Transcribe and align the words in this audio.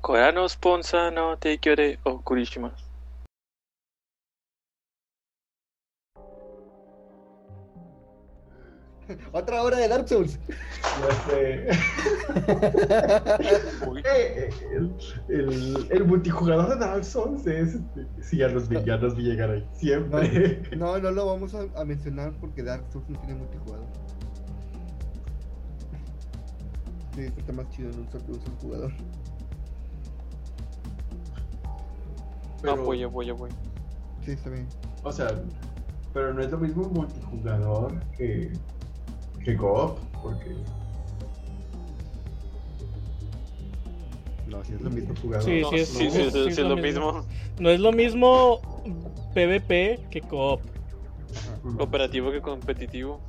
Korano 0.00 0.48
Sponsa 0.48 1.10
no 1.10 1.36
Teikyo 1.36 1.74
de 1.76 1.98
Okurishimasu. 2.04 2.84
Otra 9.32 9.62
hora 9.62 9.78
de 9.78 9.88
Dark 9.88 10.06
Souls. 10.08 10.38
Ya 10.82 11.10
sé. 11.26 11.68
Uy, 13.88 14.02
Eh, 14.04 14.50
el, 14.72 14.94
el, 15.28 15.86
el 15.90 16.04
multijugador 16.04 16.68
de 16.70 16.76
Dark 16.76 17.04
Souls 17.04 17.46
es. 17.46 17.74
este, 17.74 18.06
Sí, 18.22 18.36
ya 18.38 18.48
los 18.48 18.68
vi, 18.68 18.82
ya 18.84 18.96
los 18.96 19.16
vi 19.16 19.22
llegar 19.24 19.50
ahí. 19.50 19.66
Siempre. 19.74 20.62
no, 20.76 20.98
no 20.98 21.10
lo 21.10 21.26
vamos 21.26 21.54
a, 21.54 21.62
a 21.80 21.84
mencionar 21.84 22.32
porque 22.40 22.62
Dark 22.62 22.84
Souls 22.92 23.08
no 23.08 23.18
tiene 23.20 23.36
multijugador. 23.36 23.86
Sí, 27.14 27.22
está 27.36 27.52
más 27.52 27.68
chido 27.70 27.90
en 27.90 28.00
un 28.00 28.08
solo, 28.12 28.24
un 28.28 29.37
solo 32.60 32.72
jugador. 32.72 32.78
no, 32.78 32.84
voy, 32.84 32.98
ya 32.98 33.06
voy, 33.08 33.26
voy. 33.32 33.50
Sí, 34.24 34.32
está 34.32 34.50
bien. 34.50 34.68
O 35.02 35.12
sea, 35.12 35.42
pero 36.12 36.34
no 36.34 36.42
es 36.42 36.50
lo 36.50 36.58
mismo 36.58 36.88
multijugador 36.88 38.02
que, 38.16 38.52
que 39.44 39.56
co-op, 39.56 39.98
porque 40.22 40.56
No, 44.46 44.64
sí 44.64 44.74
es 44.74 44.80
lo 44.80 44.90
mismo. 44.90 45.14
jugador. 45.20 45.44
Sí, 45.44 45.60
No, 45.60 45.68
sí, 45.70 45.76
es- 45.76 45.88
sí, 45.88 45.94
sí, 45.94 46.10
sí, 46.10 46.10
sí, 46.10 46.30
sí, 46.30 46.38
es 46.38 46.44
sí, 46.44 46.48
es 46.50 46.58
lo 46.58 46.68
lo 46.70 46.76
mismo. 46.76 47.24
No 47.58 47.70
es 47.70 47.80
lo 47.80 47.92
mismo 47.92 48.60
PvP 49.34 50.06
que 50.10 50.20
coop. 50.22 50.60
Cooperativo 51.76 52.30
que 52.32 52.40
competitivo. 52.40 53.20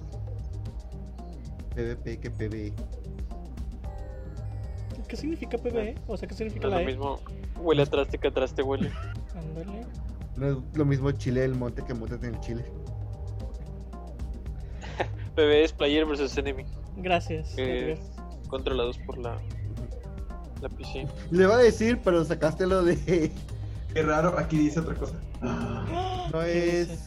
PvP 1.76 2.20
que 2.20 2.30
PvE. 2.32 2.74
¿Qué 5.08 5.18
significa 5.18 5.58
PvE? 5.58 5.96
O 6.08 6.16
sea, 6.18 6.28
¿qué 6.28 6.36
significa 6.36 6.68
No 6.68 6.70
es 6.70 6.74
la 6.74 6.80
lo 6.80 6.84
E? 6.84 6.86
mismo. 6.86 7.20
Huele 7.58 7.82
atrás 7.84 8.08
que 8.08 8.28
atrás 8.28 8.54
te 8.54 8.62
huele. 8.64 8.92
Ándale. 9.40 9.86
No 10.38 10.48
es 10.48 10.58
lo 10.74 10.86
mismo 10.86 11.12
Chile 11.12 11.42
del 11.42 11.56
monte 11.56 11.84
que 11.84 11.94
montes 11.94 12.22
en 12.24 12.36
el 12.36 12.40
Chile. 12.42 12.64
PB 15.36 15.64
es 15.64 15.74
player 15.74 16.06
versus 16.06 16.38
enemy. 16.38 16.66
Gracias. 16.98 17.56
Controlados 18.48 18.98
por 19.00 19.18
la, 19.18 19.38
la 20.62 20.70
PC. 20.70 21.08
Le 21.32 21.44
iba 21.44 21.56
a 21.56 21.60
decir, 21.60 22.00
pero 22.04 22.24
sacaste 22.26 22.66
lo 22.68 22.84
de. 22.84 22.98
Qué 23.94 24.04
raro, 24.04 24.38
aquí 24.38 24.58
dice 24.58 24.80
otra 24.80 24.96
cosa. 24.96 25.16
No 26.32 26.42
¿Qué 26.42 26.82
es. 26.82 26.90
dice? 26.90 27.04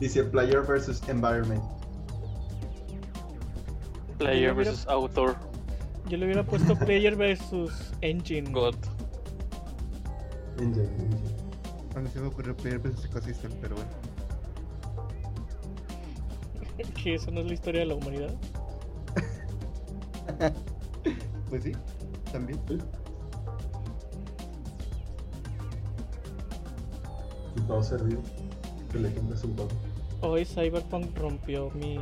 Dice 0.00 0.24
player 0.24 0.60
versus 0.62 1.00
environment. 1.08 1.62
Player 4.18 4.48
Yo 4.48 4.54
hubiera- 4.54 4.70
versus 4.70 4.86
author. 4.88 5.36
Yo 6.08 6.18
le 6.18 6.24
hubiera 6.26 6.42
puesto 6.44 6.76
player 6.76 7.16
versus 7.16 7.92
engine. 8.02 8.50
God. 8.52 8.74
Engine, 10.58 10.84
engine. 10.98 11.41
A 11.94 12.00
mí 12.00 12.08
se 12.10 12.20
me 12.20 12.28
ocurrió 12.28 12.56
Player 12.56 12.78
vs 12.78 13.04
Ecosystem, 13.06 13.52
pero 13.60 13.76
bueno. 13.76 13.90
Que 17.02 17.14
eso 17.14 17.30
no 17.30 17.40
es 17.40 17.46
la 17.46 17.52
historia 17.54 17.80
de 17.80 17.86
la 17.86 17.94
humanidad. 17.94 18.34
Pues 21.50 21.64
sí, 21.64 21.72
también. 22.32 22.58
Y 27.56 27.60
todo 27.62 27.82
servido. 27.82 28.20
Que 28.90 28.98
le 29.00 29.12
compres 29.14 29.44
un 29.44 29.54
todo. 29.56 29.68
Hoy 30.22 30.46
Cyberpunk 30.46 31.14
rompió 31.18 31.68
mi, 31.72 31.98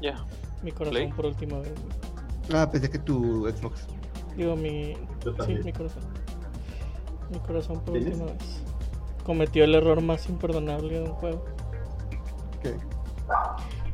Ya. 0.00 0.24
mi 0.62 0.70
corazón 0.70 0.92
Play. 0.94 1.12
por 1.12 1.26
última 1.26 1.58
vez. 1.58 1.72
Ah, 2.52 2.70
pensé 2.70 2.88
que 2.88 3.00
tu 3.00 3.48
Xbox. 3.48 3.86
Digo, 4.36 4.54
mi. 4.54 4.94
Yo 5.24 5.34
Sí, 5.44 5.54
mi 5.64 5.72
corazón. 5.72 6.02
Mi 7.32 7.38
corazón 7.40 7.80
por 7.80 7.94
¿Tienes? 7.94 8.20
última 8.20 8.32
vez. 8.38 8.62
Cometió 9.24 9.64
el 9.64 9.74
error 9.74 10.02
más 10.02 10.28
imperdonable 10.28 11.00
de 11.00 11.02
un 11.02 11.14
juego. 11.14 11.44
¿Qué? 12.62 12.74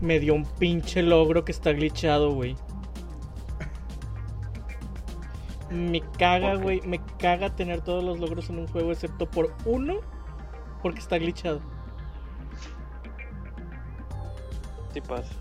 Me 0.00 0.18
dio 0.18 0.34
un 0.34 0.44
pinche 0.44 1.02
logro 1.02 1.44
que 1.44 1.52
está 1.52 1.72
glitchado, 1.72 2.32
güey. 2.32 2.56
Me 5.70 6.00
caga, 6.18 6.56
güey. 6.56 6.80
Me 6.82 7.00
caga 7.18 7.54
tener 7.54 7.80
todos 7.82 8.02
los 8.02 8.18
logros 8.18 8.50
en 8.50 8.58
un 8.58 8.66
juego 8.68 8.90
excepto 8.90 9.30
por 9.30 9.54
uno 9.64 10.00
porque 10.82 10.98
está 10.98 11.18
glitchado. 11.18 11.60
Sí 14.92 15.00
pasa. 15.00 15.32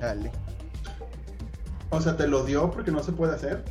Dale. 0.00 0.30
O 1.90 2.00
sea, 2.00 2.16
te 2.16 2.26
lo 2.26 2.44
dio 2.44 2.70
porque 2.70 2.90
no 2.90 3.02
se 3.02 3.12
puede 3.12 3.34
hacer. 3.34 3.64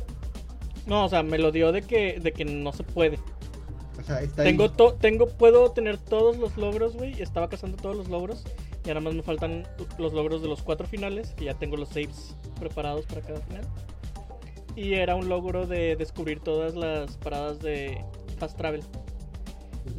No, 0.86 1.04
o 1.04 1.08
sea, 1.08 1.22
me 1.22 1.38
lo 1.38 1.50
dio 1.50 1.72
de 1.72 1.82
que, 1.82 2.20
de 2.20 2.32
que 2.32 2.44
no 2.44 2.72
se 2.72 2.82
puede. 2.82 3.18
Sea, 4.08 4.22
está 4.22 4.42
Tengo, 4.42 4.64
ahí. 4.64 4.70
to- 4.76 4.94
tengo, 4.94 5.28
puedo 5.28 5.70
tener 5.70 5.98
todos 5.98 6.36
los 6.38 6.56
logros, 6.56 6.96
güey. 6.96 7.22
Estaba 7.22 7.48
cazando 7.48 7.76
todos 7.76 7.94
los 7.96 8.08
logros. 8.08 8.44
Y 8.84 8.88
ahora 8.88 9.00
más 9.00 9.14
me 9.14 9.22
faltan 9.22 9.68
los 9.98 10.12
logros 10.12 10.42
de 10.42 10.48
los 10.48 10.62
cuatro 10.62 10.86
finales, 10.88 11.34
que 11.36 11.44
ya 11.44 11.54
tengo 11.54 11.76
los 11.76 11.90
saves 11.90 12.34
preparados 12.58 13.06
para 13.06 13.20
cada 13.20 13.40
final. 13.42 13.62
Y 14.74 14.94
era 14.94 15.14
un 15.14 15.28
logro 15.28 15.66
de 15.66 15.94
descubrir 15.96 16.40
todas 16.40 16.74
las 16.74 17.16
paradas 17.18 17.60
de 17.60 18.02
Fast 18.38 18.56
Travel. 18.56 18.82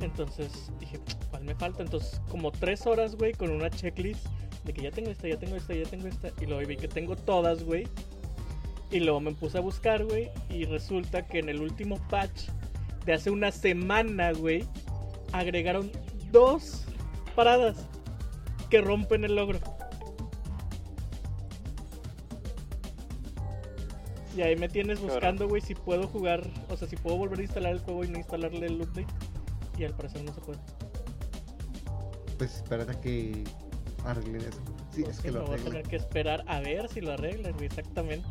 Entonces 0.01 0.71
dije, 0.79 0.99
¿cuál 1.29 1.43
me 1.43 1.55
falta? 1.55 1.83
Entonces, 1.83 2.21
como 2.29 2.51
tres 2.51 2.85
horas, 2.87 3.15
güey, 3.15 3.33
con 3.33 3.49
una 3.51 3.69
checklist 3.69 4.25
de 4.63 4.73
que 4.73 4.81
ya 4.83 4.91
tengo 4.91 5.09
esta, 5.09 5.27
ya 5.27 5.37
tengo 5.37 5.55
esta, 5.55 5.73
ya 5.73 5.83
tengo 5.83 6.07
esta. 6.07 6.29
Y 6.41 6.45
luego 6.45 6.65
vi 6.67 6.77
que 6.77 6.87
tengo 6.87 7.15
todas, 7.15 7.63
güey. 7.63 7.87
Y 8.91 8.99
luego 9.01 9.19
me 9.19 9.33
puse 9.33 9.57
a 9.57 9.61
buscar, 9.61 10.03
güey. 10.05 10.29
Y 10.49 10.65
resulta 10.65 11.25
que 11.27 11.39
en 11.39 11.49
el 11.49 11.61
último 11.61 11.97
patch 12.09 12.49
de 13.05 13.13
hace 13.13 13.31
una 13.31 13.51
semana, 13.51 14.31
güey, 14.33 14.65
agregaron 15.31 15.91
dos 16.31 16.85
paradas 17.35 17.77
que 18.69 18.81
rompen 18.81 19.23
el 19.23 19.35
logro. 19.35 19.59
Y 24.35 24.41
ahí 24.41 24.55
me 24.55 24.69
tienes 24.69 25.01
buscando, 25.01 25.47
güey, 25.47 25.61
si 25.61 25.75
puedo 25.75 26.07
jugar, 26.07 26.47
o 26.69 26.77
sea, 26.77 26.87
si 26.87 26.95
puedo 26.95 27.17
volver 27.17 27.39
a 27.39 27.43
instalar 27.43 27.73
el 27.73 27.79
juego 27.79 28.03
y 28.03 28.07
no 28.07 28.19
instalarle 28.19 28.67
el 28.67 28.81
update. 28.81 29.07
Y 29.77 29.83
al 29.83 29.93
parecer 29.95 30.23
no 30.23 30.33
se 30.33 30.41
puede. 30.41 30.59
Pues 32.37 32.55
espérate 32.55 32.91
a 32.91 33.01
que 33.01 33.43
arreglen 34.05 34.41
eso. 34.41 34.61
Sí, 34.91 35.03
es 35.03 35.19
que 35.19 35.31
me 35.31 35.39
lo 35.39 35.45
voy 35.45 35.59
a 35.59 35.63
tener 35.63 35.83
que 35.83 35.95
esperar 35.95 36.43
a 36.47 36.59
ver 36.61 36.87
si 36.89 37.01
lo 37.01 37.13
arreglan, 37.13 37.53
güey, 37.53 37.65
exactamente. 37.65 38.29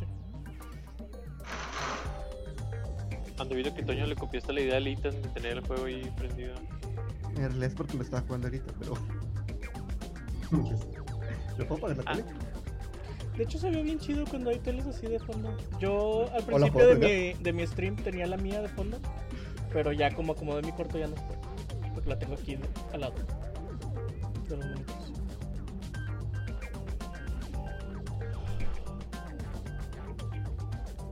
Cuando 3.38 3.54
vi 3.54 3.62
que 3.62 3.82
Toño 3.82 4.04
le 4.06 4.14
copiaste 4.16 4.52
la 4.52 4.60
idea 4.60 4.76
al 4.76 4.86
Ethan 4.86 5.22
de 5.22 5.28
tener 5.28 5.52
el 5.52 5.60
juego 5.66 5.86
ahí 5.86 6.12
prendido. 6.16 6.54
En 7.30 7.36
realidad 7.36 7.64
es 7.68 7.74
porque 7.74 7.96
lo 7.96 8.02
estaba 8.02 8.22
jugando 8.26 8.48
ahorita, 8.48 8.72
pero. 8.78 8.94
¿Lo 11.58 11.66
puedo 11.66 11.80
pagar 11.80 11.96
la 11.98 12.02
Ah. 12.06 12.14
tele? 12.16 12.24
De 13.36 13.44
hecho 13.44 13.58
se 13.58 13.70
ve 13.70 13.82
bien 13.82 13.98
chido 14.00 14.24
cuando 14.26 14.50
hay 14.50 14.58
teles 14.58 14.84
así 14.86 15.06
de 15.06 15.20
fondo. 15.20 15.56
Yo 15.78 16.28
al 16.32 16.42
¿O 16.52 16.58
la 16.58 16.66
principio 16.66 16.86
de 16.88 16.94
mi, 17.36 17.42
de 17.42 17.52
mi 17.52 17.64
stream 17.66 17.94
tenía 17.96 18.26
la 18.26 18.36
mía 18.36 18.60
de 18.60 18.68
fondo, 18.68 18.98
pero 19.72 19.92
ya 19.92 20.12
como 20.12 20.32
acomodé 20.32 20.62
mi 20.62 20.72
cuarto 20.72 20.98
ya 20.98 21.06
no 21.06 21.14
puedo. 21.14 21.40
Porque 21.94 22.08
la 22.10 22.18
tengo 22.18 22.34
aquí 22.34 22.56
de- 22.56 22.68
al 22.92 23.00
lado. 23.02 23.14
De 24.48 24.56
los 24.56 24.66
monitores. 24.66 24.97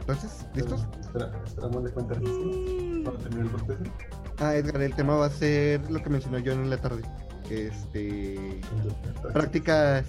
Entonces, 0.08 0.46
¿listos? 0.54 0.86
Espera, 1.00 1.32
esperamos 1.44 1.82
de 1.82 1.90
cuenta 1.90 2.14
recién. 2.14 3.02
Para 3.02 3.18
terminar 3.18 3.46
el 3.46 3.50
proceso. 3.50 3.90
Ah, 4.38 4.54
Edgar, 4.54 4.80
el 4.80 4.94
tema 4.94 5.16
va 5.16 5.26
a 5.26 5.30
ser 5.30 5.90
lo 5.90 6.00
que 6.00 6.10
mencionó 6.10 6.38
yo 6.38 6.52
en 6.52 6.70
la 6.70 6.76
tarde. 6.76 7.02
Este. 7.50 8.60
Prácticas. 9.32 10.06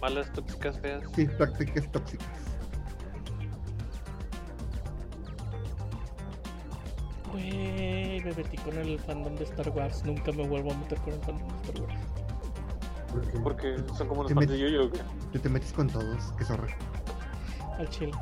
Malas, 0.00 0.32
tóxicas, 0.34 0.78
feas. 0.78 1.02
Sí, 1.16 1.26
prácticas 1.26 1.90
tóxicas. 1.90 2.28
Güey, 7.32 8.22
me 8.22 8.34
metí 8.34 8.56
con 8.58 8.78
el 8.78 9.00
fandom 9.00 9.34
de 9.34 9.44
Star 9.44 9.68
Wars. 9.70 10.04
Nunca 10.04 10.30
me 10.30 10.46
vuelvo 10.46 10.70
a 10.70 10.76
meter 10.76 10.98
con 10.98 11.12
el 11.12 11.20
fandom 11.22 11.48
de 11.48 11.56
Star 11.56 11.82
Wars. 11.82 12.00
Porque, 13.10 13.38
Porque 13.40 13.76
son 13.98 14.06
como 14.06 14.22
los 14.22 14.32
fans 14.32 14.48
de 14.48 14.58
Yo-Yo. 14.60 14.92
¿qué? 14.92 15.00
Tú 15.32 15.40
te 15.40 15.48
metes 15.48 15.72
con 15.72 15.88
todos, 15.88 16.32
que 16.38 16.44
zorra. 16.44 16.68
Al 17.78 17.88
chile. 17.90 18.12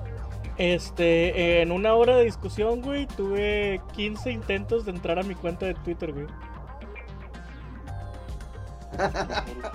Este, 0.56 1.62
en 1.62 1.72
una 1.72 1.94
hora 1.94 2.16
de 2.16 2.24
discusión, 2.24 2.80
güey, 2.80 3.06
tuve 3.06 3.80
15 3.94 4.30
intentos 4.30 4.84
de 4.84 4.92
entrar 4.92 5.18
a 5.18 5.22
mi 5.22 5.34
cuenta 5.34 5.66
de 5.66 5.74
Twitter, 5.74 6.12
güey. 6.12 6.26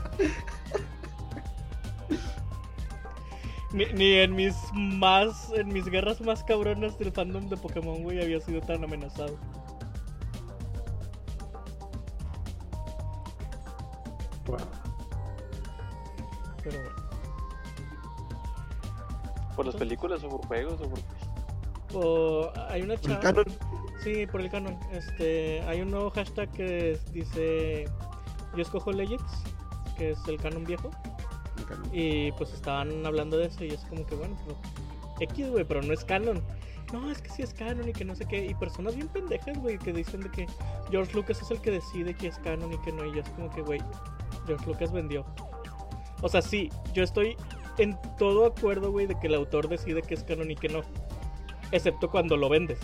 Ni, 3.72 3.86
ni 3.94 4.14
en 4.16 4.36
mis 4.36 4.56
más, 4.74 5.52
en 5.56 5.68
mis 5.68 5.86
guerras 5.86 6.22
más 6.22 6.44
cabronas 6.44 6.98
del 6.98 7.12
fandom 7.12 7.50
de 7.50 7.58
Pokémon, 7.58 8.02
güey, 8.02 8.20
había 8.20 8.42
sido 8.42 8.62
tan 8.62 8.84
amenazado. 8.84 9.38
¿Por 19.60 19.66
las 19.66 19.76
películas 19.76 20.24
o 20.24 20.30
por 20.30 20.48
juegos 20.48 20.80
o 20.80 20.90
por 20.90 21.00
O 22.02 22.52
hay 22.70 22.82
una 22.82 22.96
¿Por 22.96 23.12
el 23.12 23.20
chava. 23.20 23.20
canon? 23.20 23.46
Sí, 24.02 24.26
por 24.26 24.40
el 24.40 24.50
canon. 24.50 24.80
Este, 24.94 25.62
hay 25.64 25.82
un 25.82 25.92
nuevo 25.92 26.10
hashtag 26.12 26.50
que 26.54 26.98
dice 27.12 27.84
yo 28.56 28.62
escojo 28.62 28.94
Legends, 28.94 29.44
que 29.98 30.12
es 30.12 30.28
el 30.30 30.38
canon 30.38 30.64
viejo. 30.64 30.90
El 31.58 31.66
canon. 31.66 31.90
Y 31.92 32.32
pues 32.32 32.54
estaban 32.54 33.06
hablando 33.06 33.38
de 33.38 33.48
eso 33.48 33.66
y 33.66 33.72
es 33.72 33.82
como 33.82 34.06
que 34.06 34.16
bueno, 34.16 34.34
pero 34.46 34.58
X, 35.20 35.50
güey, 35.50 35.66
pero 35.66 35.82
no 35.82 35.92
es 35.92 36.06
canon. 36.06 36.42
No, 36.94 37.12
es 37.12 37.22
que 37.22 37.30
sí 37.30 37.42
es 37.42 37.54
canon 37.54 37.90
y 37.90 37.92
que 37.92 38.06
no 38.06 38.16
sé 38.16 38.26
qué. 38.26 38.46
Y 38.46 38.54
personas 38.54 38.96
bien 38.96 39.10
pendejas, 39.10 39.58
güey, 39.58 39.78
que 39.78 39.92
dicen 39.92 40.22
de 40.22 40.32
que 40.32 40.48
George 40.90 41.14
Lucas 41.14 41.42
es 41.42 41.52
el 41.52 41.60
que 41.60 41.72
decide 41.72 42.14
que 42.14 42.28
es 42.28 42.40
canon 42.40 42.72
y 42.72 42.78
que 42.78 42.94
no. 42.94 43.04
Y 43.04 43.14
yo 43.14 43.20
es 43.24 43.30
como 43.32 43.50
que, 43.50 43.62
güey, 43.62 43.82
George 44.48 44.66
Lucas 44.66 44.94
vendió. 44.94 45.26
O 46.22 46.30
sea, 46.30 46.42
sí, 46.42 46.70
yo 46.94 47.04
estoy 47.04 47.36
en 47.80 47.98
todo 48.18 48.46
acuerdo, 48.46 48.92
güey, 48.92 49.08
de 49.08 49.20
que 49.20 49.28
el 49.28 49.36
autor 49.36 49.68
decide 49.70 50.02
que 50.02 50.14
es 50.14 50.24
canon 50.24 50.52
y 50.52 50.56
que 50.56 50.70
no. 50.70 50.82
Excepto 51.72 52.10
cuando 52.10 52.36
lo 52.38 52.50
vendes. 52.50 52.80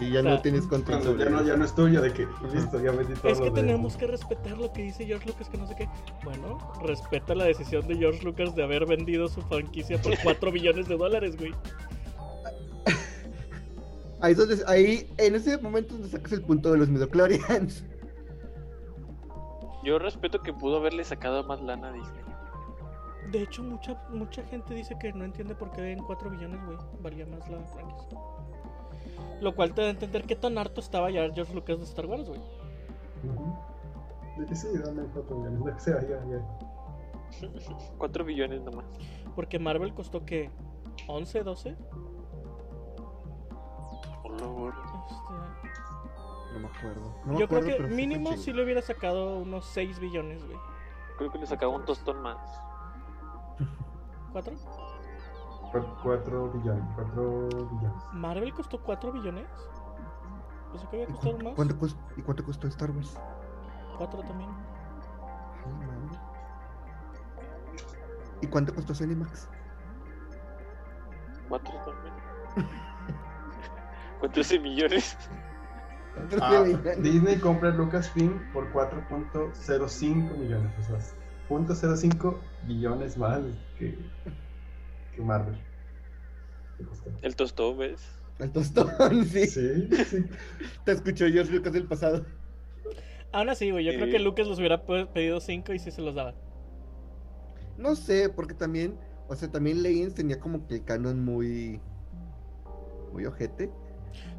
Y 0.00 0.10
ya 0.12 0.20
O 0.20 0.22
sea, 0.22 0.34
no 0.34 0.40
tienes 0.42 0.64
control 0.66 1.02
sobre 1.02 1.24
ya 1.24 1.30
no, 1.30 1.42
ya 1.44 1.56
no 1.56 1.64
es 1.64 1.74
tuyo, 1.74 2.00
de 2.00 2.12
que 2.12 2.26
listo, 2.54 2.80
ya 2.80 2.92
vendí 2.92 3.14
todo 3.14 3.32
Es 3.32 3.38
que 3.40 3.46
de- 3.46 3.50
tenemos 3.50 3.96
que 3.96 4.06
respetar 4.06 4.56
lo 4.56 4.72
que 4.72 4.82
dice 4.82 5.04
George 5.04 5.26
Lucas, 5.26 5.48
que 5.48 5.58
no 5.58 5.66
sé 5.66 5.74
qué. 5.74 5.88
Bueno, 6.22 6.58
respeta 6.84 7.34
la 7.34 7.44
decisión 7.44 7.86
de 7.88 7.96
George 7.96 8.22
Lucas 8.24 8.54
de 8.54 8.62
haber 8.62 8.86
vendido 8.86 9.26
su 9.28 9.42
franquicia 9.42 10.00
por 10.00 10.12
4 10.22 10.52
billones 10.52 10.86
de 10.88 10.96
dólares, 10.96 11.36
güey. 11.36 11.52
Ahí, 14.20 14.32
es 14.32 14.38
donde- 14.38 14.64
ahí, 14.66 15.08
en 15.16 15.34
ese 15.36 15.58
momento 15.58 15.94
donde 15.94 16.08
sacas 16.08 16.32
el 16.32 16.42
punto 16.42 16.72
de 16.72 16.78
los 16.78 16.88
midochlorians. 16.88 17.84
Yo 19.84 19.98
respeto 19.98 20.42
que 20.42 20.52
pudo 20.52 20.78
haberle 20.78 21.04
sacado 21.04 21.44
más 21.44 21.60
lana 21.62 21.88
a 21.88 21.92
Disney. 21.92 22.22
De 23.30 23.42
hecho, 23.42 23.62
mucha 23.62 24.02
mucha 24.10 24.42
gente 24.44 24.74
dice 24.74 24.96
que 24.98 25.12
no 25.12 25.24
entiende 25.24 25.54
por 25.54 25.70
qué 25.70 25.92
en 25.92 26.02
4 26.02 26.30
billones, 26.30 26.64
güey, 26.64 26.78
valía 27.00 27.26
más 27.26 27.48
la 27.50 27.62
franquicia. 27.64 28.18
Lo 29.40 29.54
cual 29.54 29.74
te 29.74 29.82
da 29.82 29.88
a 29.88 29.90
entender 29.90 30.24
qué 30.24 30.34
tan 30.36 30.56
harto 30.58 30.80
estaba 30.80 31.10
ya 31.10 31.30
George 31.32 31.54
Lucas 31.54 31.78
de 31.78 31.84
Star 31.84 32.06
Wars, 32.06 32.28
güey. 32.28 32.40
De 34.38 34.46
que 34.46 34.54
sí, 34.54 34.68
dame 34.84 35.02
cuatro 35.12 35.36
millones, 35.36 35.60
lo 35.60 35.74
que 35.74 35.80
sea, 35.80 36.00
ya, 36.02 36.24
ya. 36.26 37.78
4 37.98 38.24
billones 38.24 38.62
nomás. 38.62 38.86
Porque 39.34 39.58
Marvel 39.58 39.92
costó 39.94 40.24
que 40.24 40.50
11, 41.06 41.42
12. 41.42 41.76
Por 44.22 44.38
favor. 44.40 44.74
Este, 45.08 45.24
No 46.54 46.60
me 46.60 46.66
acuerdo. 46.68 47.14
No 47.24 47.32
me 47.32 47.38
yo 47.40 47.44
acuerdo, 47.44 47.66
creo 47.66 47.88
que 47.88 47.94
mínimo 47.94 48.34
chingo. 48.36 48.56
le 48.58 48.64
hubiera 48.64 48.82
sacado 48.82 49.38
unos 49.38 49.66
6 49.66 49.98
billones, 50.00 50.44
güey. 50.44 50.58
Creo 51.18 51.30
que 51.32 51.38
le 51.38 51.46
sacaba 51.46 51.72
un 51.74 51.84
tostón 51.84 52.22
más. 52.22 52.38
¿4? 54.42 54.52
Cu- 55.72 56.02
Cuatro 56.02 56.50
billones, 56.52 56.84
cuatro 56.94 57.68
billones. 57.70 58.02
¿Marvel 58.12 58.54
costó 58.54 58.78
4 58.82 59.12
billones? 59.12 59.46
Pensé 60.72 60.86
que 60.88 60.96
había 61.02 61.08
¿Y 61.08 61.12
costado 61.12 61.36
cu- 61.36 61.44
más. 61.44 61.54
¿Cuánto, 61.54 61.78
cos- 61.78 61.96
¿Y 62.16 62.22
cuánto 62.22 62.44
costó 62.44 62.66
Star 62.68 62.90
Wars? 62.90 63.16
4 63.98 64.20
también. 64.22 64.50
Ay, 65.66 65.72
madre. 65.86 66.18
¿Y 68.40 68.46
cuánto 68.46 68.74
costó 68.74 68.94
Cinemax? 68.94 69.48
4 71.48 71.74
también. 71.84 72.14
14 74.22 74.58
millones. 74.58 75.16
Ah, 76.40 76.64
Disney 76.98 77.38
compra 77.38 77.70
Lucasfilm 77.70 78.52
por 78.52 78.72
4.05 78.72 80.36
millones, 80.36 80.72
o 80.78 80.82
sea, 80.82 80.98
0.05 81.48 82.36
billones 82.66 83.16
más 83.16 83.40
que, 83.78 83.96
que 85.14 85.22
Marvel. 85.22 85.56
El 87.22 87.34
tostón, 87.36 87.78
¿ves? 87.78 88.00
El 88.38 88.52
tostón, 88.52 89.24
sí. 89.26 89.46
Sí, 89.46 89.88
sí. 90.04 90.24
Te 90.84 90.92
escuchó 90.92 91.26
George 91.26 91.52
Lucas 91.52 91.72
del 91.72 91.86
pasado. 91.86 92.24
Aún 93.32 93.48
así, 93.50 93.70
güey, 93.70 93.84
yo 93.84 93.92
creo 93.94 94.10
que 94.10 94.18
Lucas 94.18 94.46
los 94.46 94.58
hubiera 94.58 94.86
pe- 94.86 95.06
pedido 95.06 95.40
5 95.40 95.72
y 95.74 95.78
sí 95.78 95.90
se 95.90 96.00
los 96.00 96.14
daba. 96.14 96.34
No 97.76 97.94
sé, 97.94 98.28
porque 98.28 98.54
también, 98.54 98.98
o 99.28 99.36
sea, 99.36 99.50
también 99.50 99.82
Legends 99.82 100.14
tenía 100.14 100.40
como 100.40 100.66
que 100.66 100.76
el 100.76 100.84
canon 100.84 101.24
muy. 101.24 101.80
muy 103.12 103.26
ojete. 103.26 103.70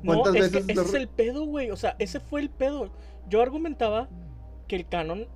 No, 0.02 0.22
¿Cuántas 0.22 0.46
es 0.46 0.52
que 0.52 0.58
ese 0.60 0.74
lo 0.76 0.82
es 0.82 0.94
el 0.94 1.08
pedo, 1.08 1.46
güey. 1.46 1.72
O 1.72 1.78
sea, 1.78 1.96
ese 2.00 2.20
fue 2.20 2.42
el 2.42 2.50
pedo. 2.50 2.92
Yo 3.30 3.42
argumentaba 3.42 4.10
que 4.68 4.76
el 4.76 4.88
canon 4.88 5.28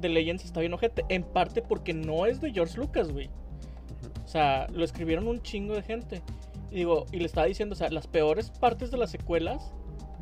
de 0.00 0.08
Legends 0.08 0.44
está 0.44 0.60
bien 0.60 0.72
ojete. 0.74 1.04
En 1.08 1.22
parte 1.22 1.62
porque 1.62 1.92
no 1.92 2.26
es 2.26 2.40
de 2.40 2.52
George 2.52 2.78
Lucas, 2.78 3.12
güey. 3.12 3.28
O 4.24 4.28
sea, 4.28 4.66
lo 4.72 4.84
escribieron 4.84 5.26
un 5.28 5.42
chingo 5.42 5.74
de 5.74 5.82
gente. 5.82 6.22
Y 6.70 6.76
digo, 6.76 7.06
y 7.12 7.18
le 7.18 7.26
estaba 7.26 7.46
diciendo, 7.46 7.74
o 7.74 7.76
sea, 7.76 7.90
las 7.90 8.06
peores 8.06 8.50
partes 8.50 8.90
de 8.90 8.96
las 8.96 9.10
secuelas 9.10 9.72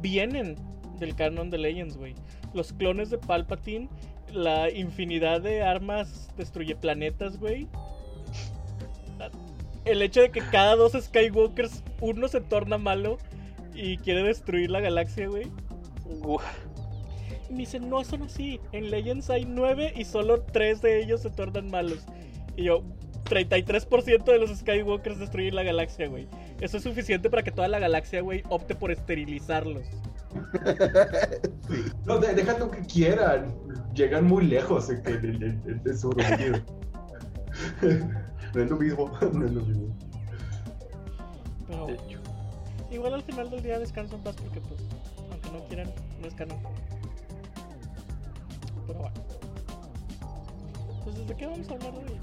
vienen 0.01 0.57
del 0.99 1.15
canon 1.15 1.51
de 1.51 1.59
Legends, 1.59 1.97
güey. 1.97 2.15
Los 2.55 2.73
clones 2.73 3.11
de 3.11 3.19
Palpatine, 3.19 3.89
la 4.33 4.71
infinidad 4.71 5.41
de 5.41 5.63
armas 5.63 6.31
destruye 6.37 6.75
planetas, 6.75 7.39
güey. 7.39 7.69
El 9.85 10.03
hecho 10.03 10.21
de 10.21 10.31
que 10.31 10.41
cada 10.41 10.77
dos 10.77 10.93
Skywalkers 10.93 11.83
uno 12.01 12.29
se 12.29 12.41
torna 12.41 12.79
malo 12.79 13.19
y 13.75 13.99
quiere 13.99 14.23
destruir 14.23 14.71
la 14.71 14.81
galaxia, 14.81 15.29
güey. 15.29 15.47
Y 17.49 17.53
me 17.53 17.59
dicen, 17.61 17.89
no 17.89 18.05
son 18.05 18.23
así. 18.25 18.61
En 18.73 18.91
Legends 18.91 19.31
hay 19.31 19.45
nueve 19.45 19.93
y 19.97 20.05
solo 20.05 20.43
tres 20.43 20.81
de 20.83 21.01
ellos 21.03 21.23
se 21.23 21.31
tornan 21.31 21.71
malos. 21.71 22.05
Y 22.57 22.65
yo, 22.65 22.83
33% 23.25 24.25
de 24.25 24.39
los 24.39 24.51
Skywalkers 24.59 25.19
destruyen 25.19 25.55
la 25.55 25.63
galaxia, 25.63 26.09
güey. 26.09 26.29
Eso 26.61 26.77
es 26.79 26.83
suficiente 26.83 27.31
para 27.31 27.43
que 27.43 27.51
toda 27.51 27.69
la 27.69 27.79
galaxia, 27.79 28.21
güey, 28.23 28.43
opte 28.49 28.75
por 28.75 28.91
esterilizarlos. 28.91 29.87
sí. 31.69 31.85
No, 32.05 32.19
de- 32.19 32.35
deja 32.35 32.57
tú 32.57 32.71
que 32.71 32.81
quieran. 32.83 33.55
Llegan 33.95 34.27
muy 34.27 34.47
lejos 34.47 34.89
de 34.89 35.97
su 35.97 36.09
objetivo. 36.11 36.59
No 38.55 38.63
es 38.63 38.71
lo 38.71 38.77
mismo, 38.77 39.11
no 39.35 39.45
es 39.47 39.53
lo 39.53 39.61
mismo. 39.63 39.95
Pero 41.67 41.87
De 41.87 41.93
hecho. 41.95 42.19
igual 42.91 43.15
al 43.15 43.23
final 43.23 43.51
del 43.51 43.63
día 43.63 43.79
descanso 43.79 44.17
en 44.17 44.23
paz 44.23 44.37
porque, 44.37 44.61
pues, 44.61 44.81
aunque 45.31 45.51
no 45.51 45.65
quieran, 45.67 45.91
no 46.21 46.29
es 46.29 46.35
canon. 46.35 46.57
Pero 48.89 48.99
bueno. 48.99 49.15
Entonces, 50.99 51.29
¿de 51.29 51.37
qué 51.37 51.47
vamos 51.47 51.69
a 51.71 51.75
hablar 51.75 51.95
hoy? 51.95 52.19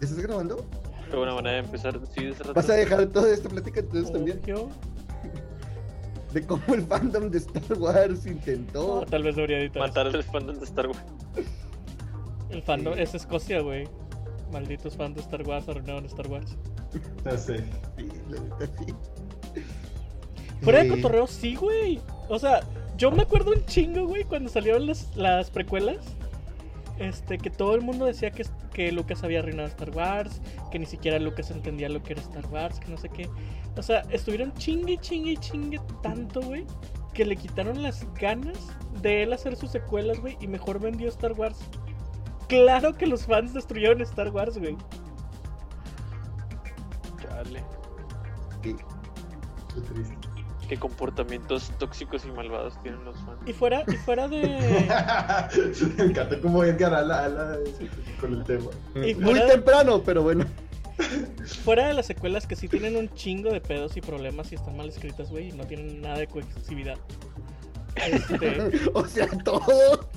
¿Estás 0.00 0.18
grabando? 0.18 0.64
Qué 1.10 1.16
buena 1.16 1.34
manera 1.34 1.56
de 1.58 1.62
empezar. 1.64 2.00
Sí, 2.14 2.26
hace 2.28 2.38
rato. 2.42 2.54
¿Vas 2.54 2.70
a 2.70 2.74
dejar 2.74 3.06
toda 3.08 3.30
esta 3.32 3.48
plática 3.50 3.80
entonces 3.80 4.10
también? 4.12 4.40
Obvio. 4.44 4.68
De 6.32 6.46
cómo 6.46 6.62
el 6.74 6.82
fandom 6.86 7.30
de 7.30 7.38
Star 7.38 7.78
Wars 7.78 8.26
intentó. 8.26 9.00
No, 9.00 9.06
tal 9.06 9.22
vez 9.22 9.36
debería 9.36 9.58
editar. 9.60 9.80
matar 9.86 10.06
al 10.06 10.22
fandom 10.24 10.56
de 10.56 10.64
Star 10.64 10.86
Wars. 10.88 10.98
El 12.50 12.62
fandom 12.62 12.94
Sí. 12.94 13.00
es 13.02 13.14
Escocia, 13.14 13.60
güey. 13.60 13.88
Malditos 14.52 14.96
fans 14.96 15.14
de 15.16 15.20
Star 15.22 15.42
Wars 15.46 15.68
arruinaron 15.68 16.04
Star 16.06 16.28
Wars. 16.28 16.56
No 17.24 17.36
sé. 17.36 17.64
Sí, 17.96 18.08
la 18.30 18.40
neta, 18.40 18.66
sí. 18.78 18.94
Fuera 20.62 20.82
de 20.82 20.88
cotorreo, 20.90 21.26
sí, 21.26 21.54
güey. 21.56 22.00
O 22.28 22.38
sea, 22.38 22.60
yo 22.96 23.10
me 23.10 23.22
acuerdo 23.22 23.52
un 23.52 23.64
chingo, 23.66 24.06
güey, 24.06 24.24
cuando 24.24 24.48
salieron 24.48 24.86
las, 24.86 25.14
las 25.16 25.50
precuelas. 25.50 25.98
Este, 26.98 27.36
que 27.36 27.50
todo 27.50 27.74
el 27.74 27.82
mundo 27.82 28.06
decía 28.06 28.30
que, 28.30 28.46
que 28.72 28.90
Lucas 28.90 29.22
había 29.22 29.40
arruinado 29.40 29.68
Star 29.68 29.90
Wars, 29.90 30.40
que 30.70 30.78
ni 30.78 30.86
siquiera 30.86 31.18
Lucas 31.18 31.50
entendía 31.50 31.90
lo 31.90 32.02
que 32.02 32.14
era 32.14 32.22
Star 32.22 32.46
Wars, 32.46 32.80
que 32.80 32.88
no 32.88 32.96
sé 32.96 33.10
qué. 33.10 33.28
O 33.76 33.82
sea, 33.82 34.00
estuvieron 34.10 34.54
chingue, 34.54 34.96
chingue, 34.98 35.36
chingue 35.36 35.78
tanto, 36.02 36.40
güey, 36.40 36.64
que 37.12 37.26
le 37.26 37.36
quitaron 37.36 37.82
las 37.82 38.06
ganas 38.14 38.58
de 39.02 39.24
él 39.24 39.34
hacer 39.34 39.56
sus 39.56 39.70
secuelas, 39.70 40.20
güey, 40.20 40.38
y 40.40 40.46
mejor 40.46 40.80
vendió 40.80 41.08
Star 41.08 41.32
Wars. 41.32 41.58
Claro 42.48 42.94
que 42.94 43.06
los 43.06 43.26
fans 43.26 43.52
destruyeron 43.52 44.00
Star 44.00 44.30
Wars, 44.30 44.56
güey. 44.56 44.76
Chale. 47.20 47.62
Qué 50.68 50.76
comportamientos 50.76 51.70
tóxicos 51.78 52.24
y 52.24 52.30
malvados 52.32 52.80
tienen 52.82 53.04
los 53.04 53.16
fans. 53.18 53.38
Y 53.46 53.52
fuera, 53.52 53.84
y 53.86 53.92
fuera 53.92 54.26
de. 54.26 54.40
Me 55.96 56.04
encanta 56.04 56.40
como 56.40 56.64
Edgar 56.64 56.92
ala, 56.92 57.24
ala 57.24 57.58
con 58.20 58.32
el 58.34 58.44
tema. 58.44 58.70
Y 58.96 59.14
Muy 59.14 59.38
temprano, 59.46 60.02
pero 60.02 60.22
bueno. 60.22 60.44
Fuera 61.64 61.86
de 61.86 61.94
las 61.94 62.06
secuelas 62.06 62.46
que 62.46 62.56
sí 62.56 62.68
tienen 62.68 62.96
un 62.96 63.12
chingo 63.14 63.52
de 63.52 63.60
pedos 63.60 63.96
y 63.96 64.00
problemas 64.00 64.50
y 64.50 64.56
están 64.56 64.76
mal 64.76 64.88
escritas, 64.88 65.30
güey, 65.30 65.50
y 65.50 65.52
no 65.52 65.66
tienen 65.66 66.00
nada 66.00 66.18
de 66.18 66.26
cohesividad. 66.26 66.96
Este, 67.94 68.90
o 68.94 69.06
sea, 69.06 69.28
todo. 69.44 70.08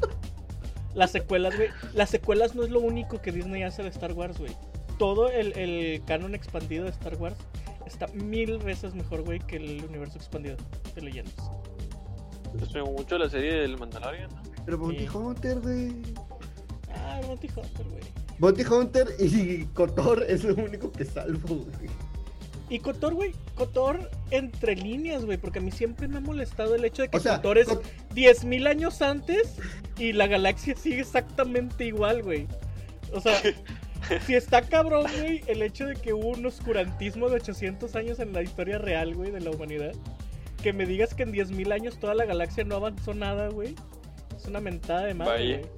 las 0.96 1.12
secuelas, 1.12 1.56
güey. 1.56 1.70
Las 1.94 2.10
secuelas 2.10 2.56
no 2.56 2.64
es 2.64 2.72
lo 2.72 2.80
único 2.80 3.22
que 3.22 3.32
Disney 3.32 3.64
hace 3.64 3.84
de 3.84 3.90
Star 3.90 4.14
Wars, 4.14 4.40
güey. 4.40 4.56
Todo 4.98 5.30
el, 5.30 5.58
el 5.58 6.04
canon 6.06 6.34
expandido 6.34 6.86
de 6.86 6.92
Star 6.92 7.16
Wars 7.18 7.38
está 7.90 8.08
mil 8.14 8.58
veces 8.60 8.94
mejor, 8.96 9.24
güey, 9.24 9.40
que 9.40 9.58
el 9.58 9.84
universo 9.84 10.18
expandido 10.18 10.56
de 10.96 11.02
leyendas. 11.02 11.36
Les 12.60 12.70
pegó 12.70 12.92
mucho 12.92 13.18
la 13.18 13.30
serie 13.30 13.54
del 13.54 13.78
Mandalorian, 13.78 14.30
¿no? 14.34 14.42
Pero 14.66 14.78
Bounty 14.78 15.08
Sí. 15.08 15.10
Hunter, 15.16 15.60
güey. 15.60 15.92
Ah, 16.94 17.20
Bounty 17.26 17.48
Hunter, 17.48 17.86
güey. 17.90 18.04
Bounty 18.40 18.64
Hunter 18.64 19.08
y 19.20 19.66
Kotor 19.68 20.24
es 20.28 20.44
lo 20.44 20.56
único 20.56 20.92
que 20.92 21.06
salvo, 21.06 21.56
güey. 21.58 21.90
Y 22.72 22.80
Kotor, 22.80 23.16
güey, 23.16 23.34
Kotor 23.56 24.10
entre 24.32 24.76
líneas, 24.76 25.26
güey, 25.26 25.38
porque 25.40 25.58
a 25.60 25.62
mí 25.62 25.72
siempre 25.72 26.08
me 26.08 26.18
ha 26.18 26.22
molestado 26.22 26.76
el 26.76 26.86
hecho 26.86 27.02
de 27.02 27.10
que 27.10 27.18
O 27.18 27.20
sea, 27.20 27.38
Kotor 27.38 27.58
es 27.58 27.68
Kot- 27.68 27.82
10.000 28.14 28.68
años 28.68 29.02
antes 29.02 29.56
y 29.98 30.14
la 30.14 30.28
galaxia 30.28 30.76
sigue 30.76 31.02
exactamente 31.02 31.86
igual, 31.86 32.22
güey. 32.24 32.48
O 33.14 33.20
sea, 33.22 33.40
si 34.26 34.36
está 34.36 34.62
cabrón, 34.62 35.06
güey, 35.20 35.44
el 35.48 35.62
hecho 35.62 35.86
de 35.86 35.96
que 35.96 36.14
hubo 36.14 36.30
un 36.30 36.46
oscurantismo 36.46 37.30
de 37.30 37.36
800 37.36 37.96
años 37.96 38.20
en 38.20 38.34
la 38.34 38.42
historia 38.42 38.78
real, 38.78 39.16
güey, 39.16 39.32
de 39.32 39.42
la 39.42 39.52
humanidad. 39.52 39.94
Que 40.62 40.74
me 40.74 40.86
digas 40.86 41.14
que 41.14 41.24
en 41.24 41.32
10.000 41.32 41.72
años 41.72 42.00
toda 42.00 42.14
la 42.16 42.26
galaxia 42.26 42.64
no 42.64 42.76
avanzó 42.76 43.14
nada, 43.14 43.50
güey. 43.50 43.76
Es 44.36 44.46
una 44.46 44.60
mentada 44.60 45.06
de 45.06 45.14
madre, 45.14 45.32
Vaya. 45.32 45.58
güey. 45.60 45.70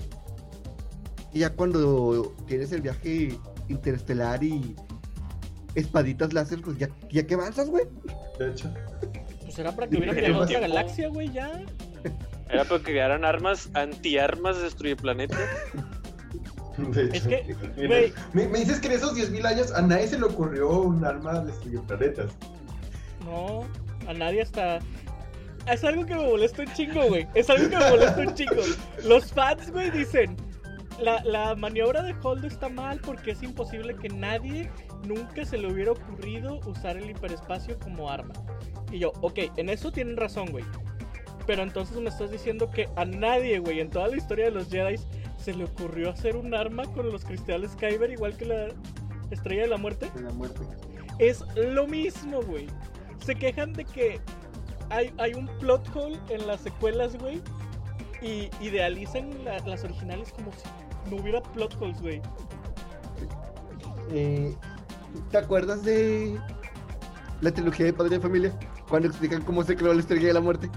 Y 1.34 1.40
ya 1.40 1.52
cuando 1.52 2.36
tienes 2.48 2.72
el 2.72 2.82
viaje 2.82 3.38
interestelar 3.70 4.44
y 4.44 4.76
espaditas 5.76 6.34
láser, 6.34 6.62
pues 6.62 6.78
ya, 6.78 6.90
ya 7.10 7.26
que 7.26 7.36
avanzas, 7.36 7.70
güey. 7.70 7.86
De 8.38 8.50
hecho. 8.50 8.74
Pues 9.42 9.58
era 9.60 9.74
para 9.76 9.88
que 9.88 9.98
hubieran 9.98 10.16
Pero 10.16 10.28
viajado 10.28 10.44
a 10.44 10.46
otra 10.46 10.60
galaxia, 10.60 11.08
güey, 11.10 11.32
ya. 11.32 11.64
Era 12.50 12.66
para 12.66 12.84
que 12.84 12.94
quedaran 12.94 13.24
armas 13.24 13.70
antiarmas 13.74 14.62
destruye 14.62 14.96
planeta. 14.96 15.38
De 16.94 17.04
hecho. 17.06 17.30
Es 17.30 17.56
que, 17.56 17.88
güey. 17.88 18.14
me, 18.34 18.48
me 18.48 18.60
dices 18.60 18.80
que 18.80 18.88
en 18.88 18.94
esos 18.94 19.16
10.000 19.16 19.46
años 19.46 19.72
a 19.72 19.82
nadie 19.82 20.08
se 20.08 20.18
le 20.18 20.26
ocurrió 20.26 20.70
un 20.82 21.04
arma 21.04 21.40
destruye 21.42 21.80
planetas. 21.80 22.32
No, 23.26 23.66
a 24.08 24.14
nadie 24.14 24.42
hasta. 24.42 24.80
Es 25.72 25.84
algo 25.84 26.06
que 26.06 26.16
me 26.16 26.26
molesta 26.26 26.64
un 26.64 26.74
chingo, 26.74 27.08
güey. 27.08 27.28
Es 27.36 27.50
algo 27.50 27.70
que 27.70 27.78
me 27.78 27.90
molesta 27.90 28.22
un 28.22 28.34
chingo. 28.34 28.62
Los 29.04 29.32
fans, 29.32 29.72
güey, 29.72 29.92
dicen. 29.92 30.36
La, 31.00 31.24
la 31.24 31.56
maniobra 31.56 32.04
de 32.04 32.14
Holdo 32.22 32.46
está 32.46 32.70
mal 32.70 33.00
porque 33.04 33.32
es 33.32 33.42
imposible 33.42 33.96
que 33.96 34.10
nadie 34.10 34.70
nunca 35.08 35.44
se 35.46 35.58
le 35.58 35.72
hubiera 35.72 35.94
ocurrido 35.94 36.60
usar 36.68 36.96
el 36.98 37.10
hiperespacio 37.10 37.80
como 37.80 38.10
arma. 38.10 38.34
Y 38.92 39.00
yo, 39.00 39.12
ok, 39.22 39.40
en 39.58 39.70
eso 39.70 39.92
tienen 39.92 40.18
razón, 40.18 40.52
güey. 40.52 40.66
Pero 41.48 41.64
entonces 41.64 41.98
me 41.98 42.10
estás 42.10 42.30
diciendo 42.30 42.70
que 42.70 42.88
a 42.96 43.06
nadie, 43.06 43.60
güey, 43.60 43.80
en 43.80 43.90
toda 43.90 44.10
la 44.10 44.18
historia 44.18 44.46
de 44.46 44.52
los 44.52 44.70
Jedi 44.70 44.96
se 45.44 45.54
le 45.54 45.64
ocurrió 45.66 46.10
hacer 46.12 46.36
un 46.36 46.54
arma 46.54 46.84
con 46.94 47.12
los 47.12 47.26
cristales 47.26 47.72
Kyber 47.76 48.12
igual 48.12 48.36
que 48.38 48.46
la 48.46 48.68
estrella 49.32 49.64
de 49.64 49.68
la 49.70 49.78
muerte. 49.78 50.10
De 50.16 50.22
la 50.22 50.32
muerte. 50.32 50.62
Es 51.20 51.44
lo 51.56 51.88
mismo, 51.88 52.42
güey. 52.42 52.68
Se 53.26 53.36
quejan 53.36 53.74
de 53.74 53.86
que 53.86 54.20
hay, 54.90 55.14
hay 55.18 55.34
un 55.34 55.48
plot 55.60 55.88
hole 55.96 56.20
en 56.30 56.48
las 56.48 56.62
secuelas, 56.62 57.18
güey. 57.18 57.42
Y 58.22 58.50
idealizan 58.64 59.30
la- 59.44 59.60
las 59.60 59.84
originales 59.84 60.32
como 60.32 60.52
si 60.52 61.10
no 61.10 61.22
hubiera 61.22 61.42
plot 61.42 61.76
holes, 61.82 62.02
güey. 62.02 62.22
Eh, 64.12 64.56
¿Te 65.30 65.38
acuerdas 65.38 65.84
de 65.84 66.40
la 67.42 67.52
trilogía 67.52 67.86
de 67.88 67.94
Padre 67.94 68.16
de 68.18 68.20
Familia? 68.22 68.54
Cuando 68.90 69.08
explican 69.08 69.42
cómo 69.44 69.64
se 69.64 69.76
creó 69.76 69.94
la 69.94 70.02
estrella 70.02 70.28
de 70.28 70.34
la 70.34 70.42
muerte. 70.42 70.70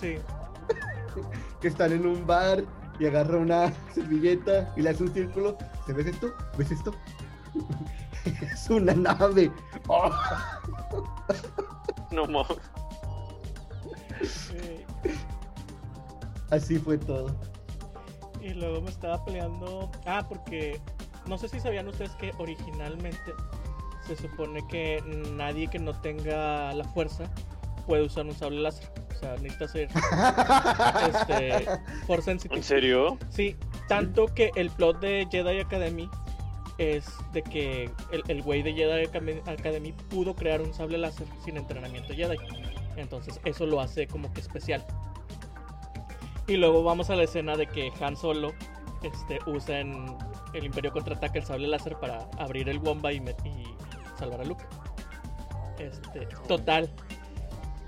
Sí. 0.00 0.16
Que 1.60 1.68
están 1.68 1.92
en 1.92 2.06
un 2.06 2.26
bar 2.26 2.64
y 3.00 3.06
agarra 3.06 3.38
una 3.38 3.72
servilleta 3.94 4.72
y 4.76 4.82
le 4.82 4.90
hace 4.90 5.02
un 5.02 5.12
círculo. 5.12 5.58
¿Se 5.86 5.92
ves 5.92 6.06
esto? 6.06 6.32
¿Ves 6.56 6.70
esto? 6.70 6.94
es 8.52 8.70
una 8.70 8.94
nave. 8.94 9.50
¡Oh! 9.88 10.12
No 12.12 12.26
mames. 12.26 12.58
Así 16.50 16.76
fue 16.78 16.98
todo. 16.98 17.36
y 18.40 18.50
luego 18.50 18.80
me 18.80 18.90
estaba 18.90 19.24
peleando. 19.24 19.90
Ah, 20.06 20.26
porque 20.28 20.80
no 21.26 21.38
sé 21.38 21.48
si 21.48 21.60
sabían 21.60 21.86
ustedes 21.86 22.10
que 22.16 22.32
originalmente 22.38 23.32
se 24.06 24.16
supone 24.16 24.66
que 24.66 25.00
nadie 25.36 25.68
que 25.68 25.78
no 25.78 25.92
tenga 26.00 26.72
la 26.74 26.82
fuerza 26.84 27.30
puede 27.90 28.04
usar 28.04 28.24
un 28.24 28.34
sable 28.36 28.60
láser. 28.60 28.88
O 29.16 29.18
sea, 29.18 29.34
necesita 29.42 29.66
ser 29.66 29.88
este, 31.08 31.66
force 32.06 32.22
sensitive. 32.22 32.56
¿En 32.56 32.62
serio? 32.62 33.18
Sí, 33.30 33.56
tanto 33.88 34.26
que 34.26 34.52
el 34.54 34.70
plot 34.70 35.00
de 35.00 35.26
Jedi 35.28 35.58
Academy 35.58 36.08
es 36.78 37.04
de 37.32 37.42
que 37.42 37.90
el, 38.12 38.22
el 38.28 38.42
güey 38.42 38.62
de 38.62 38.72
Jedi 38.72 39.06
Academy- 39.06 39.92
pudo 40.08 40.36
crear 40.36 40.62
un 40.62 40.72
sable 40.72 40.98
láser 40.98 41.26
sin 41.44 41.56
entrenamiento 41.56 42.14
Jedi. 42.14 42.36
Entonces 42.96 43.40
eso 43.44 43.66
lo 43.66 43.80
hace 43.80 44.06
como 44.06 44.32
que 44.32 44.40
especial. 44.40 44.86
Y 46.46 46.56
luego 46.56 46.84
vamos 46.84 47.10
a 47.10 47.16
la 47.16 47.24
escena 47.24 47.56
de 47.56 47.66
que 47.66 47.92
Han 48.00 48.16
Solo 48.16 48.52
este, 49.02 49.40
usa 49.46 49.80
en 49.80 50.16
el 50.54 50.64
Imperio 50.64 50.92
Contraataca 50.92 51.40
el 51.40 51.44
sable 51.44 51.66
láser 51.66 51.96
para 51.96 52.28
abrir 52.38 52.68
el 52.68 52.78
bomba 52.78 53.12
y, 53.12 53.16
y 53.16 53.64
salvar 54.16 54.42
a 54.42 54.44
Luke. 54.44 54.64
Este, 55.80 56.26
total. 56.46 56.90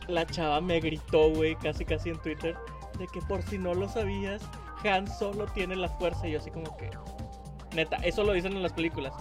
La 0.08 0.26
chava 0.26 0.60
me 0.60 0.80
gritó, 0.80 1.30
güey, 1.30 1.54
casi 1.56 1.84
casi 1.84 2.10
en 2.10 2.18
Twitter, 2.18 2.56
de 2.98 3.06
que 3.08 3.20
por 3.22 3.42
si 3.42 3.58
no 3.58 3.74
lo 3.74 3.88
sabías, 3.88 4.42
Han 4.84 5.06
Solo 5.06 5.46
tiene 5.46 5.76
la 5.76 5.88
fuerza. 5.88 6.26
Y 6.28 6.32
yo 6.32 6.38
así 6.38 6.50
como 6.50 6.76
que... 6.76 6.90
Neta, 7.74 7.96
eso 7.98 8.22
lo 8.24 8.32
dicen 8.32 8.52
en 8.52 8.62
las 8.62 8.72
películas. 8.72 9.12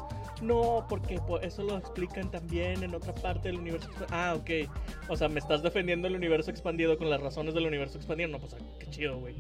No, 0.42 0.86
porque 0.90 1.20
po- 1.20 1.40
eso 1.40 1.62
lo 1.64 1.78
explican 1.78 2.30
también 2.32 2.84
en 2.84 2.96
otra 2.96 3.14
parte 3.14 3.48
del 3.50 3.60
universo. 3.60 3.90
Ah, 4.10 4.34
ok. 4.36 4.68
O 5.08 5.16
sea, 5.16 5.30
me 5.30 5.40
estás 5.40 5.62
defendiendo 5.62 6.08
el 6.08 6.16
universo 6.16 6.50
expandido 6.50 6.98
con 6.98 7.10
las 7.10 7.22
razones 7.22 7.54
del 7.54 7.68
universo 7.68 7.98
expandido. 7.98 8.30
No, 8.30 8.40
pues 8.40 8.56
ah, 8.56 8.64
qué 8.80 8.90
chido, 8.90 9.20
güey. 9.20 9.36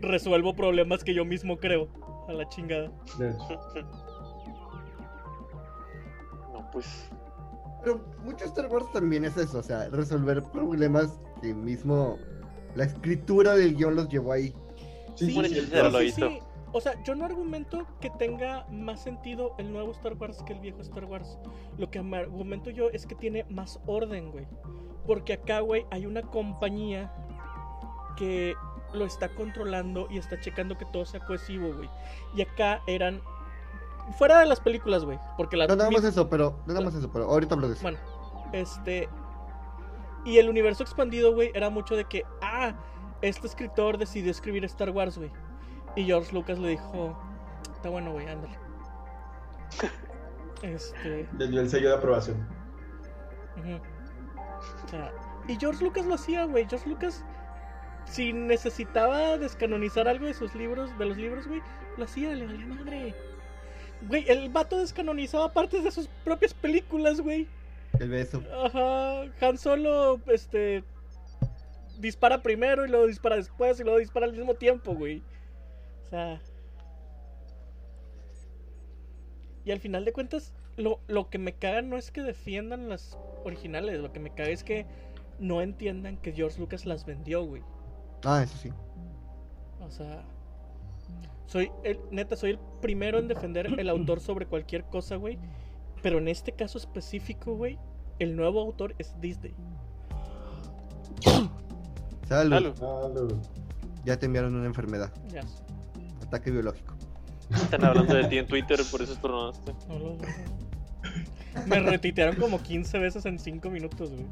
Resuelvo 0.00 0.54
problemas 0.54 1.02
que 1.04 1.12
yo 1.12 1.24
mismo 1.24 1.58
creo. 1.58 1.88
A 2.28 2.32
la 2.32 2.48
chingada. 2.48 2.90
No, 6.52 6.70
pues. 6.72 7.10
Pero 7.82 8.00
mucho 8.24 8.44
Star 8.44 8.66
Wars 8.66 8.90
también 8.92 9.24
es 9.24 9.36
eso, 9.36 9.58
o 9.58 9.62
sea, 9.62 9.88
resolver 9.88 10.42
problemas 10.42 11.18
que 11.40 11.54
mismo 11.54 12.18
la 12.74 12.84
escritura 12.84 13.54
del 13.54 13.76
guion 13.76 13.96
los 13.96 14.08
llevó 14.08 14.32
ahí. 14.32 14.54
Sí, 15.14 15.30
sí, 15.30 15.42
sí, 15.44 15.54
sí, 15.54 15.68
pero 15.70 15.86
sí. 15.86 15.92
lo 15.92 16.02
hizo. 16.02 16.28
O 16.72 16.80
sea, 16.80 17.02
yo 17.02 17.16
no 17.16 17.24
argumento 17.24 17.86
que 18.00 18.10
tenga 18.10 18.64
más 18.70 19.02
sentido 19.02 19.54
el 19.58 19.72
nuevo 19.72 19.90
Star 19.90 20.14
Wars 20.14 20.42
que 20.44 20.52
el 20.52 20.60
viejo 20.60 20.80
Star 20.82 21.04
Wars. 21.04 21.38
Lo 21.78 21.90
que 21.90 22.00
me 22.00 22.18
argumento 22.18 22.70
yo 22.70 22.90
es 22.90 23.06
que 23.06 23.16
tiene 23.16 23.44
más 23.48 23.80
orden, 23.86 24.30
güey. 24.30 24.46
Porque 25.06 25.32
acá, 25.32 25.60
güey, 25.60 25.84
hay 25.90 26.06
una 26.06 26.22
compañía 26.22 27.12
que 28.16 28.54
lo 28.92 29.04
está 29.04 29.28
controlando 29.30 30.06
y 30.10 30.18
está 30.18 30.38
checando 30.38 30.78
que 30.78 30.84
todo 30.86 31.04
sea 31.04 31.20
cohesivo, 31.20 31.72
güey. 31.74 31.88
Y 32.36 32.42
acá 32.42 32.82
eran 32.86 33.20
fuera 34.16 34.40
de 34.40 34.46
las 34.46 34.60
películas, 34.60 35.04
güey, 35.04 35.18
porque 35.36 35.56
las 35.56 35.68
No 35.68 35.76
nada 35.76 35.90
más 35.90 36.04
eso, 36.04 36.28
pero 36.28 36.58
no 36.66 36.74
nada 36.74 36.84
más 36.84 36.94
eso, 36.94 37.10
pero 37.12 37.26
ahorita 37.26 37.54
hablo 37.54 37.68
de 37.68 37.74
eso. 37.74 37.82
bueno, 37.82 37.98
este. 38.52 39.08
Y 40.24 40.38
el 40.38 40.48
universo 40.50 40.82
expandido, 40.82 41.32
güey, 41.32 41.50
era 41.54 41.70
mucho 41.70 41.96
de 41.96 42.04
que, 42.04 42.24
ah, 42.42 42.74
este 43.22 43.46
escritor 43.46 43.96
decidió 43.96 44.30
escribir 44.30 44.64
Star 44.66 44.90
Wars, 44.90 45.16
güey. 45.16 45.30
Y 45.96 46.04
George 46.04 46.32
Lucas 46.34 46.58
le 46.58 46.68
dijo, 46.68 47.18
está 47.74 47.88
bueno, 47.88 48.12
güey, 48.12 48.28
ándale. 48.28 48.58
Este. 50.62 51.26
Le 51.38 51.48
dio 51.48 51.62
el 51.62 51.70
sello 51.70 51.88
de 51.88 51.94
aprobación. 51.94 52.46
ujú. 53.56 53.80
O 54.84 54.88
sea, 54.88 55.10
y 55.48 55.56
George 55.56 55.82
Lucas 55.82 56.04
lo 56.04 56.14
hacía, 56.16 56.44
güey. 56.44 56.66
George 56.68 56.86
Lucas, 56.86 57.24
si 58.04 58.32
necesitaba 58.34 59.38
descanonizar 59.38 60.06
algo 60.06 60.26
de 60.26 60.34
sus 60.34 60.54
libros, 60.54 60.96
de 60.98 61.06
los 61.06 61.16
libros, 61.16 61.46
güey, 61.48 61.62
lo 61.96 62.04
hacía, 62.04 62.34
le 62.34 62.44
valía 62.46 62.66
madre. 62.66 63.14
Güey, 64.08 64.24
el 64.28 64.48
vato 64.48 64.78
descanonizaba 64.78 65.52
partes 65.52 65.84
de 65.84 65.90
sus 65.90 66.08
propias 66.24 66.54
películas, 66.54 67.20
güey. 67.20 67.46
El 67.98 68.08
beso. 68.08 68.42
Ajá, 68.64 69.22
Han 69.40 69.58
Solo, 69.58 70.20
este, 70.26 70.84
dispara 71.98 72.42
primero 72.42 72.86
y 72.86 72.88
luego 72.88 73.06
dispara 73.06 73.36
después 73.36 73.78
y 73.80 73.84
luego 73.84 73.98
dispara 73.98 74.26
al 74.26 74.32
mismo 74.32 74.54
tiempo, 74.54 74.94
güey. 74.94 75.22
O 76.06 76.08
sea... 76.08 76.40
Y 79.64 79.72
al 79.72 79.80
final 79.80 80.06
de 80.06 80.12
cuentas, 80.12 80.54
lo, 80.76 81.00
lo 81.06 81.28
que 81.28 81.38
me 81.38 81.52
caga 81.52 81.82
no 81.82 81.98
es 81.98 82.10
que 82.10 82.22
defiendan 82.22 82.88
las 82.88 83.18
originales, 83.44 84.00
lo 84.00 84.12
que 84.12 84.18
me 84.18 84.30
caga 84.30 84.48
es 84.48 84.64
que 84.64 84.86
no 85.38 85.60
entiendan 85.60 86.16
que 86.16 86.32
George 86.32 86.58
Lucas 86.58 86.86
las 86.86 87.04
vendió, 87.04 87.44
güey. 87.44 87.62
Ah, 88.24 88.42
eso 88.42 88.56
sí. 88.56 88.72
O 89.80 89.90
sea, 89.90 90.24
soy 91.50 91.70
el, 91.82 91.98
neta, 92.12 92.36
soy 92.36 92.50
el 92.52 92.58
primero 92.80 93.18
en 93.18 93.26
defender 93.26 93.66
el 93.78 93.88
autor 93.90 94.20
sobre 94.20 94.46
cualquier 94.46 94.84
cosa, 94.84 95.16
güey. 95.16 95.36
Pero 96.02 96.18
en 96.18 96.28
este 96.28 96.52
caso 96.52 96.78
específico, 96.78 97.56
güey, 97.56 97.76
el 98.20 98.36
nuevo 98.36 98.60
autor 98.60 98.94
es 98.98 99.12
Disney. 99.20 99.52
Salud. 102.28 102.52
Salud. 102.52 102.74
Salud. 102.76 103.34
Ya 104.04 104.16
te 104.18 104.26
enviaron 104.26 104.54
una 104.54 104.66
enfermedad. 104.66 105.12
Ya, 105.32 105.42
Ataque 106.22 106.50
biológico. 106.52 106.94
Están 107.50 107.84
hablando 107.84 108.14
de 108.14 108.24
ti 108.28 108.38
en 108.38 108.46
Twitter, 108.46 108.78
por 108.90 109.02
eso 109.02 109.12
estornudaste. 109.14 109.74
no 109.88 109.98
lo- 109.98 110.16
Me 111.66 111.80
retitearon 111.80 112.36
como 112.36 112.62
15 112.62 112.98
veces 112.98 113.26
en 113.26 113.38
5 113.40 113.68
minutos, 113.70 114.10
güey. 114.12 114.24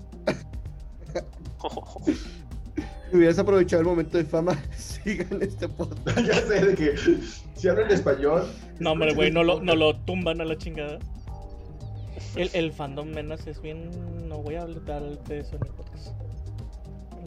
Hubieras 3.13 3.39
aprovechado 3.39 3.83
el 3.83 3.89
momento 3.89 4.19
de 4.19 4.25
fama. 4.25 4.57
Sigan 4.77 5.43
este 5.43 5.69
podcast. 5.69 6.19
ya 6.21 6.35
sé 6.35 6.65
de 6.65 6.75
que 6.75 6.95
si 7.55 7.69
hablan 7.69 7.91
español. 7.91 8.47
No, 8.79 8.93
hombre, 8.93 9.15
güey, 9.15 9.31
no 9.31 9.41
este 9.41 9.55
lo, 9.55 9.63
no 9.63 9.75
lo 9.75 9.97
tumban 10.01 10.41
a 10.41 10.45
la 10.45 10.57
chingada. 10.57 10.99
El, 12.37 12.51
el 12.53 12.73
fandom 12.73 13.09
menas 13.09 13.47
es 13.47 13.61
bien. 13.61 13.91
No 14.29 14.39
voy 14.39 14.57
a 14.57 14.63
hablar 14.63 15.19
de 15.25 15.41
eso 15.41 15.57
en 15.57 15.67
el 15.67 15.73
podcast. 15.73 16.13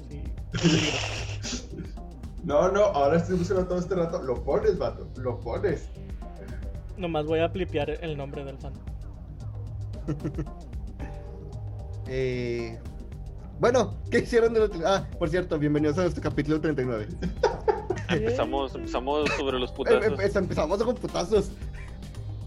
Sí. 0.10 1.82
No, 2.44 2.72
no, 2.72 2.86
ahora 2.86 3.18
estoy 3.18 3.38
buscando 3.38 3.68
todo 3.68 3.78
este 3.78 3.94
rato. 3.94 4.22
Lo 4.24 4.44
pones, 4.44 4.78
vato. 4.78 5.08
Lo 5.18 5.40
pones. 5.40 5.88
Nomás 6.98 7.26
voy 7.26 7.40
a 7.40 7.50
flipear 7.50 7.92
el 8.04 8.18
nombre 8.18 8.44
del 8.44 8.58
fandom. 8.58 8.84
Eh, 12.08 12.80
bueno, 13.62 13.94
¿qué 14.10 14.18
hicieron 14.20 14.54
de 14.56 14.62
los... 14.62 14.72
Ah, 14.84 15.08
por 15.20 15.30
cierto, 15.30 15.60
bienvenidos 15.60 15.96
a 16.00 16.02
nuestro 16.02 16.24
capítulo 16.24 16.60
39. 16.60 17.08
Empezamos, 18.10 18.74
empezamos 18.74 19.30
sobre 19.38 19.60
los 19.60 19.70
Em- 19.70 19.76
putazos. 19.76 20.06
em- 20.06 20.38
empezamos 20.44 20.84
con 20.84 20.96
putazos. 20.96 21.52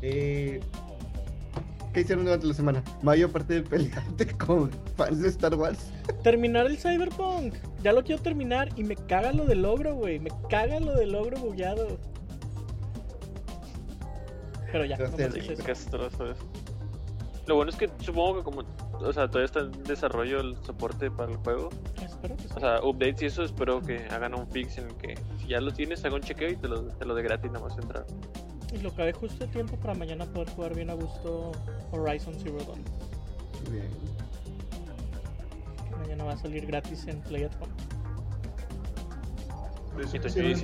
Eh, 0.03 0.61
¿Qué 1.93 2.01
hicieron 2.01 2.25
durante 2.25 2.49
la 2.49 2.55
semana? 2.55 2.83
Mayo, 3.01 3.27
aparte 3.27 3.55
de 3.55 3.63
pelearte 3.63 4.27
con 4.45 4.71
fans 4.97 5.23
de 5.23 5.29
Star 5.29 5.55
Wars. 5.55 5.79
Terminar 6.25 6.67
el 6.67 6.77
Cyberpunk. 6.79 7.55
Ya 7.85 7.93
lo 7.93 8.03
quiero 8.03 8.21
terminar 8.21 8.69
y 8.75 8.83
me 8.83 8.97
caga 8.97 9.33
lo 9.33 9.45
del 9.47 9.63
logro, 9.63 9.95
güey. 9.95 10.19
Me 10.19 10.31
caga 10.51 10.81
lo 10.81 10.97
del 10.97 11.13
logro 11.13 11.39
bugueado. 11.39 11.97
Pero 14.73 14.85
ya, 14.85 14.97
no 14.99 15.05
más 15.05 15.21
es. 15.21 15.59
Lo 17.47 17.57
bueno 17.57 17.71
es 17.71 17.77
que 17.77 17.91
supongo 18.01 18.39
que 18.39 18.43
como, 18.43 18.63
o 19.01 19.13
sea, 19.13 19.29
todavía 19.29 19.45
está 19.45 19.61
en 19.61 19.83
desarrollo 19.85 20.41
el 20.41 20.57
soporte 20.65 21.11
para 21.11 21.31
el 21.31 21.37
juego. 21.39 21.69
Espero 22.03 22.37
que 22.37 22.43
sí. 22.43 22.49
O 22.57 22.61
sea, 22.61 22.83
updates 22.83 23.23
y 23.23 23.27
eso, 23.27 23.43
espero 23.43 23.83
que 23.83 24.07
hagan 24.11 24.35
un 24.35 24.47
fix 24.49 24.79
en 24.79 24.87
el 24.87 24.95
que 24.97 25.15
si 25.39 25.49
ya 25.49 25.61
lo 25.61 25.73
tienes, 25.73 26.05
haga 26.05 26.15
un 26.15 26.23
chequeo 26.23 26.51
y 26.51 26.57
te 26.57 26.69
lo, 26.69 26.83
te 26.85 27.05
lo 27.05 27.15
de 27.15 27.23
gratis 27.23 27.51
nada 27.51 27.67
más 27.67 27.77
entrar. 27.77 28.07
Y 28.73 28.79
lo 28.79 28.89
acabé 28.89 29.13
justo 29.13 29.45
a 29.45 29.47
tiempo 29.49 29.77
para 29.77 29.95
mañana 29.95 30.25
poder 30.25 30.49
jugar 30.51 30.75
bien 30.75 30.91
a 30.91 30.95
gusto 30.95 31.53
Horizon 31.93 32.35
Zero 32.35 32.59
Dawn. 32.65 32.83
Bien. 33.71 33.89
Mañana 36.01 36.25
va 36.25 36.33
a 36.33 36.37
salir 36.39 36.67
gratis 36.67 37.07
en 37.07 37.21
Play 37.21 37.45
at 37.45 37.53
Home. 37.61 37.73
Y 40.13 40.19
te 40.19 40.27
el. 40.27 40.55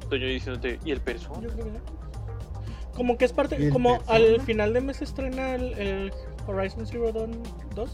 Estoy 0.00 0.20
yo 0.20 0.26
diciéndote, 0.26 0.78
¿y 0.84 0.90
el 0.90 1.00
persona? 1.00 1.40
Yo 1.40 1.48
creo 1.54 1.64
que 1.66 1.72
no. 1.72 1.99
Como 2.94 3.16
que 3.16 3.24
es 3.24 3.30
¿Y 3.30 3.34
parte, 3.34 3.70
como 3.70 3.98
Persona? 3.98 4.16
al 4.16 4.40
final 4.42 4.72
de 4.72 4.80
mes 4.80 4.98
se 4.98 5.04
estrena 5.04 5.54
el, 5.54 5.72
el 5.78 6.12
Horizon 6.46 6.86
Zero 6.86 7.12
Dawn 7.12 7.42
2. 7.74 7.90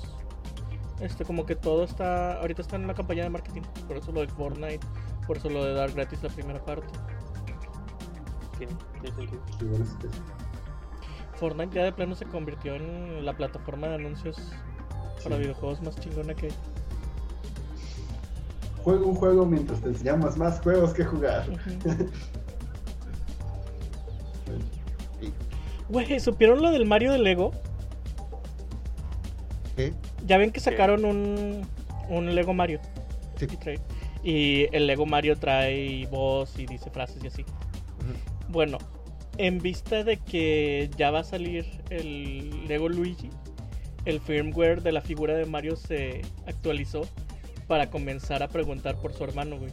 Este, 1.00 1.24
como 1.24 1.44
que 1.44 1.54
todo 1.54 1.84
está, 1.84 2.40
ahorita 2.40 2.62
está 2.62 2.76
en 2.76 2.86
la 2.86 2.94
campaña 2.94 3.24
de 3.24 3.30
marketing. 3.30 3.62
Por 3.86 3.98
eso 3.98 4.12
lo 4.12 4.20
de 4.22 4.28
Fortnite, 4.28 4.80
por 5.26 5.36
eso 5.36 5.50
lo 5.50 5.64
de 5.64 5.74
dar 5.74 5.92
gratis 5.92 6.22
la 6.22 6.30
primera 6.30 6.64
parte. 6.64 6.86
Sí, 8.58 8.66
Fortnite 11.34 11.74
ya 11.76 11.84
de 11.84 11.92
plano 11.92 12.14
se 12.14 12.24
convirtió 12.24 12.74
en 12.74 13.24
la 13.26 13.34
plataforma 13.36 13.88
de 13.88 13.96
anuncios 13.96 14.38
para 15.22 15.36
Sí. 15.36 15.42
videojuegos 15.42 15.82
más 15.82 15.96
chingona 16.00 16.34
que 16.34 16.46
hay. 16.46 16.52
Juega 18.82 19.04
un 19.04 19.14
juego 19.16 19.44
mientras 19.44 19.80
te 19.80 19.88
enseñamos 19.88 20.36
más 20.38 20.60
juegos 20.60 20.94
que 20.94 21.04
jugar. 21.04 21.44
Sí. 21.64 21.78
Güey, 25.88 26.18
¿supieron 26.20 26.62
lo 26.62 26.70
del 26.70 26.86
Mario 26.86 27.12
de 27.12 27.18
Lego? 27.18 27.52
¿Qué? 29.76 29.92
Ya 30.26 30.36
ven 30.38 30.50
que 30.50 30.60
sacaron 30.60 31.04
un, 31.04 31.66
un 32.08 32.34
Lego 32.34 32.54
Mario. 32.54 32.80
Sí. 33.36 33.46
Y, 34.22 34.74
el 34.74 34.86
Lego 34.86 35.06
Mario 35.06 35.36
trae 35.36 36.06
voz 36.06 36.58
y 36.58 36.66
dice 36.66 36.90
frases 36.90 37.22
y 37.22 37.28
así. 37.28 37.44
Bueno, 38.48 38.78
en 39.38 39.58
vista 39.58 40.02
de 40.02 40.16
que 40.16 40.90
ya 40.96 41.10
va 41.10 41.20
a 41.20 41.24
salir 41.24 41.66
el 41.90 42.66
Lego 42.66 42.88
Luigi, 42.88 43.30
el 44.04 44.20
firmware 44.20 44.82
de 44.82 44.92
la 44.92 45.00
figura 45.00 45.34
de 45.34 45.44
Mario 45.46 45.76
se 45.76 46.22
actualizó 46.46 47.02
para 47.66 47.90
comenzar 47.90 48.42
a 48.42 48.48
preguntar 48.48 48.96
por 48.96 49.12
su 49.12 49.24
hermano, 49.24 49.58
güey. 49.58 49.72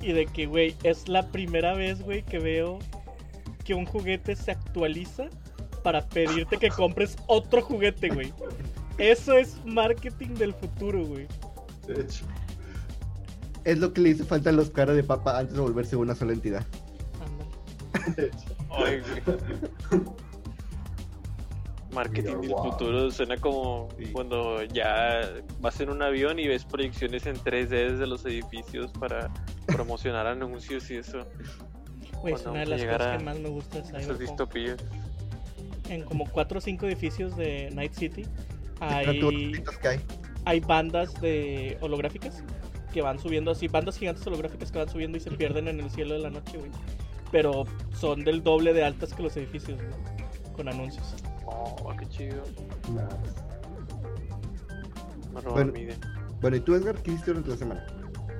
Y 0.00 0.12
de 0.12 0.26
que, 0.26 0.46
güey, 0.46 0.74
es 0.82 1.08
la 1.08 1.30
primera 1.30 1.74
vez, 1.74 2.02
güey, 2.02 2.22
que 2.22 2.38
veo 2.38 2.78
que 3.64 3.74
un 3.74 3.86
juguete 3.86 4.34
se 4.36 4.50
actualiza 4.52 5.24
para 5.82 6.06
pedirte 6.08 6.56
que 6.58 6.68
compres 6.68 7.16
otro 7.26 7.62
juguete, 7.62 8.08
güey. 8.08 8.32
Eso 8.98 9.36
es 9.36 9.56
marketing 9.64 10.34
del 10.34 10.54
futuro, 10.54 11.04
güey. 11.04 11.26
De 11.86 12.02
hecho, 12.02 12.24
Es 13.64 13.78
lo 13.78 13.92
que 13.92 14.00
le 14.00 14.08
hizo 14.10 14.24
falta 14.24 14.50
a 14.50 14.52
los 14.52 14.70
caras 14.70 14.96
de 14.96 15.04
papa 15.04 15.38
antes 15.38 15.54
de 15.54 15.60
volverse 15.60 15.94
una 15.96 16.14
sola 16.14 16.32
entidad. 16.32 16.66
De 18.16 18.26
hecho. 18.26 18.56
Ay, 18.70 19.00
güey. 19.00 20.02
Marketing 21.92 22.40
del 22.40 22.48
Wow. 22.50 22.70
futuro 22.72 23.10
suena 23.10 23.36
como 23.36 23.88
Sí. 23.98 24.06
cuando 24.12 24.62
ya 24.64 25.30
vas 25.60 25.78
en 25.80 25.90
un 25.90 26.00
avión 26.02 26.38
y 26.38 26.48
ves 26.48 26.64
proyecciones 26.64 27.26
en 27.26 27.36
3D 27.36 27.96
de 27.98 28.06
los 28.06 28.24
edificios 28.24 28.90
para 28.92 29.30
promocionar 29.66 30.26
anuncios 30.26 30.90
y 30.90 30.96
eso. 30.96 31.26
Güey, 32.22 32.34
es 32.34 32.42
Cuando 32.42 32.50
una 32.52 32.60
de 32.60 32.66
las 32.66 32.84
cosas 32.84 33.18
que 33.18 33.24
más 33.24 33.38
me 33.38 33.48
gusta 33.48 33.78
de 33.78 33.82
Esas 33.82 34.02
Cyberpunk. 34.02 34.20
distopías. 34.20 34.76
En 35.88 36.04
como 36.04 36.24
4 36.30 36.58
o 36.58 36.60
5 36.60 36.86
edificios 36.86 37.36
de 37.36 37.70
Night 37.74 37.92
City 37.92 38.24
hay, 38.80 39.62
hay. 40.44 40.60
bandas 40.60 41.20
de 41.20 41.76
holográficas 41.80 42.42
que 42.92 43.02
van 43.02 43.18
subiendo 43.18 43.50
así, 43.50 43.68
bandas 43.68 43.98
gigantes 43.98 44.26
holográficas 44.26 44.70
que 44.70 44.78
van 44.78 44.88
subiendo 44.88 45.18
y 45.18 45.20
se 45.20 45.30
pierden 45.32 45.68
en 45.68 45.80
el 45.80 45.90
cielo 45.90 46.14
de 46.14 46.20
la 46.20 46.30
noche, 46.30 46.58
güey. 46.58 46.70
Pero 47.30 47.64
son 47.92 48.24
del 48.24 48.42
doble 48.42 48.72
de 48.72 48.84
altas 48.84 49.12
que 49.14 49.22
los 49.22 49.36
edificios, 49.36 49.78
güey. 49.78 50.52
Con 50.52 50.68
anuncios. 50.68 51.14
Oh, 51.44 51.92
qué 51.98 52.06
chido. 52.08 52.42
Bueno. 55.52 55.72
Bueno, 56.40 56.56
¿y 56.56 56.60
tú, 56.60 56.74
Edgar, 56.74 56.96
qué 57.02 57.12
hiciste 57.12 57.30
durante 57.30 57.50
la 57.50 57.56
semana? 57.56 57.86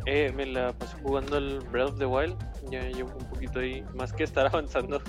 Eh, 0.06 0.32
me 0.34 0.46
la 0.46 0.72
pasé 0.72 0.96
jugando 1.02 1.36
al 1.36 1.60
Breath 1.70 1.90
of 1.90 1.98
the 1.98 2.06
Wild. 2.06 2.36
Ya 2.70 2.82
llevo 2.82 3.12
un 3.16 3.28
poquito 3.28 3.60
ahí. 3.60 3.84
Más 3.94 4.12
que 4.12 4.24
estar 4.24 4.46
avanzando 4.52 5.00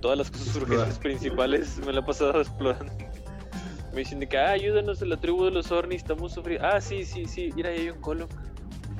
todas 0.00 0.18
las 0.18 0.30
cosas 0.30 0.56
urgentes 0.56 0.98
principales, 0.98 1.78
me 1.86 1.92
la 1.92 2.00
he 2.00 2.02
pasado 2.02 2.40
explorando. 2.40 2.92
Me 3.92 4.00
dicen 4.00 4.18
de 4.20 4.28
que, 4.28 4.36
ah, 4.36 4.50
ayúdanos 4.50 5.00
en 5.02 5.10
la 5.10 5.16
tribu 5.16 5.44
de 5.44 5.52
los 5.52 5.70
Ornis, 5.70 6.02
estamos 6.02 6.32
sufriendo. 6.32 6.66
Ah, 6.66 6.80
sí, 6.80 7.04
sí, 7.04 7.26
sí, 7.26 7.50
mira, 7.54 7.70
ahí 7.70 7.78
hay 7.78 7.90
un 7.90 8.00
colo. 8.00 8.28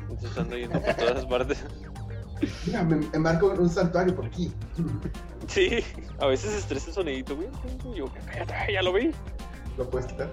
Entonces 0.08 0.38
ando 0.38 0.56
yendo 0.56 0.80
por 0.80 0.94
todas 0.94 1.26
partes. 1.26 1.64
Mira, 2.66 2.82
me, 2.82 2.96
me 2.96 3.18
marco 3.18 3.46
un 3.46 3.70
santuario 3.70 4.14
por 4.14 4.26
aquí. 4.26 4.52
Sí, 5.46 5.82
a 6.18 6.26
veces 6.26 6.52
estresa 6.52 6.88
el 6.88 6.94
sonidito, 6.94 7.36
güey. 7.36 7.48
Yo, 7.94 8.06
cállate, 8.26 8.72
ya 8.72 8.82
lo 8.82 8.92
vi. 8.92 9.12
¿Lo 9.78 9.88
puedes 9.88 10.06
quitar? 10.06 10.30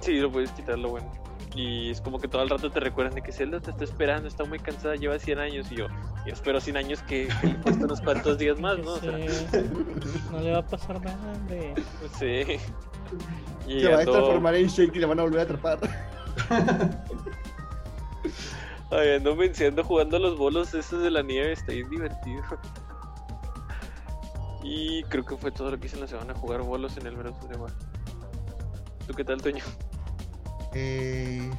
Sí, 0.00 0.14
lo 0.14 0.32
puedes 0.32 0.50
quitar, 0.52 0.78
lo 0.78 0.90
bueno. 0.90 1.10
Y 1.54 1.90
es 1.90 2.00
como 2.00 2.18
que 2.20 2.28
todo 2.28 2.42
el 2.42 2.50
rato 2.50 2.70
te 2.70 2.78
recuerdan 2.80 3.14
de 3.14 3.22
que 3.22 3.32
Zelda 3.32 3.60
te 3.60 3.70
está 3.70 3.84
esperando, 3.84 4.28
está 4.28 4.44
muy 4.44 4.58
cansada, 4.58 4.94
lleva 4.96 5.18
100 5.18 5.38
años. 5.38 5.72
Y 5.72 5.76
yo, 5.76 5.86
yo 6.26 6.32
espero 6.32 6.60
100 6.60 6.76
años 6.76 7.02
que, 7.02 7.28
que 7.40 7.46
le 7.48 7.56
cueste 7.60 7.84
unos 7.84 8.00
cuantos 8.00 8.38
días 8.38 8.60
más, 8.60 8.78
¿no? 8.78 8.92
O 8.94 8.98
sea, 8.98 9.16
Sí, 9.16 9.58
no 10.32 10.40
le 10.40 10.52
va 10.52 10.58
a 10.58 10.66
pasar 10.66 11.00
nada, 11.00 11.32
hombre. 11.32 11.74
sí. 12.18 12.58
Y 13.66 13.80
Se 13.80 13.88
va 13.88 14.00
a 14.02 14.04
transformar 14.04 14.54
en 14.54 14.66
Shake 14.68 14.94
y 14.96 14.98
le 15.00 15.06
van 15.06 15.18
a 15.20 15.22
volver 15.22 15.40
a 15.40 15.42
atrapar. 15.44 15.78
Ay, 18.90 19.10
ando 19.16 19.36
venciendo 19.36 19.84
jugando 19.84 20.18
los 20.18 20.38
bolos 20.38 20.72
esos 20.74 21.02
de 21.02 21.10
la 21.10 21.22
nieve, 21.22 21.52
está 21.52 21.72
bien 21.72 21.90
divertido. 21.90 22.42
Y 24.62 25.02
creo 25.04 25.24
que 25.24 25.36
fue 25.36 25.50
todo 25.50 25.70
lo 25.70 25.78
que 25.78 25.86
hice 25.86 25.96
en 25.96 26.02
la 26.02 26.08
semana, 26.08 26.34
jugar 26.34 26.62
bolos 26.62 26.96
en 26.96 27.06
el 27.06 27.16
Breath 27.16 27.36
of 27.42 27.48
the 27.48 27.56
Wild. 27.56 27.74
¿Tú 29.06 29.14
qué 29.14 29.24
tal, 29.24 29.40
Toño? 29.42 29.64
Eh, 30.80 31.50